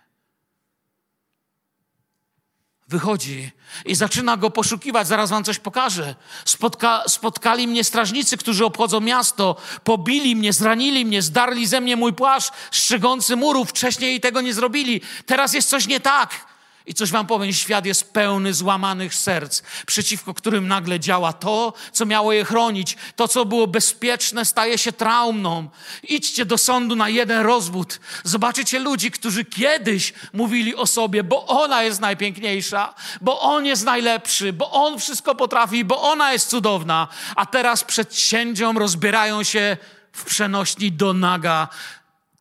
Wychodzi 2.88 3.52
i 3.86 3.96
zaczyna 3.96 4.38
go 4.38 4.50
poszukiwać. 4.50 5.08
Zaraz 5.08 5.30
wam 5.30 5.44
coś 5.44 5.60
pokażę. 5.60 6.16
Spotka, 6.46 7.04
spotkali 7.08 7.68
mnie 7.68 7.84
strażnicy, 7.84 8.38
którzy 8.38 8.66
obchodzą 8.66 9.00
miasto. 9.00 9.56
Pobili 9.84 10.36
mnie, 10.36 10.54
zranili 10.54 11.06
mnie, 11.06 11.22
zdarli 11.22 11.68
ze 11.68 11.82
mnie 11.82 11.96
mój 11.96 12.14
płaszcz 12.14 12.52
strzegący 12.72 13.36
murów. 13.36 13.70
Wcześniej 13.70 14.22
tego 14.22 14.42
nie 14.42 14.54
zrobili. 14.54 15.02
Teraz 15.26 15.54
jest 15.54 15.70
coś 15.70 15.88
nie 15.88 16.00
tak. 16.00 16.46
I 16.90 16.94
coś 16.94 17.12
wam 17.12 17.28
powiem, 17.28 17.54
świat 17.54 17.86
jest 17.86 18.14
pełny 18.14 18.54
złamanych 18.54 19.16
serc, 19.16 19.62
przeciwko 19.88 20.34
którym 20.34 20.68
nagle 20.68 21.00
działa 21.00 21.34
to, 21.34 21.74
co 21.92 22.06
miało 22.06 22.34
je 22.34 22.46
chronić. 22.46 22.98
To, 23.16 23.28
co 23.28 23.46
było 23.46 23.68
bezpieczne, 23.68 24.46
staje 24.46 24.78
się 24.78 24.92
traumną. 24.92 25.70
Idźcie 26.04 26.46
do 26.46 26.58
sądu 26.58 26.96
na 26.96 27.10
jeden 27.10 27.42
rozwód. 27.42 28.00
Zobaczycie 28.24 28.80
ludzi, 28.80 29.12
którzy 29.12 29.46
kiedyś 29.46 30.14
mówili 30.34 30.76
o 30.76 30.86
sobie, 30.88 31.24
bo 31.24 31.46
ona 31.46 31.84
jest 31.84 32.02
najpiękniejsza, 32.02 32.94
bo 33.22 33.42
on 33.42 33.66
jest 33.66 33.86
najlepszy, 33.86 34.54
bo 34.54 34.72
on 34.72 35.00
wszystko 35.00 35.36
potrafi, 35.36 35.86
bo 35.86 36.02
ona 36.02 36.34
jest 36.34 36.50
cudowna. 36.50 37.08
A 37.36 37.46
teraz 37.46 37.84
przed 37.84 38.16
sędzią 38.16 38.74
rozbierają 38.74 39.44
się 39.44 39.78
w 40.12 40.24
przenośni 40.24 40.92
do 40.92 41.14
naga. 41.14 41.68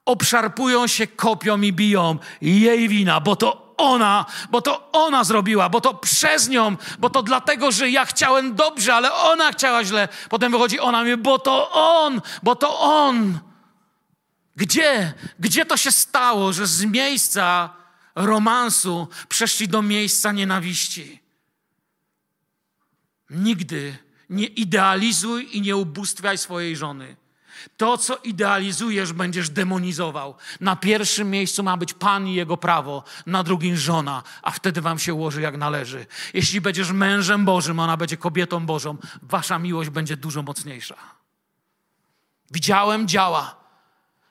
Obszarpują 0.05 0.87
się 0.87 1.07
kopią 1.07 1.61
i 1.61 1.73
biją. 1.73 2.19
Jej 2.43 2.89
wina, 2.89 3.21
bo 3.21 3.37
to 3.37 3.68
ona, 3.79 4.27
bo 4.51 4.63
to 4.63 4.93
ona 4.93 5.25
zrobiła, 5.25 5.69
bo 5.69 5.81
to 5.81 5.95
przez 5.95 6.49
nią, 6.49 6.77
bo 6.99 7.11
to 7.11 7.23
dlatego, 7.23 7.73
że 7.73 7.91
ja 7.91 8.05
chciałem 8.05 8.55
dobrze, 8.55 8.95
ale 8.95 9.13
ona 9.13 9.53
chciała 9.53 9.85
źle. 9.85 10.09
Potem 10.29 10.53
wychodzi 10.53 10.81
ona 10.81 11.05
mi, 11.05 11.17
bo 11.17 11.39
to 11.39 11.71
on, 11.73 12.21
bo 12.43 12.57
to 12.57 12.81
on. 12.81 13.39
Gdzie? 14.57 15.13
Gdzie 15.39 15.67
to 15.67 15.77
się 15.77 15.93
stało, 15.93 16.53
że 16.53 16.67
z 16.67 16.85
miejsca 16.85 17.71
romansu 18.15 19.09
przeszli 19.29 19.69
do 19.69 19.83
miejsca 19.83 20.33
nienawiści? 20.33 21.21
Nigdy 23.31 23.99
nie 24.31 24.47
idealizuj 24.47 25.57
i 25.57 25.61
nie 25.61 25.77
ubóstwiaj 25.77 26.39
swojej 26.39 26.77
żony. 26.77 27.17
To, 27.77 27.99
co 27.99 28.17
idealizujesz, 28.17 29.13
będziesz 29.13 29.51
demonizował. 29.51 30.35
Na 30.61 30.77
pierwszym 30.77 31.31
miejscu 31.31 31.63
ma 31.63 31.77
być 31.77 31.95
Pan 31.95 32.29
i 32.29 32.35
Jego 32.35 32.57
prawo, 32.57 33.05
na 33.27 33.43
drugim 33.43 33.77
żona, 33.77 34.23
a 34.43 34.51
wtedy 34.51 34.81
wam 34.81 34.99
się 34.99 35.15
ułoży 35.15 35.41
jak 35.41 35.57
należy. 35.57 36.07
Jeśli 36.35 36.61
będziesz 36.61 36.93
mężem 36.93 37.45
Bożym, 37.45 37.81
ona 37.81 37.97
będzie 37.97 38.17
kobietą 38.17 38.67
Bożą, 38.67 38.97
wasza 39.23 39.59
miłość 39.59 39.91
będzie 39.91 40.17
dużo 40.17 40.43
mocniejsza. 40.43 40.97
Widziałem, 42.51 43.09
działa. 43.09 43.59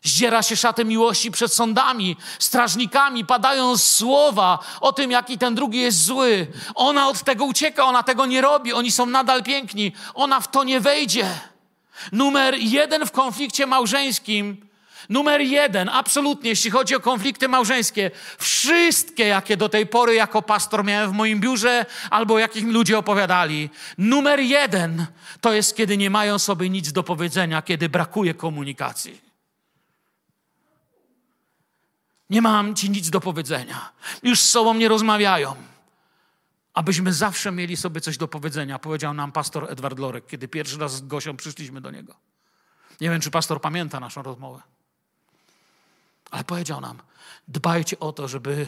Zdziera 0.04 0.44
się 0.44 0.56
szatę 0.56 0.86
miłości 0.86 1.32
przed 1.32 1.54
sądami, 1.54 2.18
strażnikami, 2.40 3.26
padają 3.26 3.78
słowa 3.78 4.60
o 4.82 4.94
tym, 4.94 5.12
jaki 5.12 5.38
ten 5.38 5.56
drugi 5.56 5.80
jest 5.80 6.04
zły. 6.04 6.48
Ona 6.76 7.08
od 7.08 7.24
tego 7.24 7.46
ucieka, 7.46 7.86
ona 7.86 8.04
tego 8.04 8.26
nie 8.26 8.42
robi, 8.42 8.74
oni 8.74 8.92
są 8.92 9.06
nadal 9.06 9.44
piękni, 9.44 9.92
ona 10.14 10.40
w 10.40 10.52
to 10.52 10.64
nie 10.64 10.80
wejdzie. 10.80 11.40
Numer 12.12 12.56
jeden 12.58 13.06
w 13.06 13.12
konflikcie 13.12 13.66
małżeńskim, 13.66 14.68
numer 15.10 15.42
jeden, 15.42 15.90
absolutnie, 15.90 16.50
jeśli 16.50 16.72
chodzi 16.72 16.96
o 16.96 17.00
konflikty 17.00 17.48
małżeńskie, 17.48 18.12
wszystkie, 18.38 19.28
jakie 19.28 19.58
do 19.58 19.70
tej 19.70 19.86
pory 19.86 20.16
jako 20.16 20.42
pastor 20.42 20.86
miałem 20.86 21.12
w 21.12 21.14
moim 21.14 21.40
biurze, 21.40 21.86
albo 22.10 22.40
jakich 22.40 22.64
mi 22.64 22.72
ludzie 22.72 22.98
opowiadali, 22.98 23.70
numer 23.98 24.40
jeden 24.40 25.06
to 25.42 25.54
jest, 25.54 25.78
kiedy 25.78 25.98
nie 25.98 26.10
mają 26.10 26.40
sobie 26.40 26.70
nic 26.70 26.92
do 26.92 27.04
powiedzenia, 27.04 27.62
kiedy 27.62 27.90
brakuje 27.90 28.34
komunikacji. 28.34 29.28
Nie 32.30 32.42
mam 32.42 32.76
ci 32.76 32.90
nic 32.90 33.10
do 33.10 33.20
powiedzenia. 33.20 33.92
Już 34.24 34.40
z 34.40 34.50
sobą 34.50 34.74
nie 34.74 34.88
rozmawiają 34.88 35.56
abyśmy 36.78 37.14
zawsze 37.14 37.52
mieli 37.52 37.78
sobie 37.78 38.02
coś 38.02 38.18
do 38.18 38.28
powiedzenia, 38.28 38.80
powiedział 38.80 39.14
nam 39.14 39.32
pastor 39.32 39.72
Edward 39.72 40.00
Lorek, 40.00 40.28
kiedy 40.28 40.48
pierwszy 40.48 40.78
raz 40.78 40.96
z 40.96 41.02
Gosią 41.02 41.38
przyszliśmy 41.38 41.82
do 41.82 41.92
niego. 41.92 42.16
Nie 43.02 43.10
wiem, 43.10 43.22
czy 43.22 43.32
pastor 43.32 43.62
pamięta 43.62 44.00
naszą 44.00 44.22
rozmowę, 44.22 44.62
ale 46.32 46.44
powiedział 46.44 46.82
nam: 46.82 47.02
dbajcie 47.48 48.00
o 48.00 48.14
to, 48.14 48.28
żeby 48.28 48.68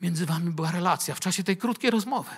między 0.00 0.26
wami 0.26 0.50
była 0.50 0.70
relacja 0.70 1.14
w 1.14 1.20
czasie 1.20 1.44
tej 1.44 1.56
krótkiej 1.56 1.90
rozmowy. 1.90 2.30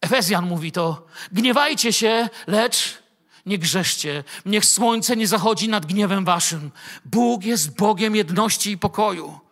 Efezjan 0.00 0.46
mówi 0.46 0.72
to: 0.72 1.06
gniewajcie 1.32 1.92
się, 1.92 2.28
lecz 2.46 3.02
nie 3.46 3.58
grzeszcie. 3.58 4.24
Niech 4.44 4.64
słońce 4.64 5.16
nie 5.16 5.26
zachodzi 5.26 5.68
nad 5.68 5.86
gniewem 5.86 6.24
waszym. 6.24 6.70
Bóg 7.04 7.44
jest 7.44 7.76
Bogiem 7.76 8.16
jedności 8.16 8.70
i 8.70 8.78
pokoju. 8.78 9.45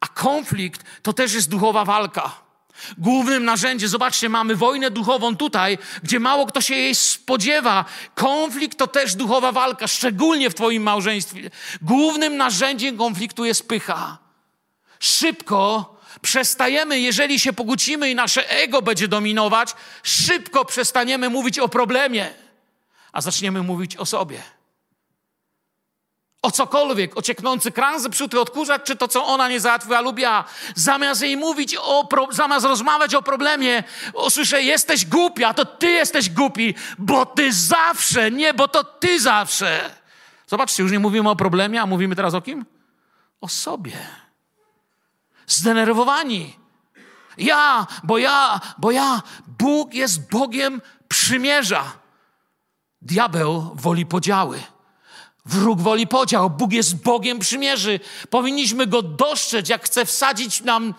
A 0.00 0.08
konflikt 0.08 0.84
to 1.02 1.12
też 1.12 1.34
jest 1.34 1.50
duchowa 1.50 1.84
walka. 1.84 2.48
Głównym 2.98 3.44
narzędziem, 3.44 3.88
zobaczcie, 3.88 4.28
mamy 4.28 4.56
wojnę 4.56 4.90
duchową 4.90 5.36
tutaj, 5.36 5.78
gdzie 6.02 6.20
mało 6.20 6.46
kto 6.46 6.60
się 6.60 6.74
jej 6.74 6.94
spodziewa. 6.94 7.84
Konflikt 8.14 8.78
to 8.78 8.86
też 8.86 9.14
duchowa 9.14 9.52
walka, 9.52 9.88
szczególnie 9.88 10.50
w 10.50 10.54
Twoim 10.54 10.82
małżeństwie. 10.82 11.50
Głównym 11.82 12.36
narzędziem 12.36 12.98
konfliktu 12.98 13.44
jest 13.44 13.68
pycha. 13.68 14.18
Szybko 15.00 15.96
przestajemy, 16.22 17.00
jeżeli 17.00 17.40
się 17.40 17.52
pogócimy 17.52 18.10
i 18.10 18.14
nasze 18.14 18.50
ego 18.50 18.82
będzie 18.82 19.08
dominować, 19.08 19.74
szybko 20.02 20.64
przestaniemy 20.64 21.30
mówić 21.30 21.58
o 21.58 21.68
problemie, 21.68 22.34
a 23.12 23.20
zaczniemy 23.20 23.62
mówić 23.62 23.96
o 23.96 24.06
sobie 24.06 24.57
o 26.42 26.50
cokolwiek, 26.50 27.16
o 27.16 27.22
cieknący 27.22 27.72
kran 27.72 28.00
zepsuty 28.00 28.40
odkurzacz, 28.40 28.82
czy 28.82 28.96
to, 28.96 29.08
co 29.08 29.26
ona 29.26 29.48
nie 29.48 29.60
załatwiła 29.60 30.00
lub. 30.00 30.16
Zamiast 30.74 31.22
jej 31.22 31.36
mówić 31.36 31.76
o, 31.76 32.06
pro, 32.06 32.28
zamiast 32.30 32.66
rozmawiać 32.66 33.14
o 33.14 33.22
problemie, 33.22 33.84
usłyszę, 34.14 34.62
jesteś 34.62 35.06
głupia, 35.06 35.54
to 35.54 35.64
ty 35.64 35.90
jesteś 35.90 36.30
głupi, 36.30 36.74
bo 36.98 37.26
ty 37.26 37.52
zawsze, 37.52 38.30
nie, 38.30 38.54
bo 38.54 38.68
to 38.68 38.84
ty 38.84 39.20
zawsze. 39.20 39.90
Zobaczcie, 40.46 40.82
już 40.82 40.92
nie 40.92 40.98
mówimy 40.98 41.30
o 41.30 41.36
problemie, 41.36 41.82
a 41.82 41.86
mówimy 41.86 42.16
teraz 42.16 42.34
o 42.34 42.40
kim? 42.42 42.66
O 43.40 43.48
sobie. 43.48 43.92
Zdenerwowani. 45.46 46.58
Ja, 47.38 47.86
bo 48.04 48.18
ja, 48.18 48.60
bo 48.78 48.90
ja. 48.90 49.22
Bóg 49.46 49.94
jest 49.94 50.30
Bogiem 50.30 50.82
przymierza. 51.08 51.92
Diabeł 53.02 53.70
woli 53.74 54.06
podziały. 54.06 54.60
Wróg 55.48 55.80
woli 55.80 56.06
podział. 56.06 56.50
Bóg 56.50 56.72
jest 56.72 57.02
Bogiem 57.02 57.38
przymierzy. 57.38 58.00
Powinniśmy 58.30 58.86
go 58.86 59.02
dostrzec, 59.02 59.68
jak 59.68 59.84
chce 59.84 60.04
wsadzić 60.04 60.60
nam 60.60 60.94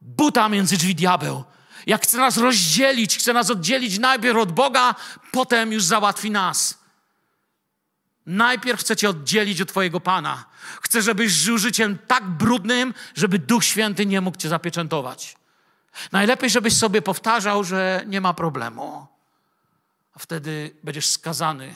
buta 0.00 0.48
między 0.48 0.76
drzwi 0.76 0.94
diabeł. 0.94 1.44
Jak 1.86 2.02
chce 2.02 2.18
nas 2.18 2.36
rozdzielić, 2.36 3.18
chce 3.18 3.32
nas 3.32 3.50
oddzielić 3.50 3.98
najpierw 3.98 4.38
od 4.38 4.52
Boga, 4.52 4.94
potem 5.32 5.72
już 5.72 5.84
załatwi 5.84 6.30
nas. 6.30 6.78
Najpierw 8.26 8.80
chce 8.80 8.96
cię 8.96 9.10
oddzielić 9.10 9.60
od 9.60 9.68
Twojego 9.68 10.00
Pana. 10.00 10.44
Chce, 10.82 11.02
żebyś 11.02 11.32
żył 11.32 11.58
życiem 11.58 11.98
tak 12.06 12.24
brudnym, 12.28 12.94
żeby 13.14 13.38
Duch 13.38 13.64
Święty 13.64 14.06
nie 14.06 14.20
mógł 14.20 14.38
cię 14.38 14.48
zapieczętować. 14.48 15.36
Najlepiej, 16.12 16.50
żebyś 16.50 16.76
sobie 16.76 17.02
powtarzał, 17.02 17.64
że 17.64 18.04
nie 18.06 18.20
ma 18.20 18.34
problemu. 18.34 19.06
A 20.14 20.18
wtedy 20.18 20.76
będziesz 20.82 21.06
skazany 21.06 21.74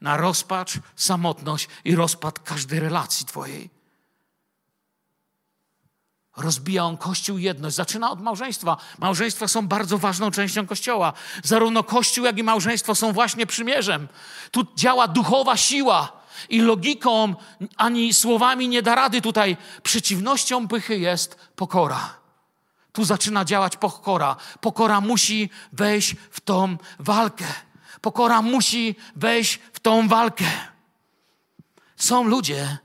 na 0.00 0.16
rozpacz, 0.16 0.72
samotność 0.96 1.68
i 1.84 1.94
rozpad 1.94 2.38
każdej 2.38 2.80
relacji 2.80 3.26
Twojej. 3.26 3.70
Rozbija 6.36 6.84
on 6.84 6.96
Kościół 6.96 7.38
jedność. 7.38 7.76
Zaczyna 7.76 8.10
od 8.10 8.20
małżeństwa. 8.20 8.76
Małżeństwa 8.98 9.48
są 9.48 9.68
bardzo 9.68 9.98
ważną 9.98 10.30
częścią 10.30 10.66
Kościoła. 10.66 11.12
Zarówno 11.42 11.82
Kościół, 11.82 12.24
jak 12.24 12.38
i 12.38 12.42
małżeństwo 12.42 12.94
są 12.94 13.12
właśnie 13.12 13.46
przymierzem. 13.46 14.08
Tu 14.50 14.66
działa 14.76 15.08
duchowa 15.08 15.56
siła 15.56 16.12
i 16.48 16.60
logiką 16.60 17.34
ani 17.76 18.14
słowami 18.14 18.68
nie 18.68 18.82
da 18.82 18.94
rady 18.94 19.20
tutaj. 19.20 19.56
Przeciwnością 19.82 20.68
pychy 20.68 20.98
jest 20.98 21.36
pokora. 21.56 22.14
Tu 22.92 23.04
zaczyna 23.04 23.44
działać 23.44 23.76
pokora. 23.76 24.36
Pokora 24.60 25.00
musi 25.00 25.50
wejść 25.72 26.16
w 26.30 26.40
tą 26.40 26.76
walkę. 26.98 27.44
Pokora 28.04 28.42
musi 28.42 28.96
wejść 29.16 29.60
w 29.72 29.80
tą 29.80 30.08
walkę. 30.08 30.44
Są 31.96 32.24
ludzie, 32.24 32.78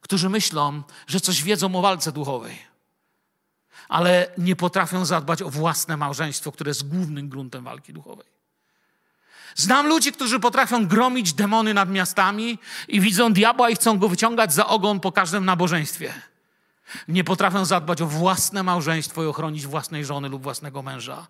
którzy 0.00 0.28
myślą, 0.28 0.82
że 1.06 1.20
coś 1.20 1.42
wiedzą 1.42 1.74
o 1.74 1.82
walce 1.82 2.12
duchowej 2.12 2.68
ale 3.88 4.30
nie 4.38 4.56
potrafią 4.56 5.04
zadbać 5.04 5.42
o 5.42 5.50
własne 5.50 5.96
małżeństwo, 5.96 6.52
które 6.52 6.70
jest 6.70 6.88
głównym 6.88 7.28
gruntem 7.28 7.64
walki 7.64 7.92
duchowej. 7.92 8.26
Znam 9.54 9.86
ludzi, 9.86 10.12
którzy 10.12 10.40
potrafią 10.40 10.86
gromić 10.86 11.32
demony 11.32 11.74
nad 11.74 11.90
miastami 11.90 12.58
i 12.88 13.00
widzą 13.00 13.32
diabła 13.32 13.70
i 13.70 13.74
chcą 13.74 13.98
go 13.98 14.08
wyciągać 14.08 14.54
za 14.54 14.66
ogon 14.66 15.00
po 15.00 15.12
każdym 15.12 15.44
nabożeństwie 15.44 16.14
nie 17.08 17.24
potrafią 17.24 17.64
zadbać 17.64 18.02
o 18.02 18.06
własne 18.06 18.62
małżeństwo 18.62 19.22
i 19.22 19.26
ochronić 19.26 19.66
własnej 19.66 20.04
żony 20.04 20.28
lub 20.28 20.42
własnego 20.42 20.82
męża. 20.82 21.26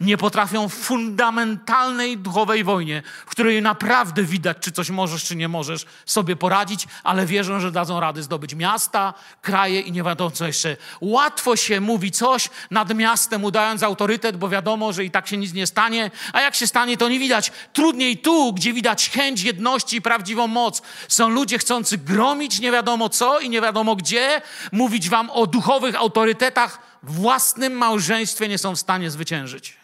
Nie 0.00 0.16
potrafią 0.16 0.68
w 0.68 0.74
fundamentalnej 0.74 2.18
duchowej 2.18 2.64
wojnie, 2.64 3.02
w 3.26 3.30
której 3.30 3.62
naprawdę 3.62 4.22
widać, 4.22 4.56
czy 4.60 4.72
coś 4.72 4.90
możesz, 4.90 5.24
czy 5.24 5.36
nie 5.36 5.48
możesz 5.48 5.86
sobie 6.06 6.36
poradzić, 6.36 6.86
ale 7.04 7.26
wierzą, 7.26 7.60
że 7.60 7.72
dadzą 7.72 8.00
rady 8.00 8.22
zdobyć 8.22 8.54
miasta, 8.54 9.14
kraje 9.42 9.80
i 9.80 9.92
nie 9.92 10.02
wiadomo 10.02 10.30
co 10.30 10.46
jeszcze. 10.46 10.76
Łatwo 11.00 11.56
się 11.56 11.80
mówi 11.80 12.10
coś 12.10 12.48
nad 12.70 12.94
miastem, 12.94 13.44
udając 13.44 13.82
autorytet, 13.82 14.36
bo 14.36 14.48
wiadomo, 14.48 14.92
że 14.92 15.04
i 15.04 15.10
tak 15.10 15.28
się 15.28 15.36
nic 15.36 15.52
nie 15.52 15.66
stanie, 15.66 16.10
a 16.32 16.40
jak 16.40 16.54
się 16.54 16.66
stanie, 16.66 16.96
to 16.96 17.08
nie 17.08 17.18
widać. 17.18 17.52
Trudniej 17.72 18.18
tu, 18.18 18.52
gdzie 18.52 18.72
widać 18.72 19.10
chęć 19.10 19.42
jedności 19.42 19.96
i 19.96 20.02
prawdziwą 20.02 20.46
moc. 20.46 20.82
Są 21.08 21.28
ludzie 21.28 21.58
chcący 21.58 21.98
gromić 21.98 22.60
nie 22.60 22.72
wiadomo 22.72 23.08
co 23.08 23.40
i 23.40 23.50
nie 23.50 23.60
wiadomo 23.60 23.96
gdzie, 23.96 24.42
mówić 24.72 25.08
wam 25.08 25.30
o 25.30 25.46
duchowych 25.46 25.96
autorytetach, 25.96 26.89
własnym 27.02 27.72
małżeństwie 27.72 28.48
nie 28.48 28.58
są 28.58 28.76
w 28.76 28.80
stanie 28.80 29.10
zwyciężyć. 29.10 29.76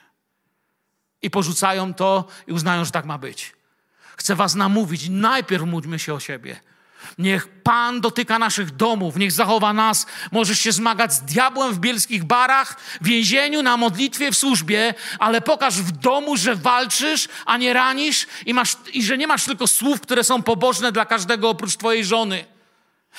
I 1.23 1.31
porzucają 1.31 1.95
to 1.95 2.25
i 2.47 2.53
uznają, 2.53 2.85
że 2.85 2.91
tak 2.91 3.05
ma 3.05 3.19
być. 3.19 3.53
Chcę 4.17 4.35
was 4.35 4.55
namówić, 4.55 5.09
najpierw 5.09 5.65
módlmy 5.65 5.99
się 5.99 6.15
o 6.15 6.21
siebie. 6.21 6.61
Niech 7.19 7.49
Pan 7.49 8.01
dotyka 8.01 8.39
naszych 8.39 8.77
domów, 8.77 9.17
niech 9.17 9.33
zachowa 9.33 9.73
nas. 9.73 10.07
Możesz 10.33 10.59
się 10.59 10.73
zmagać 10.73 11.15
z 11.15 11.23
diabłem 11.23 11.75
w 11.75 11.79
bielskich 11.79 12.25
barach, 12.25 12.77
w 13.01 13.05
więzieniu, 13.05 13.63
na 13.63 13.77
modlitwie, 13.77 14.33
w 14.33 14.37
służbie, 14.37 14.95
ale 15.19 15.41
pokaż 15.41 15.75
w 15.75 15.91
domu, 15.91 16.37
że 16.37 16.55
walczysz, 16.55 17.29
a 17.47 17.57
nie 17.57 17.73
ranisz 17.73 18.27
i, 18.47 18.55
masz, 18.55 18.77
i 18.93 19.03
że 19.03 19.19
nie 19.19 19.27
masz 19.27 19.45
tylko 19.45 19.67
słów, 19.67 20.01
które 20.01 20.25
są 20.25 20.43
pobożne 20.43 20.93
dla 20.93 21.05
każdego 21.05 21.51
oprócz 21.51 21.77
Twojej 21.77 22.05
żony. 22.05 22.56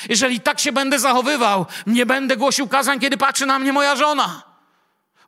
Jeżeli 0.10 0.39
tak 0.39 0.60
się 0.60 0.72
będę 0.72 1.00
zachowywał, 1.00 1.66
nie 1.88 2.06
będę 2.06 2.38
głosił 2.38 2.68
kazań, 2.68 3.00
kiedy 3.00 3.18
patrzy 3.18 3.45
na 3.45 3.60
mnie 3.60 3.74
moja 3.74 3.95
żona. 3.95 4.43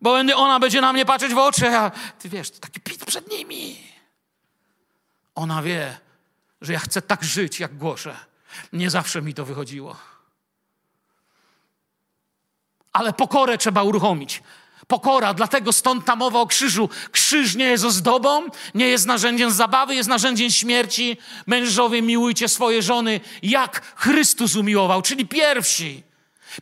Bo 0.01 0.13
ona 0.35 0.59
będzie 0.59 0.81
na 0.81 0.93
mnie 0.93 1.05
patrzeć 1.05 1.33
w 1.33 1.37
oczy, 1.37 1.77
a 1.77 1.91
ty 2.19 2.29
wiesz, 2.29 2.51
to 2.51 2.59
taki 2.59 2.79
pit 2.79 3.05
przed 3.05 3.31
nimi. 3.31 3.77
Ona 5.35 5.61
wie, 5.61 5.97
że 6.61 6.73
ja 6.73 6.79
chcę 6.79 7.01
tak 7.01 7.23
żyć, 7.23 7.59
jak 7.59 7.77
głoszę. 7.77 8.17
Nie 8.73 8.89
zawsze 8.89 9.21
mi 9.21 9.33
to 9.33 9.45
wychodziło. 9.45 9.95
Ale 12.93 13.13
pokorę 13.13 13.57
trzeba 13.57 13.83
uruchomić. 13.83 14.43
Pokora, 14.89 15.33
dlatego 15.33 15.73
stąd 15.73 16.05
ta 16.05 16.15
mowa 16.15 16.39
o 16.39 16.47
krzyżu. 16.47 16.89
Krzyż 17.11 17.55
nie 17.55 17.65
jest 17.65 17.83
ozdobą, 17.83 18.45
nie 18.75 18.87
jest 18.87 19.05
narzędziem 19.05 19.51
zabawy, 19.51 19.95
jest 19.95 20.09
narzędziem 20.09 20.49
śmierci. 20.49 21.17
Mężowie, 21.47 22.01
miłujcie 22.01 22.47
swoje 22.47 22.81
żony, 22.81 23.19
jak 23.41 23.81
Chrystus 23.95 24.55
umiłował, 24.55 25.01
czyli 25.01 25.27
pierwsi. 25.27 26.03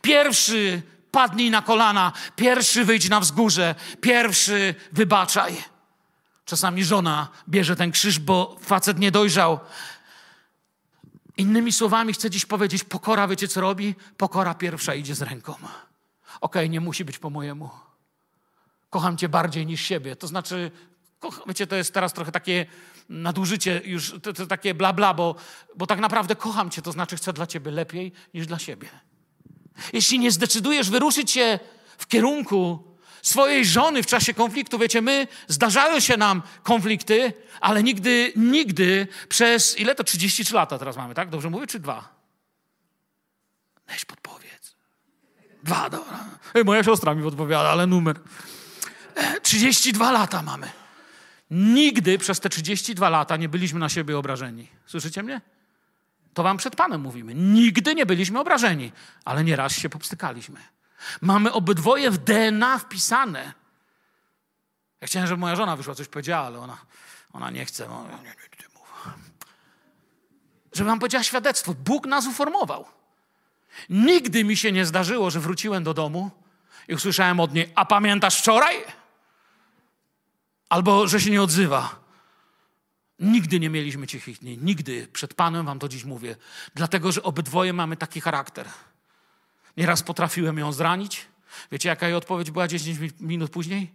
Pierwszy 0.02 0.82
padnij 1.10 1.50
na 1.50 1.62
kolana, 1.62 2.12
pierwszy 2.36 2.84
wyjdź 2.84 3.08
na 3.08 3.20
wzgórze, 3.20 3.74
pierwszy 4.00 4.74
wybaczaj. 4.92 5.64
Czasami 6.44 6.84
żona 6.84 7.28
bierze 7.48 7.76
ten 7.76 7.90
krzyż, 7.90 8.18
bo 8.18 8.56
facet 8.60 8.98
nie 8.98 9.10
dojrzał. 9.10 9.58
Innymi 11.36 11.72
słowami 11.72 12.12
chcę 12.12 12.30
dziś 12.30 12.46
powiedzieć, 12.46 12.84
pokora, 12.84 13.28
wiecie 13.28 13.48
co 13.48 13.60
robi? 13.60 13.94
Pokora 14.16 14.54
pierwsza 14.54 14.94
idzie 14.94 15.14
z 15.14 15.22
ręką. 15.22 15.52
Okej, 15.52 15.70
okay, 16.40 16.68
nie 16.68 16.80
musi 16.80 17.04
być 17.04 17.18
po 17.18 17.30
mojemu 17.30 17.87
kocham 18.90 19.16
cię 19.16 19.28
bardziej 19.28 19.66
niż 19.66 19.80
siebie. 19.80 20.16
To 20.16 20.26
znaczy, 20.26 20.70
kocham, 21.18 21.44
wiecie, 21.46 21.66
to 21.66 21.76
jest 21.76 21.94
teraz 21.94 22.12
trochę 22.12 22.32
takie 22.32 22.66
nadużycie, 23.08 23.80
już 23.84 24.14
to, 24.22 24.32
to 24.32 24.46
takie 24.46 24.74
bla 24.74 24.92
bla, 24.92 25.14
bo, 25.14 25.34
bo 25.76 25.86
tak 25.86 26.00
naprawdę 26.00 26.36
kocham 26.36 26.70
cię, 26.70 26.82
to 26.82 26.92
znaczy 26.92 27.16
chcę 27.16 27.32
dla 27.32 27.46
ciebie 27.46 27.70
lepiej 27.70 28.12
niż 28.34 28.46
dla 28.46 28.58
siebie. 28.58 28.88
Jeśli 29.92 30.18
nie 30.18 30.30
zdecydujesz 30.30 30.90
wyruszyć 30.90 31.30
się 31.30 31.58
w 31.98 32.06
kierunku 32.06 32.88
swojej 33.22 33.66
żony 33.66 34.02
w 34.02 34.06
czasie 34.06 34.34
konfliktu, 34.34 34.78
wiecie, 34.78 35.02
my, 35.02 35.26
zdarzają 35.48 36.00
się 36.00 36.16
nam 36.16 36.42
konflikty, 36.62 37.32
ale 37.60 37.82
nigdy, 37.82 38.32
nigdy 38.36 39.08
przez, 39.28 39.78
ile 39.78 39.94
to, 39.94 40.04
33 40.04 40.54
lata 40.54 40.78
teraz 40.78 40.96
mamy, 40.96 41.14
tak? 41.14 41.30
Dobrze 41.30 41.50
mówię, 41.50 41.66
czy 41.66 41.80
dwa? 41.80 42.08
Weź 43.88 44.04
podpowiedz. 44.04 44.76
Dwa, 45.62 45.90
dobra. 45.90 46.24
Ej, 46.54 46.64
moja 46.64 46.84
siostra 46.84 47.14
mi 47.14 47.22
podpowiada, 47.22 47.68
ale 47.68 47.86
numer. 47.86 48.20
32 49.42 50.12
lata 50.12 50.42
mamy. 50.42 50.70
Nigdy 51.50 52.18
przez 52.18 52.40
te 52.40 52.48
32 52.48 53.08
lata 53.08 53.36
nie 53.36 53.48
byliśmy 53.48 53.80
na 53.80 53.88
siebie 53.88 54.18
obrażeni. 54.18 54.68
Słyszycie 54.86 55.22
mnie? 55.22 55.40
To 56.34 56.42
wam 56.42 56.56
przed 56.56 56.76
Panem 56.76 57.00
mówimy. 57.00 57.34
Nigdy 57.34 57.94
nie 57.94 58.06
byliśmy 58.06 58.40
obrażeni, 58.40 58.92
ale 59.24 59.44
nieraz 59.44 59.72
się 59.72 59.88
popstykaliśmy. 59.88 60.60
Mamy 61.20 61.52
obydwoje 61.52 62.10
w 62.10 62.18
DNA 62.18 62.78
wpisane. 62.78 63.52
Ja 65.00 65.06
chciałem, 65.06 65.28
żeby 65.28 65.40
moja 65.40 65.56
żona 65.56 65.76
wyszła, 65.76 65.94
coś 65.94 66.08
powiedziała, 66.08 66.46
ale 66.46 66.58
ona, 66.58 66.78
ona 67.32 67.50
nie 67.50 67.64
chce. 67.64 67.88
Nie, 67.88 68.16
nie, 68.16 68.22
nie. 68.24 68.48
Żeby 70.72 70.90
wam 70.90 70.98
powiedziała 70.98 71.24
świadectwo. 71.24 71.74
Bóg 71.74 72.06
nas 72.06 72.26
uformował. 72.26 72.84
Nigdy 73.90 74.44
mi 74.44 74.56
się 74.56 74.72
nie 74.72 74.86
zdarzyło, 74.86 75.30
że 75.30 75.40
wróciłem 75.40 75.84
do 75.84 75.94
domu 75.94 76.30
i 76.88 76.94
usłyszałem 76.94 77.40
od 77.40 77.54
niej, 77.54 77.72
a 77.74 77.84
pamiętasz 77.84 78.38
wczoraj? 78.38 78.76
Albo, 80.68 81.08
że 81.08 81.20
się 81.20 81.30
nie 81.30 81.42
odzywa. 81.42 82.08
Nigdy 83.18 83.60
nie 83.60 83.70
mieliśmy 83.70 84.06
cichych 84.06 84.38
dni. 84.38 84.58
Nigdy. 84.58 85.08
Przed 85.12 85.34
Panem 85.34 85.66
wam 85.66 85.78
to 85.78 85.88
dziś 85.88 86.04
mówię. 86.04 86.36
Dlatego, 86.74 87.12
że 87.12 87.22
obydwoje 87.22 87.72
mamy 87.72 87.96
taki 87.96 88.20
charakter. 88.20 88.68
Nieraz 89.76 90.02
potrafiłem 90.02 90.58
ją 90.58 90.72
zranić. 90.72 91.26
Wiecie, 91.72 91.88
jaka 91.88 92.06
jej 92.06 92.14
odpowiedź 92.14 92.50
była 92.50 92.68
10 92.68 92.98
minut 93.20 93.50
później? 93.50 93.92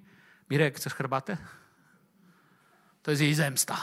Mirek, 0.50 0.78
chcesz 0.78 0.94
herbatę? 0.94 1.38
To 3.04 3.12
jest 3.12 3.22
jej 3.24 3.34
zemsta. 3.34 3.78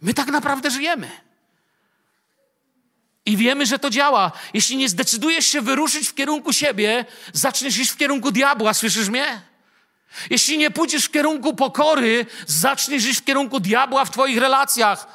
My 0.00 0.14
tak 0.14 0.28
naprawdę 0.28 0.70
żyjemy. 0.70 1.10
I 3.26 3.36
wiemy, 3.36 3.66
że 3.66 3.78
to 3.78 3.90
działa. 3.90 4.32
Jeśli 4.54 4.76
nie 4.76 4.88
zdecydujesz 4.88 5.46
się 5.46 5.60
wyruszyć 5.60 6.08
w 6.08 6.14
kierunku 6.14 6.52
siebie, 6.52 7.04
zaczniesz 7.32 7.78
iść 7.78 7.90
w 7.90 7.96
kierunku 7.96 8.30
diabła, 8.30 8.74
słyszysz 8.74 9.08
mnie? 9.08 9.42
Jeśli 10.30 10.58
nie 10.58 10.70
pójdziesz 10.70 11.04
w 11.04 11.10
kierunku 11.10 11.54
pokory, 11.54 12.26
zaczniesz 12.46 13.04
iść 13.04 13.20
w 13.20 13.24
kierunku 13.24 13.60
diabła 13.60 14.04
w 14.04 14.10
Twoich 14.10 14.38
relacjach. 14.38 15.06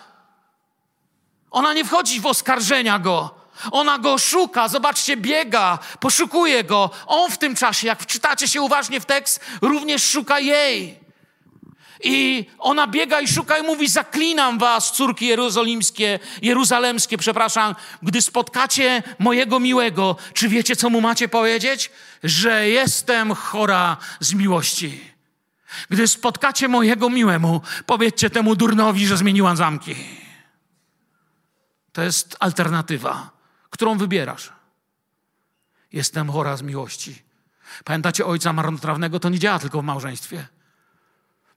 Ona 1.52 1.74
nie 1.74 1.86
wchodzi 1.86 2.20
w 2.20 2.26
oskarżenia 2.26 3.00
go, 3.00 3.42
Ona 3.72 4.00
go 4.00 4.18
szuka, 4.18 4.68
zobaczcie, 4.68 5.18
biega, 5.18 5.80
poszukuje 6.00 6.64
go. 6.64 6.90
On 7.08 7.32
w 7.32 7.38
tym 7.38 7.56
czasie, 7.56 7.88
jak 7.88 8.04
wczytacie 8.04 8.48
się 8.48 8.62
uważnie 8.62 9.00
w 9.00 9.06
tekst, 9.06 9.40
również 9.62 10.04
szuka 10.04 10.40
jej. 10.40 11.00
I 12.04 12.46
ona 12.60 12.88
biega 12.88 13.22
i 13.22 13.28
szuka 13.28 13.58
i 13.58 13.64
mówi: 13.64 13.88
Zaklinam 13.88 14.60
was, 14.60 14.92
córki 14.92 15.28
jerozolimskie, 15.28 16.20
jeruzalemskie, 16.42 17.18
przepraszam, 17.18 17.76
gdy 18.02 18.22
spotkacie 18.22 19.04
mojego 19.20 19.60
miłego. 19.60 20.16
Czy 20.34 20.50
wiecie, 20.50 20.76
co 20.76 20.90
mu 20.90 21.02
macie 21.02 21.28
powiedzieć? 21.28 21.92
Że 22.24 22.70
jestem 22.70 23.36
chora 23.36 23.98
z 24.20 24.34
miłości. 24.34 25.12
Gdy 25.90 26.08
spotkacie 26.08 26.68
mojego 26.68 27.10
miłemu, 27.10 27.62
powiedzcie 27.86 28.30
temu 28.30 28.56
durnowi, 28.56 29.08
że 29.08 29.18
zmieniłam 29.18 29.58
zamki. 29.58 29.96
To 31.94 32.02
jest 32.02 32.38
alternatywa, 32.40 33.30
którą 33.70 33.98
wybierasz. 33.98 34.54
Jestem 35.92 36.30
chora 36.30 36.58
z 36.58 36.62
miłości. 36.62 37.22
Pamiętacie 37.84 38.26
ojca 38.26 38.54
marnotrawnego? 38.54 39.20
To 39.20 39.30
nie 39.30 39.40
działa 39.40 39.60
tylko 39.60 39.82
w 39.82 39.84
małżeństwie. 39.84 40.48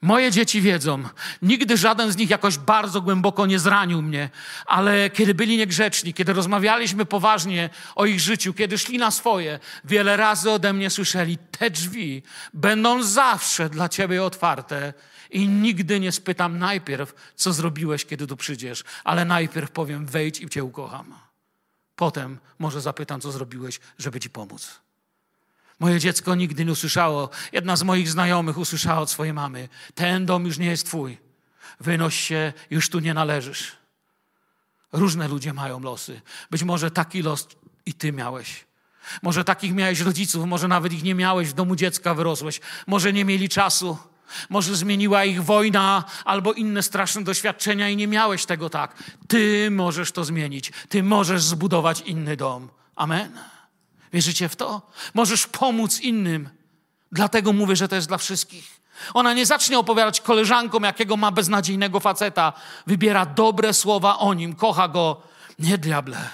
Moje 0.04 0.30
dzieci 0.30 0.60
wiedzą, 0.60 1.02
nigdy 1.42 1.76
żaden 1.76 2.12
z 2.12 2.16
nich 2.16 2.30
jakoś 2.30 2.58
bardzo 2.58 3.00
głęboko 3.00 3.46
nie 3.46 3.58
zranił 3.58 4.02
mnie, 4.02 4.30
ale 4.66 5.10
kiedy 5.10 5.34
byli 5.34 5.56
niegrzeczni, 5.56 6.14
kiedy 6.14 6.32
rozmawialiśmy 6.32 7.04
poważnie 7.04 7.70
o 7.94 8.06
ich 8.06 8.20
życiu, 8.20 8.54
kiedy 8.54 8.78
szli 8.78 8.98
na 8.98 9.10
swoje, 9.10 9.58
wiele 9.84 10.16
razy 10.16 10.50
ode 10.50 10.72
mnie 10.72 10.90
słyszeli: 10.90 11.38
Te 11.38 11.70
drzwi 11.70 12.22
będą 12.54 13.02
zawsze 13.02 13.68
dla 13.68 13.88
ciebie 13.88 14.24
otwarte 14.24 14.94
i 15.30 15.48
nigdy 15.48 16.00
nie 16.00 16.12
spytam 16.12 16.58
najpierw, 16.58 17.32
co 17.34 17.52
zrobiłeś, 17.52 18.04
kiedy 18.04 18.26
tu 18.26 18.36
przyjdziesz, 18.36 18.84
ale 19.04 19.24
najpierw 19.24 19.70
powiem: 19.70 20.06
Wejdź 20.06 20.40
i 20.40 20.48
cię 20.48 20.64
ukocham. 20.64 21.14
Potem 21.96 22.38
może 22.58 22.80
zapytam, 22.80 23.20
co 23.20 23.32
zrobiłeś, 23.32 23.80
żeby 23.98 24.20
ci 24.20 24.30
pomóc. 24.30 24.83
Moje 25.80 26.00
dziecko 26.00 26.34
nigdy 26.34 26.64
nie 26.64 26.72
usłyszało, 26.72 27.30
jedna 27.52 27.76
z 27.76 27.82
moich 27.82 28.08
znajomych 28.08 28.58
usłyszała 28.58 29.00
od 29.00 29.10
swojej 29.10 29.32
mamy: 29.32 29.68
Ten 29.94 30.26
dom 30.26 30.46
już 30.46 30.58
nie 30.58 30.66
jest 30.66 30.86
twój. 30.86 31.18
Wynoś 31.80 32.20
się, 32.20 32.52
już 32.70 32.90
tu 32.90 33.00
nie 33.00 33.14
należysz. 33.14 33.72
Różne 34.92 35.28
ludzie 35.28 35.52
mają 35.52 35.80
losy. 35.80 36.20
Być 36.50 36.62
może 36.62 36.90
taki 36.90 37.22
los 37.22 37.48
i 37.86 37.94
ty 37.94 38.12
miałeś. 38.12 38.64
Może 39.22 39.44
takich 39.44 39.74
miałeś 39.74 40.00
rodziców, 40.00 40.46
może 40.46 40.68
nawet 40.68 40.92
ich 40.92 41.02
nie 41.02 41.14
miałeś, 41.14 41.48
w 41.48 41.52
domu 41.52 41.76
dziecka 41.76 42.14
wyrosłeś. 42.14 42.60
Może 42.86 43.12
nie 43.12 43.24
mieli 43.24 43.48
czasu. 43.48 43.98
Może 44.48 44.76
zmieniła 44.76 45.24
ich 45.24 45.44
wojna 45.44 46.04
albo 46.24 46.52
inne 46.52 46.82
straszne 46.82 47.24
doświadczenia 47.24 47.88
i 47.88 47.96
nie 47.96 48.06
miałeś 48.06 48.46
tego 48.46 48.70
tak. 48.70 49.02
Ty 49.28 49.68
możesz 49.70 50.12
to 50.12 50.24
zmienić. 50.24 50.72
Ty 50.88 51.02
możesz 51.02 51.42
zbudować 51.42 52.00
inny 52.00 52.36
dom. 52.36 52.68
Amen. 52.96 53.53
Wierzycie 54.14 54.48
w 54.48 54.56
to? 54.56 54.82
Możesz 55.14 55.46
pomóc 55.46 56.00
innym. 56.00 56.48
Dlatego 57.12 57.52
mówię, 57.52 57.76
że 57.76 57.88
to 57.88 57.96
jest 57.96 58.08
dla 58.08 58.18
wszystkich. 58.18 58.80
Ona 59.14 59.34
nie 59.34 59.46
zacznie 59.46 59.78
opowiadać 59.78 60.20
koleżankom, 60.20 60.82
jakiego 60.82 61.16
ma 61.16 61.30
beznadziejnego 61.30 62.00
faceta. 62.00 62.52
Wybiera 62.86 63.26
dobre 63.26 63.74
słowa 63.74 64.18
o 64.18 64.34
nim, 64.34 64.54
kocha 64.54 64.88
go. 64.88 65.22
Nie, 65.58 65.78
diable. 65.78 66.30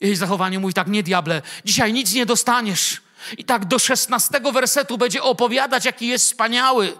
Jej 0.00 0.16
zachowanie 0.16 0.58
mówi 0.58 0.74
tak, 0.74 0.88
nie, 0.88 1.02
diable, 1.02 1.42
dzisiaj 1.64 1.92
nic 1.92 2.12
nie 2.12 2.26
dostaniesz. 2.26 3.02
I 3.38 3.44
tak 3.44 3.64
do 3.64 3.78
szesnastego 3.78 4.52
wersetu 4.52 4.98
będzie 4.98 5.22
opowiadać, 5.22 5.84
jaki 5.84 6.08
jest 6.08 6.24
wspaniały. 6.24 6.98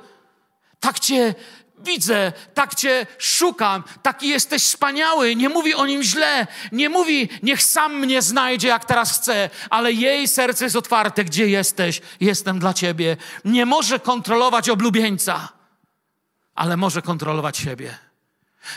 Tak 0.81 1.01
cię 1.01 1.35
widzę, 1.79 2.33
tak 2.55 2.75
Cię 2.75 3.07
szukam, 3.19 3.85
taki 4.03 4.29
jesteś 4.29 4.63
wspaniały. 4.63 5.37
Nie 5.37 5.49
mówi 5.49 5.75
o 5.75 5.87
nim 5.87 6.03
źle, 6.03 6.47
nie 6.73 6.89
mówi, 6.89 7.29
niech 7.43 7.63
sam 7.63 7.99
mnie 7.99 8.23
znajdzie, 8.23 8.69
jak 8.69 8.85
teraz 8.85 9.21
chce, 9.21 9.51
ale 9.71 9.93
jej 9.93 10.29
serce 10.29 10.65
jest 10.65 10.77
otwarte, 10.77 11.25
gdzie 11.25 11.49
jesteś, 11.49 12.01
jestem 12.21 12.59
dla 12.59 12.75
Ciebie. 12.75 13.17
Nie 13.45 13.67
może 13.67 14.01
kontrolować 14.01 14.69
oblubieńca, 14.69 15.49
ale 16.55 16.77
może 16.77 17.03
kontrolować 17.03 17.57
siebie. 17.57 17.99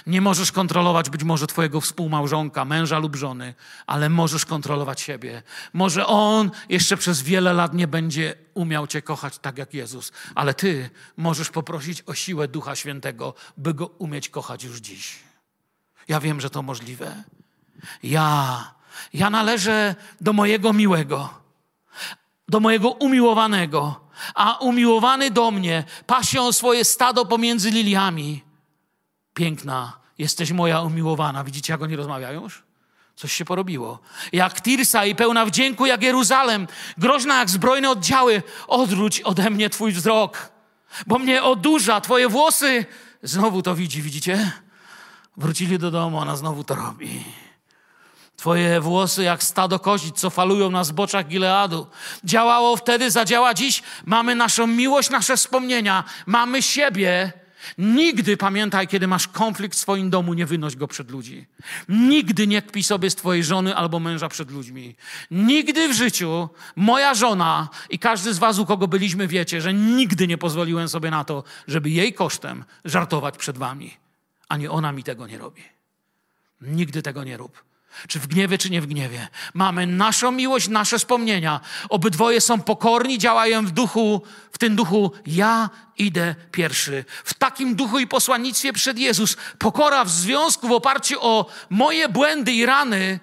Nie 0.08 0.22
możesz 0.22 0.52
kontrolować 0.52 1.10
być 1.10 1.24
może 1.24 1.48
Twojego 1.48 1.82
współmałżonka, 1.82 2.66
męża 2.66 3.00
lub 3.00 3.16
żony, 3.16 3.54
ale 3.88 4.10
możesz 4.10 4.46
kontrolować 4.46 5.02
siebie. 5.02 5.44
Może 5.74 6.06
on 6.06 6.52
jeszcze 6.70 6.98
przez 6.98 7.22
wiele 7.22 7.54
lat 7.54 7.74
nie 7.74 7.88
będzie 7.88 8.36
umiał 8.54 8.88
Cię 8.88 9.02
kochać 9.02 9.40
tak 9.40 9.58
jak 9.58 9.74
Jezus, 9.74 10.12
ale 10.36 10.54
Ty 10.54 10.90
możesz 11.18 11.50
poprosić 11.50 12.04
o 12.06 12.14
siłę 12.14 12.48
Ducha 12.48 12.76
Świętego, 12.76 13.34
by 13.58 13.74
go 13.74 13.88
umieć 13.88 14.30
kochać 14.30 14.64
już 14.64 14.78
dziś. 14.78 15.20
Ja 16.08 16.20
wiem, 16.20 16.42
że 16.42 16.50
to 16.50 16.62
możliwe. 16.62 17.24
Ja, 18.04 18.74
ja 19.14 19.30
należę 19.30 19.96
do 20.22 20.34
mojego 20.34 20.74
miłego, 20.74 21.30
do 22.48 22.60
mojego 22.60 22.90
umiłowanego, 22.90 24.08
a 24.36 24.58
umiłowany 24.58 25.32
do 25.32 25.52
mnie 25.52 25.84
pasią 26.06 26.52
swoje 26.52 26.86
stado 26.86 27.26
pomiędzy 27.26 27.72
liliami 27.72 28.47
piękna, 29.38 29.94
jesteś 30.18 30.52
moja 30.52 30.82
umiłowana. 30.82 31.44
Widzicie, 31.44 31.74
jak 31.74 31.82
oni 31.82 31.96
rozmawiają 31.96 32.44
już? 32.44 32.64
Coś 33.16 33.32
się 33.32 33.46
porobiło. 33.46 34.00
Jak 34.32 34.62
Tirsa 34.62 35.06
i 35.06 35.16
pełna 35.16 35.46
wdzięku 35.46 35.86
jak 35.86 36.04
Jeruzalem, 36.04 36.68
groźna 36.98 37.40
jak 37.40 37.50
zbrojne 37.50 37.90
oddziały, 37.90 38.44
odwróć 38.68 39.22
ode 39.22 39.50
mnie 39.50 39.70
twój 39.70 39.92
wzrok, 39.92 40.50
bo 41.08 41.20
mnie 41.20 41.44
odurza, 41.44 42.02
twoje 42.02 42.30
włosy. 42.30 42.86
Znowu 43.24 43.62
to 43.62 43.76
widzi, 43.76 44.02
widzicie? 44.02 44.52
Wrócili 45.38 45.80
do 45.80 45.92
domu, 45.92 46.18
ona 46.18 46.36
znowu 46.36 46.64
to 46.64 46.76
robi. 46.76 47.24
Twoje 48.38 48.82
włosy 48.82 49.24
jak 49.24 49.44
stado 49.44 49.80
kozic, 49.80 50.20
co 50.20 50.30
falują 50.30 50.70
na 50.72 50.84
zboczach 50.84 51.28
Gileadu. 51.28 51.88
Działało 52.24 52.76
wtedy, 52.76 53.12
zadziała 53.12 53.54
dziś. 53.54 53.84
Mamy 54.06 54.36
naszą 54.36 54.68
miłość, 54.68 55.10
nasze 55.10 55.38
wspomnienia. 55.38 56.04
Mamy 56.26 56.62
siebie 56.62 57.34
Nigdy 57.78 58.38
pamiętaj, 58.38 58.88
kiedy 58.88 59.07
masz 59.07 59.28
konflikt 59.28 59.76
w 59.76 59.80
swoim 59.80 60.09
domu, 60.09 60.34
nie 60.34 60.45
wynoś 60.45 60.76
go 60.76 60.88
przed 60.88 61.11
ludzi. 61.11 61.45
Nigdy 61.89 62.47
nie 62.47 62.61
kpi 62.61 62.84
sobie 62.84 63.09
z 63.09 63.15
twojej 63.15 63.43
żony 63.43 63.76
albo 63.76 63.99
męża 63.99 64.30
przed 64.30 64.51
ludźmi. 64.51 64.95
Nigdy 65.32 65.89
w 65.89 65.93
życiu 65.93 66.49
moja 66.76 67.13
żona 67.13 67.70
i 67.89 67.99
każdy 67.99 68.34
z 68.34 68.38
was, 68.38 68.59
u 68.59 68.65
kogo 68.65 68.88
byliśmy, 68.88 69.28
wiecie, 69.28 69.61
że 69.61 69.74
nigdy 69.74 70.28
nie 70.28 70.38
pozwoliłem 70.38 70.89
sobie 70.89 71.11
na 71.11 71.24
to, 71.24 71.43
żeby 71.68 71.89
jej 71.89 72.13
kosztem 72.13 72.63
żartować 72.86 73.38
przed 73.38 73.57
wami. 73.57 73.97
Ani 74.49 74.68
ona 74.68 74.91
mi 74.91 75.03
tego 75.03 75.28
nie 75.28 75.38
robi. 75.38 75.61
Nigdy 76.61 77.01
tego 77.01 77.24
nie 77.24 77.38
rób. 77.38 77.63
Czy 78.08 78.20
w 78.20 78.28
gniewie, 78.28 78.58
czy 78.58 78.70
nie 78.70 78.82
w 78.82 78.88
gniewie. 78.88 79.28
Mamy 79.54 79.88
naszą 79.88 80.32
miłość, 80.32 80.68
nasze 80.68 81.00
wspomnienia. 81.00 81.60
Obydwoje 81.90 82.42
są 82.42 82.62
pokorni, 82.62 83.20
działają 83.20 83.66
w 83.66 83.72
duchu, 83.72 84.22
w 84.52 84.58
tym 84.58 84.76
duchu 84.76 85.12
ja 85.26 85.70
idę 85.98 86.36
pierwszy. 86.52 87.06
W 87.24 87.34
takim 87.34 87.76
duchu 87.76 88.00
i 88.00 88.08
posłannictwie 88.08 88.74
przed 88.74 89.00
Jezus. 89.00 89.38
Pokora 89.60 90.06
w 90.06 90.10
związku 90.10 90.68
w 90.68 90.72
oparciu 90.72 91.18
o 91.22 91.46
moje 91.70 92.10
błędy 92.10 92.52
i 92.52 92.66
rany. 92.66 93.20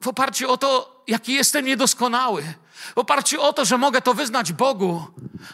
W 0.00 0.08
oparciu 0.08 0.50
o 0.50 0.56
to, 0.56 1.02
jaki 1.06 1.32
jestem 1.32 1.64
niedoskonały. 1.64 2.54
W 2.94 2.98
oparciu 2.98 3.42
o 3.42 3.52
to, 3.52 3.64
że 3.64 3.78
mogę 3.78 4.02
to 4.02 4.14
wyznać 4.14 4.52
Bogu. 4.52 5.06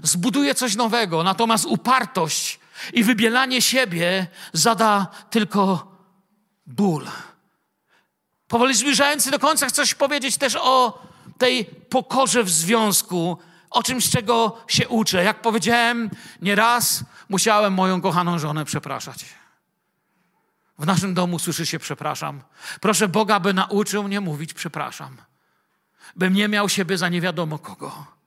Zbuduję 0.03 0.55
coś 0.55 0.77
nowego. 0.77 1.23
Natomiast 1.23 1.67
upartość 1.67 2.60
i 2.93 3.05
wybielanie 3.05 3.63
siebie 3.63 4.27
zada 4.53 5.07
tylko 5.31 5.93
ból. 6.67 7.07
Powoli 8.49 8.75
zbliżając 8.75 9.25
się 9.25 9.31
do 9.31 9.39
końca, 9.39 9.67
chcę 9.67 9.77
coś 9.77 9.95
powiedzieć 9.95 10.37
też 10.37 10.57
o 10.61 11.03
tej 11.39 11.65
pokorze 11.65 12.45
w 12.45 12.51
związku, 12.51 13.39
o 13.71 13.83
czymś, 13.83 14.11
czego 14.11 14.65
się 14.69 14.89
uczę. 14.89 15.25
Jak 15.25 15.43
powiedziałem, 15.43 16.11
nieraz 16.43 17.05
musiałem 17.29 17.75
moją 17.75 18.01
kochaną 18.01 18.39
żonę 18.39 18.65
przepraszać. 18.65 19.25
W 20.79 20.87
naszym 20.87 21.15
domu 21.15 21.39
słyszy 21.39 21.67
się 21.67 21.79
przepraszam. 21.79 22.43
Proszę 22.81 23.09
Boga, 23.09 23.41
by 23.41 23.55
nauczył 23.55 24.03
mnie 24.03 24.21
mówić 24.21 24.55
przepraszam. 24.55 25.17
Bym 26.17 26.35
nie 26.35 26.49
miał 26.49 26.69
siebie 26.69 26.99
za 26.99 27.09
nie 27.09 27.21
wiadomo 27.21 27.59
kogo 27.59 28.20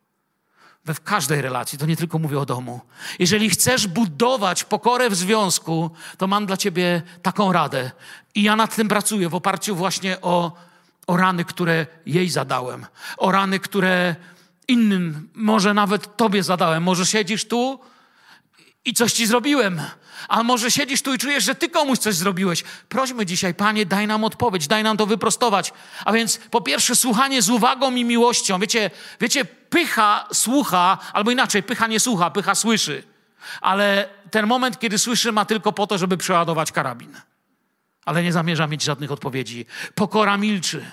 w 0.85 1.01
każdej 1.01 1.41
relacji, 1.41 1.77
to 1.77 1.85
nie 1.85 1.95
tylko 1.95 2.19
mówię 2.19 2.39
o 2.39 2.45
domu. 2.45 2.81
Jeżeli 3.19 3.49
chcesz 3.49 3.87
budować 3.87 4.63
pokorę 4.63 5.09
w 5.09 5.15
związku, 5.15 5.91
to 6.17 6.27
mam 6.27 6.45
dla 6.45 6.57
ciebie 6.57 7.01
taką 7.21 7.51
radę. 7.51 7.91
I 8.35 8.43
ja 8.43 8.55
nad 8.55 8.75
tym 8.75 8.87
pracuję 8.87 9.29
w 9.29 9.35
oparciu 9.35 9.75
właśnie 9.75 10.21
o, 10.21 10.51
o 11.07 11.17
rany, 11.17 11.45
które 11.45 11.87
jej 12.05 12.29
zadałem, 12.29 12.85
o 13.17 13.31
rany, 13.31 13.59
które 13.59 14.15
innym, 14.67 15.29
może 15.35 15.73
nawet 15.73 16.17
tobie 16.17 16.43
zadałem. 16.43 16.83
Może 16.83 17.05
siedzisz 17.05 17.45
tu 17.45 17.79
i 18.85 18.93
coś 18.93 19.13
ci 19.13 19.27
zrobiłem. 19.27 19.81
A 20.27 20.43
może 20.43 20.71
siedzisz 20.71 21.01
tu 21.01 21.13
i 21.13 21.17
czujesz, 21.17 21.43
że 21.43 21.55
ty 21.55 21.69
komuś 21.69 21.99
coś 21.99 22.15
zrobiłeś. 22.15 22.63
Prośmy 22.89 23.25
dzisiaj, 23.25 23.53
Panie, 23.53 23.85
daj 23.85 24.07
nam 24.07 24.23
odpowiedź, 24.23 24.67
daj 24.67 24.83
nam 24.83 24.97
to 24.97 25.05
wyprostować. 25.05 25.73
A 26.05 26.13
więc 26.13 26.37
po 26.37 26.61
pierwsze 26.61 26.95
słuchanie 26.95 27.41
z 27.41 27.49
uwagą 27.49 27.95
i 27.95 28.05
miłością. 28.05 28.59
Wiecie, 28.59 28.91
wiecie 29.21 29.45
pycha 29.45 30.27
słucha, 30.33 30.97
albo 31.13 31.31
inaczej, 31.31 31.63
pycha 31.63 31.87
nie 31.87 31.99
słucha, 31.99 32.31
pycha 32.31 32.55
słyszy. 32.55 33.03
Ale 33.61 34.09
ten 34.31 34.47
moment, 34.47 34.79
kiedy 34.79 34.97
słyszy, 34.97 35.31
ma 35.31 35.45
tylko 35.45 35.71
po 35.71 35.87
to, 35.87 35.97
żeby 35.97 36.17
przeładować 36.17 36.71
karabin. 36.71 37.15
ale 38.05 38.23
nie 38.23 38.33
zamierzam 38.33 38.69
mieć 38.69 38.83
żadnych 38.83 39.11
odpowiedzi. 39.11 39.65
Pokora 39.95 40.37
milczy. 40.37 40.85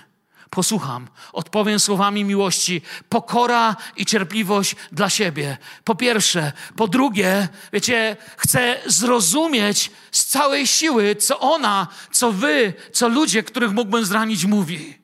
Posłucham, 0.50 1.08
odpowiem 1.32 1.80
słowami 1.80 2.24
miłości, 2.24 2.82
pokora 3.08 3.76
i 3.96 4.06
cierpliwość 4.06 4.76
dla 4.92 5.10
siebie. 5.10 5.58
Po 5.84 5.94
pierwsze. 5.94 6.52
Po 6.76 6.88
drugie, 6.88 7.48
wiecie, 7.72 8.16
chcę 8.36 8.80
zrozumieć 8.86 9.90
z 10.12 10.24
całej 10.24 10.66
siły, 10.66 11.16
co 11.16 11.40
ona, 11.40 11.88
co 12.12 12.32
wy, 12.32 12.74
co 12.92 13.08
ludzie, 13.08 13.42
których 13.42 13.72
mógłbym 13.72 14.04
zranić, 14.04 14.44
mówi. 14.44 14.98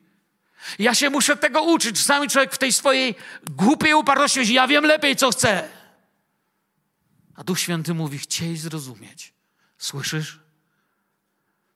Ja 0.79 0.95
się 0.95 1.09
muszę 1.09 1.37
tego 1.37 1.63
uczyć. 1.63 1.97
Czasami 1.97 2.29
człowiek 2.29 2.53
w 2.53 2.57
tej 2.57 2.73
swojej 2.73 3.15
głupiej 3.49 3.93
upartości 3.93 4.39
mówi, 4.39 4.53
ja 4.53 4.67
wiem 4.67 4.83
lepiej, 4.83 5.15
co 5.15 5.31
chcę. 5.31 5.69
A 7.35 7.43
Duch 7.43 7.59
Święty 7.59 7.93
mówi, 7.93 8.17
chciej 8.17 8.57
zrozumieć. 8.57 9.33
Słyszysz? 9.77 10.39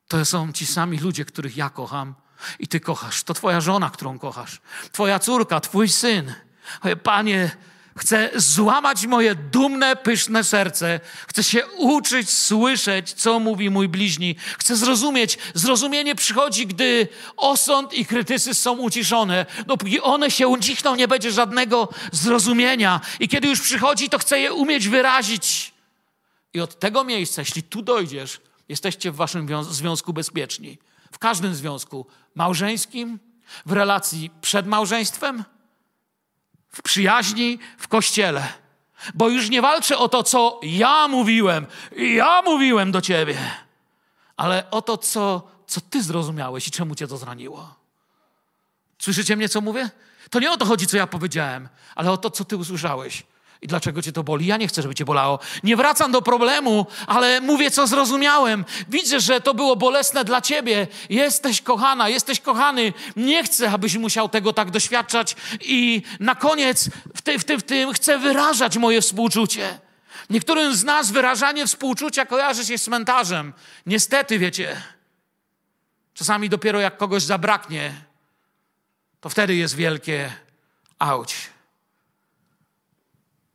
To 0.08 0.26
są 0.26 0.54
ci 0.54 0.66
sami 0.66 0.98
ludzie, 0.98 1.26
których 1.26 1.58
ja 1.58 1.70
kocham 1.70 2.16
i 2.60 2.68
ty 2.68 2.80
kochasz. 2.80 3.24
To 3.24 3.34
twoja 3.34 3.62
żona, 3.62 3.90
którą 3.90 4.20
kochasz. 4.20 4.62
Twoja 4.92 5.20
córka, 5.20 5.60
twój 5.60 5.90
syn. 5.90 6.34
Panie, 7.04 7.52
chcę 7.98 8.30
złamać 8.36 9.06
moje 9.06 9.36
dumne, 9.36 9.96
pyszne 9.96 10.44
serce. 10.44 11.00
Chcę 11.28 11.44
się 11.44 11.68
uczyć, 11.68 12.30
słyszeć, 12.30 13.14
co 13.14 13.40
mówi 13.40 13.70
mój 13.70 13.90
bliźni. 13.90 14.36
Chcę 14.60 14.76
zrozumieć. 14.76 15.38
Zrozumienie 15.54 16.16
przychodzi, 16.16 16.68
gdy 16.68 17.08
osąd 17.38 17.94
i 17.94 18.06
krytycy 18.06 18.54
są 18.54 18.78
uciszone. 18.78 19.46
Dopóki 19.68 20.02
one 20.02 20.32
się 20.32 20.48
ucichną, 20.48 20.96
nie 20.96 21.08
będzie 21.08 21.32
żadnego 21.32 21.90
zrozumienia. 22.12 23.02
I 23.20 23.28
kiedy 23.28 23.48
już 23.48 23.62
przychodzi, 23.62 24.10
to 24.10 24.20
chcę 24.20 24.40
je 24.40 24.54
umieć 24.54 24.88
wyrazić. 24.88 25.74
I 26.54 26.62
od 26.62 26.80
tego 26.80 27.04
miejsca, 27.04 27.42
jeśli 27.42 27.64
tu 27.64 27.82
dojdziesz, 27.82 28.40
jesteście 28.70 29.12
w 29.12 29.16
waszym 29.16 29.64
związku 29.64 30.14
bezpieczni. 30.14 30.78
W 31.12 31.20
każdym 31.20 31.56
związku 31.56 32.06
małżeńskim, 32.36 33.20
w 33.66 33.72
relacji 33.72 34.32
przed 34.42 34.68
małżeństwem, 34.68 35.44
w 36.70 36.82
przyjaźni, 36.82 37.60
w 37.78 37.88
kościele. 37.88 38.54
Bo 39.14 39.30
już 39.30 39.50
nie 39.50 39.62
walczę 39.62 39.98
o 39.98 40.10
to, 40.10 40.24
co 40.24 40.60
ja 40.64 41.08
mówiłem, 41.08 41.66
ja 41.98 42.42
mówiłem 42.42 42.92
do 42.92 43.02
ciebie, 43.02 43.38
ale 44.38 44.72
o 44.72 44.82
to, 44.82 44.98
co, 44.98 45.48
co 45.68 45.82
ty 45.82 46.04
zrozumiałeś 46.04 46.68
i 46.68 46.72
czemu 46.72 46.96
cię 46.96 47.08
to 47.08 47.18
zraniło. 47.18 47.76
Słyszycie 49.00 49.36
mnie, 49.36 49.50
co 49.50 49.62
mówię? 49.62 49.90
To 50.30 50.40
nie 50.40 50.52
o 50.52 50.58
to 50.58 50.66
chodzi, 50.66 50.88
co 50.88 50.98
ja 50.98 51.08
powiedziałem, 51.08 51.70
ale 51.96 52.12
o 52.12 52.18
to, 52.18 52.30
co 52.30 52.46
ty 52.46 52.58
usłyszałeś 52.58 53.24
i 53.62 53.68
dlaczego 53.68 54.02
cię 54.02 54.12
to 54.12 54.24
boli. 54.24 54.46
Ja 54.46 54.58
nie 54.58 54.68
chcę, 54.68 54.82
żeby 54.82 54.96
cię 54.96 55.06
bolało. 55.06 55.40
Nie 55.64 55.76
wracam 55.76 56.12
do 56.12 56.22
problemu, 56.22 56.86
ale 57.08 57.42
mówię, 57.42 57.72
co 57.72 57.88
zrozumiałem. 57.88 58.66
Widzę, 58.90 59.20
że 59.20 59.42
to 59.42 59.54
było 59.54 59.76
bolesne 59.76 60.26
dla 60.26 60.42
ciebie. 60.42 60.88
Jesteś 61.10 61.62
kochana, 61.62 62.10
jesteś 62.10 62.40
kochany. 62.40 62.94
Nie 63.16 63.44
chcę, 63.44 63.72
abyś 63.72 63.98
musiał 63.98 64.30
tego 64.30 64.54
tak 64.54 64.72
doświadczać. 64.72 65.36
I 65.62 66.02
na 66.20 66.36
koniec 66.36 66.90
w, 67.16 67.22
ty, 67.22 67.40
w, 67.40 67.44
ty, 67.44 67.58
w 67.58 67.64
tym 67.64 67.94
chcę 67.94 68.20
wyrażać 68.20 68.78
moje 68.78 69.02
współczucie. 69.02 69.80
Niektórym 70.30 70.76
z 70.76 70.84
nas 70.84 71.12
wyrażanie 71.12 71.68
współczucia 71.68 72.26
kojarzy 72.26 72.66
się 72.66 72.78
z 72.78 72.84
cmentarzem. 72.84 73.54
Niestety, 73.86 74.40
wiecie, 74.40 74.82
czasami 76.14 76.50
dopiero 76.50 76.80
jak 76.80 76.98
kogoś 76.98 77.24
zabraknie, 77.24 77.94
to 79.20 79.30
wtedy 79.30 79.56
jest 79.56 79.76
wielkie 79.76 80.34
auć. 81.00 81.36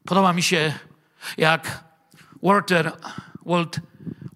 Podoba 0.06 0.32
mi 0.32 0.42
się, 0.42 0.74
jak 1.36 1.84
Walter, 2.42 2.92
Walt 3.46 3.76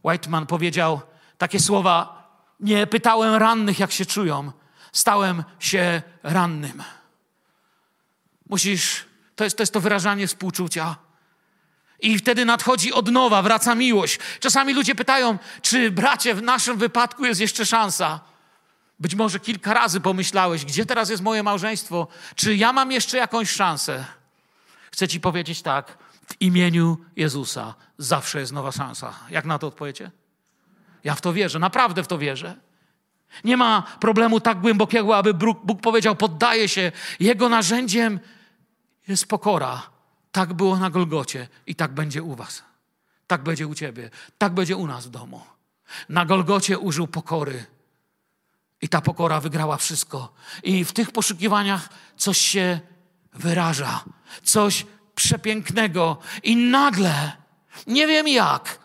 Whiteman 0.04 0.46
powiedział 0.46 1.00
takie 1.38 1.60
słowa: 1.60 2.22
Nie 2.60 2.86
pytałem 2.86 3.34
rannych, 3.34 3.78
jak 3.78 3.92
się 3.92 4.06
czują, 4.06 4.52
stałem 4.92 5.44
się 5.58 6.02
rannym. 6.22 6.82
Musisz, 8.48 9.04
to 9.36 9.44
jest 9.44 9.56
to, 9.56 9.62
jest 9.62 9.72
to 9.72 9.80
wyrażanie 9.80 10.26
współczucia. 10.26 10.96
I 12.00 12.18
wtedy 12.18 12.44
nadchodzi 12.44 12.92
od 12.92 13.10
nowa, 13.10 13.42
wraca 13.42 13.74
miłość. 13.74 14.18
Czasami 14.40 14.74
ludzie 14.74 14.94
pytają, 14.94 15.38
czy 15.62 15.90
bracie, 15.90 16.34
w 16.34 16.42
naszym 16.42 16.78
wypadku 16.78 17.24
jest 17.24 17.40
jeszcze 17.40 17.66
szansa. 17.66 18.20
Być 19.00 19.14
może 19.14 19.40
kilka 19.40 19.74
razy 19.74 20.00
pomyślałeś, 20.00 20.64
gdzie 20.64 20.86
teraz 20.86 21.10
jest 21.10 21.22
moje 21.22 21.42
małżeństwo? 21.42 22.08
Czy 22.34 22.56
ja 22.56 22.72
mam 22.72 22.92
jeszcze 22.92 23.18
jakąś 23.18 23.50
szansę? 23.50 24.04
Chcę 24.90 25.08
ci 25.08 25.20
powiedzieć 25.20 25.62
tak, 25.62 25.98
w 26.26 26.40
imieniu 26.40 26.98
Jezusa 27.16 27.74
zawsze 27.98 28.40
jest 28.40 28.52
nowa 28.52 28.72
szansa. 28.72 29.14
Jak 29.30 29.44
na 29.44 29.58
to 29.58 29.66
odpowiecie? 29.66 30.10
Ja 31.04 31.14
w 31.14 31.20
to 31.20 31.32
wierzę, 31.32 31.58
naprawdę 31.58 32.02
w 32.02 32.06
to 32.06 32.18
wierzę. 32.18 32.56
Nie 33.44 33.56
ma 33.56 33.82
problemu 34.00 34.40
tak 34.40 34.60
głębokiego, 34.60 35.16
aby 35.16 35.34
Bóg 35.34 35.80
powiedział, 35.82 36.16
poddaje 36.16 36.68
się. 36.68 36.92
Jego 37.20 37.48
narzędziem 37.48 38.20
jest 39.08 39.26
pokora. 39.26 39.82
Tak 40.32 40.54
było 40.54 40.76
na 40.76 40.90
Golgocie 40.90 41.48
i 41.66 41.74
tak 41.74 41.94
będzie 41.94 42.22
u 42.22 42.34
was. 42.34 42.62
Tak 43.26 43.42
będzie 43.42 43.66
u 43.66 43.74
ciebie. 43.74 44.10
Tak 44.38 44.54
będzie 44.54 44.76
u 44.76 44.86
nas 44.86 45.06
w 45.06 45.10
domu. 45.10 45.42
Na 46.08 46.24
Golgocie 46.24 46.78
użył 46.78 47.06
pokory. 47.08 47.64
I 48.82 48.88
ta 48.88 49.00
pokora 49.00 49.40
wygrała 49.40 49.76
wszystko. 49.76 50.32
I 50.62 50.84
w 50.84 50.92
tych 50.92 51.12
poszukiwaniach 51.12 51.88
coś 52.16 52.38
się 52.38 52.80
wyraża 53.32 54.04
coś 54.42 54.86
przepięknego. 55.14 56.16
I 56.42 56.56
nagle, 56.56 57.32
nie 57.86 58.06
wiem 58.06 58.28
jak, 58.28 58.78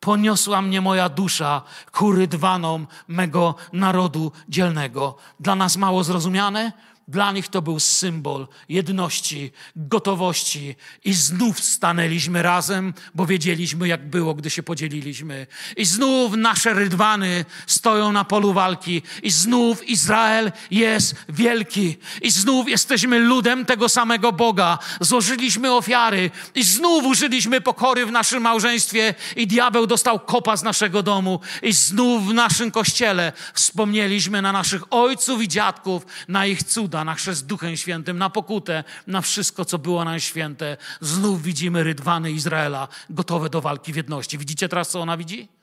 poniosła 0.00 0.62
mnie 0.62 0.80
moja 0.80 1.08
dusza 1.08 1.62
ku 1.92 2.12
rydwanom 2.12 2.86
mego 3.08 3.54
narodu 3.72 4.32
dzielnego. 4.48 5.16
Dla 5.40 5.54
nas 5.54 5.76
mało 5.76 6.04
zrozumiane, 6.04 6.72
dla 7.08 7.32
nich 7.32 7.48
to 7.48 7.62
był 7.62 7.80
symbol 7.80 8.48
jedności, 8.68 9.52
gotowości 9.76 10.76
i 11.04 11.14
znów 11.14 11.60
stanęliśmy 11.60 12.42
razem, 12.42 12.94
bo 13.14 13.26
wiedzieliśmy, 13.26 13.88
jak 13.88 14.10
było, 14.10 14.34
gdy 14.34 14.50
się 14.50 14.62
podzieliliśmy. 14.62 15.46
I 15.76 15.84
znów 15.84 16.36
nasze 16.36 16.74
rydwany 16.74 17.44
stoją 17.66 18.12
na 18.12 18.24
polu 18.24 18.52
walki, 18.52 19.02
i 19.22 19.30
znów 19.30 19.88
Izrael 19.88 20.52
jest 20.70 21.14
wielki, 21.28 21.96
i 22.22 22.30
znów 22.30 22.68
jesteśmy 22.68 23.18
ludem 23.18 23.66
tego 23.66 23.88
samego 23.88 24.32
Boga. 24.32 24.78
Złożyliśmy 25.00 25.72
ofiary, 25.72 26.30
i 26.54 26.64
znów 26.64 27.04
użyliśmy 27.04 27.60
pokory 27.60 28.06
w 28.06 28.10
naszym 28.12 28.42
małżeństwie, 28.42 29.14
i 29.36 29.46
diabeł 29.46 29.86
dostał 29.86 30.20
kopa 30.20 30.56
z 30.56 30.62
naszego 30.62 31.02
domu, 31.02 31.40
i 31.62 31.72
znów 31.72 32.28
w 32.28 32.34
naszym 32.34 32.70
kościele 32.70 33.32
wspomnieliśmy 33.54 34.42
na 34.42 34.52
naszych 34.52 34.92
ojców 34.92 35.42
i 35.42 35.48
dziadków, 35.48 36.06
na 36.28 36.46
ich 36.46 36.62
cuda 36.62 36.97
na 37.04 37.14
chrzest 37.14 37.46
Duchem 37.46 37.76
Świętym, 37.76 38.18
na 38.18 38.30
pokutę, 38.30 38.84
na 39.06 39.20
wszystko, 39.20 39.64
co 39.64 39.78
było 39.78 40.04
nam 40.04 40.20
święte. 40.20 40.76
Znów 41.00 41.42
widzimy 41.42 41.82
rydwany 41.82 42.32
Izraela 42.32 42.88
gotowe 43.10 43.50
do 43.50 43.60
walki 43.60 43.92
w 43.92 43.96
jedności. 43.96 44.38
Widzicie 44.38 44.68
teraz, 44.68 44.90
co 44.90 45.00
ona 45.00 45.16
widzi? 45.16 45.57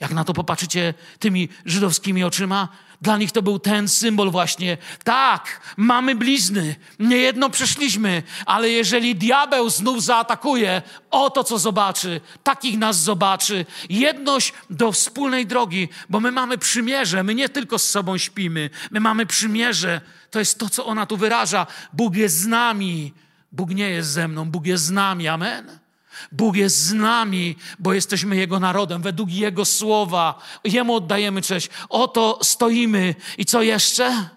Jak 0.00 0.10
na 0.10 0.24
to 0.24 0.32
popatrzycie 0.32 0.94
tymi 1.18 1.48
żydowskimi 1.64 2.24
oczyma, 2.24 2.68
dla 3.02 3.18
nich 3.18 3.32
to 3.32 3.42
był 3.42 3.58
ten 3.58 3.88
symbol 3.88 4.30
właśnie. 4.30 4.78
Tak, 5.04 5.60
mamy 5.76 6.14
blizny, 6.14 6.76
niejedno 6.98 7.50
przeszliśmy, 7.50 8.22
ale 8.46 8.70
jeżeli 8.70 9.16
diabeł 9.16 9.70
znów 9.70 10.04
zaatakuje, 10.04 10.82
oto 11.10 11.44
co 11.44 11.58
zobaczy, 11.58 12.20
takich 12.42 12.78
nas 12.78 13.02
zobaczy. 13.02 13.66
Jedność 13.88 14.52
do 14.70 14.92
wspólnej 14.92 15.46
drogi, 15.46 15.88
bo 16.08 16.20
my 16.20 16.32
mamy 16.32 16.58
przymierze, 16.58 17.22
my 17.22 17.34
nie 17.34 17.48
tylko 17.48 17.78
z 17.78 17.90
sobą 17.90 18.18
śpimy, 18.18 18.70
my 18.90 19.00
mamy 19.00 19.26
przymierze. 19.26 20.00
To 20.30 20.38
jest 20.38 20.58
to, 20.58 20.68
co 20.68 20.86
ona 20.86 21.06
tu 21.06 21.16
wyraża. 21.16 21.66
Bóg 21.92 22.16
jest 22.16 22.38
z 22.38 22.46
nami. 22.46 23.12
Bóg 23.52 23.70
nie 23.70 23.90
jest 23.90 24.10
ze 24.10 24.28
mną, 24.28 24.50
Bóg 24.50 24.66
jest 24.66 24.84
z 24.84 24.90
nami. 24.90 25.28
Amen. 25.28 25.85
Bóg 26.32 26.56
jest 26.56 26.76
z 26.76 26.92
nami, 26.92 27.56
bo 27.78 27.94
jesteśmy 27.94 28.36
Jego 28.36 28.60
narodem, 28.60 29.02
według 29.02 29.30
Jego 29.30 29.64
słowa. 29.64 30.42
Jemu 30.64 30.94
oddajemy 30.94 31.42
cześć. 31.42 31.70
Oto 31.88 32.38
stoimy. 32.42 33.14
I 33.38 33.44
co 33.44 33.62
jeszcze? 33.62 34.35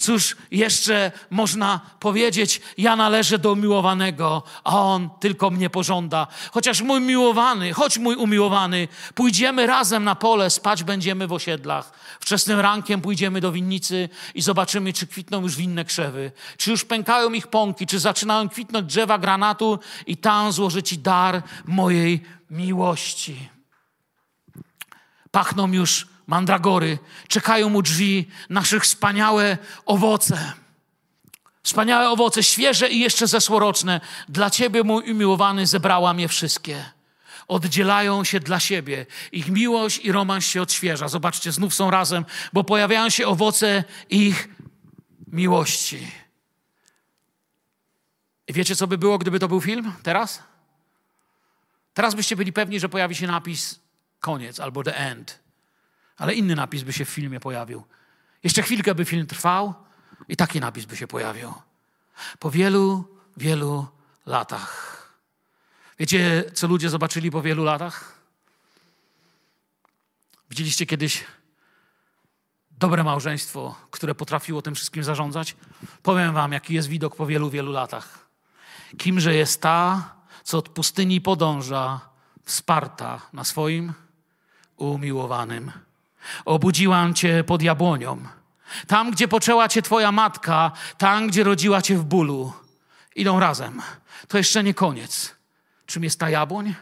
Cóż 0.00 0.36
jeszcze 0.50 1.12
można 1.30 1.80
powiedzieć? 2.00 2.60
Ja 2.78 2.96
należę 2.96 3.38
do 3.38 3.52
umiłowanego, 3.52 4.42
a 4.64 4.82
on 4.82 5.10
tylko 5.20 5.50
mnie 5.50 5.70
pożąda. 5.70 6.26
Chociaż 6.52 6.82
mój 6.82 7.00
miłowany, 7.00 7.72
choć 7.72 7.98
mój 7.98 8.16
umiłowany, 8.16 8.88
pójdziemy 9.14 9.66
razem 9.66 10.04
na 10.04 10.14
pole, 10.14 10.50
spać 10.50 10.84
będziemy 10.84 11.26
w 11.26 11.32
osiedlach. 11.32 11.92
Wczesnym 12.20 12.60
rankiem 12.60 13.00
pójdziemy 13.00 13.40
do 13.40 13.52
winnicy 13.52 14.08
i 14.34 14.42
zobaczymy, 14.42 14.92
czy 14.92 15.06
kwitną 15.06 15.42
już 15.42 15.56
winne 15.56 15.84
krzewy, 15.84 16.32
czy 16.56 16.70
już 16.70 16.84
pękają 16.84 17.32
ich 17.32 17.46
pąki, 17.46 17.86
czy 17.86 17.98
zaczynają 17.98 18.48
kwitnąć 18.48 18.86
drzewa 18.86 19.18
granatu 19.18 19.78
i 20.06 20.16
tam 20.16 20.52
złożę 20.52 20.82
Ci 20.82 20.98
dar 20.98 21.42
mojej 21.66 22.22
miłości. 22.50 23.48
Pachną 25.30 25.72
już 25.72 26.06
mandragory, 26.28 26.98
czekają 27.28 27.74
u 27.74 27.82
drzwi 27.82 28.28
naszych 28.50 28.82
wspaniałe 28.82 29.58
owoce. 29.86 30.52
Wspaniałe 31.62 32.10
owoce, 32.10 32.42
świeże 32.42 32.88
i 32.88 33.00
jeszcze 33.00 33.26
zesłoroczne. 33.26 34.00
Dla 34.28 34.50
Ciebie, 34.50 34.82
mój 34.82 35.12
umiłowany, 35.12 35.66
zebrałam 35.66 36.20
je 36.20 36.28
wszystkie. 36.28 36.84
oddzielają 37.48 38.24
się 38.24 38.40
dla 38.40 38.60
siebie. 38.60 39.06
Ich 39.32 39.48
miłość 39.48 39.98
i 39.98 40.12
romans 40.12 40.44
się 40.44 40.62
odświeża. 40.62 41.08
Zobaczcie, 41.08 41.52
znów 41.52 41.74
są 41.74 41.90
razem, 41.90 42.24
bo 42.52 42.64
pojawiają 42.64 43.10
się 43.10 43.26
owoce 43.26 43.84
ich 44.10 44.48
miłości. 45.26 46.12
I 48.48 48.52
wiecie, 48.52 48.76
co 48.76 48.86
by 48.86 48.98
było, 48.98 49.18
gdyby 49.18 49.38
to 49.38 49.48
był 49.48 49.60
film 49.60 49.92
teraz? 50.02 50.42
Teraz 51.94 52.14
byście 52.14 52.36
byli 52.36 52.52
pewni, 52.52 52.80
że 52.80 52.88
pojawi 52.88 53.14
się 53.14 53.26
napis 53.26 53.80
koniec 54.20 54.60
albo 54.60 54.82
the 54.82 54.96
end. 54.96 55.47
Ale 56.18 56.34
inny 56.34 56.54
napis 56.54 56.82
by 56.82 56.92
się 56.92 57.04
w 57.04 57.08
filmie 57.08 57.40
pojawił. 57.40 57.84
Jeszcze 58.44 58.62
chwilkę 58.62 58.94
by 58.94 59.04
film 59.04 59.26
trwał 59.26 59.74
i 60.28 60.36
taki 60.36 60.60
napis 60.60 60.84
by 60.84 60.96
się 60.96 61.06
pojawił. 61.06 61.54
Po 62.38 62.50
wielu, 62.50 63.04
wielu 63.36 63.86
latach. 64.26 64.98
Wiecie, 65.98 66.44
co 66.54 66.66
ludzie 66.66 66.90
zobaczyli 66.90 67.30
po 67.30 67.42
wielu 67.42 67.64
latach? 67.64 68.14
Widzieliście 70.50 70.86
kiedyś 70.86 71.24
dobre 72.70 73.04
małżeństwo, 73.04 73.76
które 73.90 74.14
potrafiło 74.14 74.62
tym 74.62 74.74
wszystkim 74.74 75.04
zarządzać? 75.04 75.56
Powiem 76.02 76.34
wam, 76.34 76.52
jaki 76.52 76.74
jest 76.74 76.88
widok 76.88 77.16
po 77.16 77.26
wielu, 77.26 77.50
wielu 77.50 77.72
latach. 77.72 78.28
Kimże 78.98 79.34
jest 79.34 79.62
ta, 79.62 80.14
co 80.44 80.58
od 80.58 80.68
pustyni 80.68 81.20
podąża, 81.20 82.00
wsparta 82.44 83.20
na 83.32 83.44
swoim 83.44 83.92
umiłowanym. 84.76 85.72
Obudziłam 86.44 87.14
cię 87.14 87.44
pod 87.44 87.62
jabłonią. 87.62 88.22
Tam, 88.86 89.10
gdzie 89.10 89.28
poczęła 89.28 89.68
cię 89.68 89.82
twoja 89.82 90.12
matka, 90.12 90.72
tam, 90.98 91.28
gdzie 91.28 91.44
rodziła 91.44 91.82
cię 91.82 91.96
w 91.96 92.04
bólu. 92.04 92.52
Idą 93.16 93.40
razem. 93.40 93.82
To 94.28 94.38
jeszcze 94.38 94.62
nie 94.62 94.74
koniec. 94.74 95.34
Czym 95.86 96.04
jest 96.04 96.20
ta 96.20 96.30
jabłoń? 96.30 96.74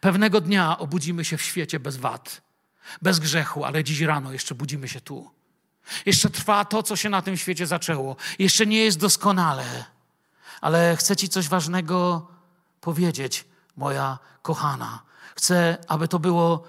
Pewnego 0.00 0.40
dnia 0.40 0.78
obudzimy 0.78 1.24
się 1.24 1.36
w 1.36 1.42
świecie 1.42 1.80
bez 1.80 1.96
wad, 1.96 2.42
bez 3.02 3.18
grzechu, 3.18 3.64
ale 3.64 3.84
dziś 3.84 4.00
rano 4.00 4.32
jeszcze 4.32 4.54
budzimy 4.54 4.88
się 4.88 5.00
tu. 5.00 5.30
Jeszcze 6.06 6.30
trwa 6.30 6.64
to, 6.64 6.82
co 6.82 6.96
się 6.96 7.08
na 7.08 7.22
tym 7.22 7.36
świecie 7.36 7.66
zaczęło. 7.66 8.16
Jeszcze 8.38 8.66
nie 8.66 8.84
jest 8.84 8.98
doskonale, 8.98 9.84
ale 10.60 10.96
chcę 10.96 11.16
Ci 11.16 11.28
coś 11.28 11.48
ważnego 11.48 12.28
powiedzieć, 12.80 13.44
moja 13.76 14.18
kochana. 14.42 15.02
Chcę, 15.36 15.78
aby 15.88 16.08
to 16.08 16.18
było 16.18 16.64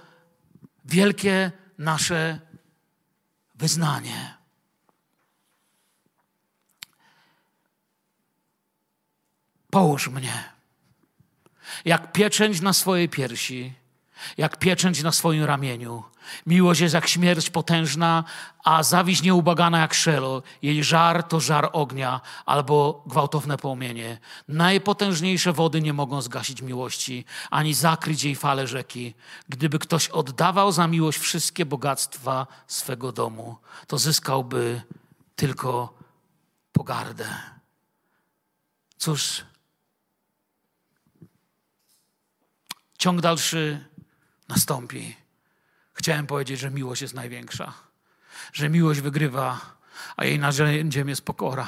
wielkie 0.85 1.51
nasze 1.81 2.39
wyznanie. 3.55 4.37
Połóż 9.71 10.07
mnie 10.09 10.51
jak 11.85 12.11
pieczęć 12.11 12.61
na 12.61 12.73
swojej 12.73 13.09
piersi, 13.09 13.73
jak 14.37 14.57
pieczęć 14.57 15.03
na 15.03 15.11
swoim 15.11 15.43
ramieniu. 15.43 16.03
Miłość 16.45 16.81
jest 16.81 16.93
jak 16.93 17.07
śmierć 17.07 17.49
potężna, 17.49 18.23
a 18.63 18.83
zawiść 18.83 19.21
nieubagana 19.21 19.79
jak 19.79 19.93
szelo. 19.93 20.43
Jej 20.61 20.83
żar 20.83 21.23
to 21.23 21.39
żar 21.39 21.69
ognia 21.73 22.21
albo 22.45 23.03
gwałtowne 23.05 23.57
płomienie. 23.57 24.19
Najpotężniejsze 24.47 25.53
wody 25.53 25.81
nie 25.81 25.93
mogą 25.93 26.21
zgasić 26.21 26.61
miłości, 26.61 27.25
ani 27.49 27.73
zakryć 27.73 28.23
jej 28.23 28.35
fale 28.35 28.67
rzeki. 28.67 29.13
Gdyby 29.49 29.79
ktoś 29.79 30.09
oddawał 30.09 30.71
za 30.71 30.87
miłość 30.87 31.19
wszystkie 31.19 31.65
bogactwa 31.65 32.47
swego 32.67 33.11
domu, 33.11 33.57
to 33.87 33.97
zyskałby 33.97 34.81
tylko 35.35 35.93
pogardę. 36.71 37.25
Cóż, 38.97 39.45
ciąg 42.97 43.21
dalszy 43.21 43.85
nastąpi. 44.49 45.20
Chciałem 46.01 46.27
powiedzieć, 46.27 46.59
że 46.59 46.71
miłość 46.71 47.01
jest 47.01 47.13
największa, 47.13 47.73
że 48.53 48.69
miłość 48.69 49.01
wygrywa, 49.01 49.75
a 50.17 50.25
jej 50.25 50.39
narzędziem 50.39 51.09
jest 51.09 51.21
pokora. 51.21 51.67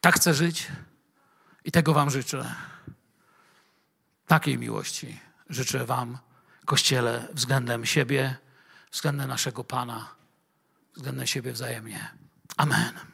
Tak 0.00 0.14
chcę 0.14 0.34
żyć 0.34 0.68
i 1.64 1.72
tego 1.72 1.92
Wam 1.92 2.10
życzę. 2.10 2.54
Takiej 4.26 4.58
miłości 4.58 5.20
życzę 5.48 5.84
Wam, 5.84 6.18
Kościele, 6.64 7.28
względem 7.32 7.86
siebie, 7.86 8.36
względem 8.92 9.28
naszego 9.28 9.64
Pana, 9.64 10.14
względem 10.96 11.26
siebie 11.26 11.52
wzajemnie. 11.52 12.10
Amen. 12.56 13.09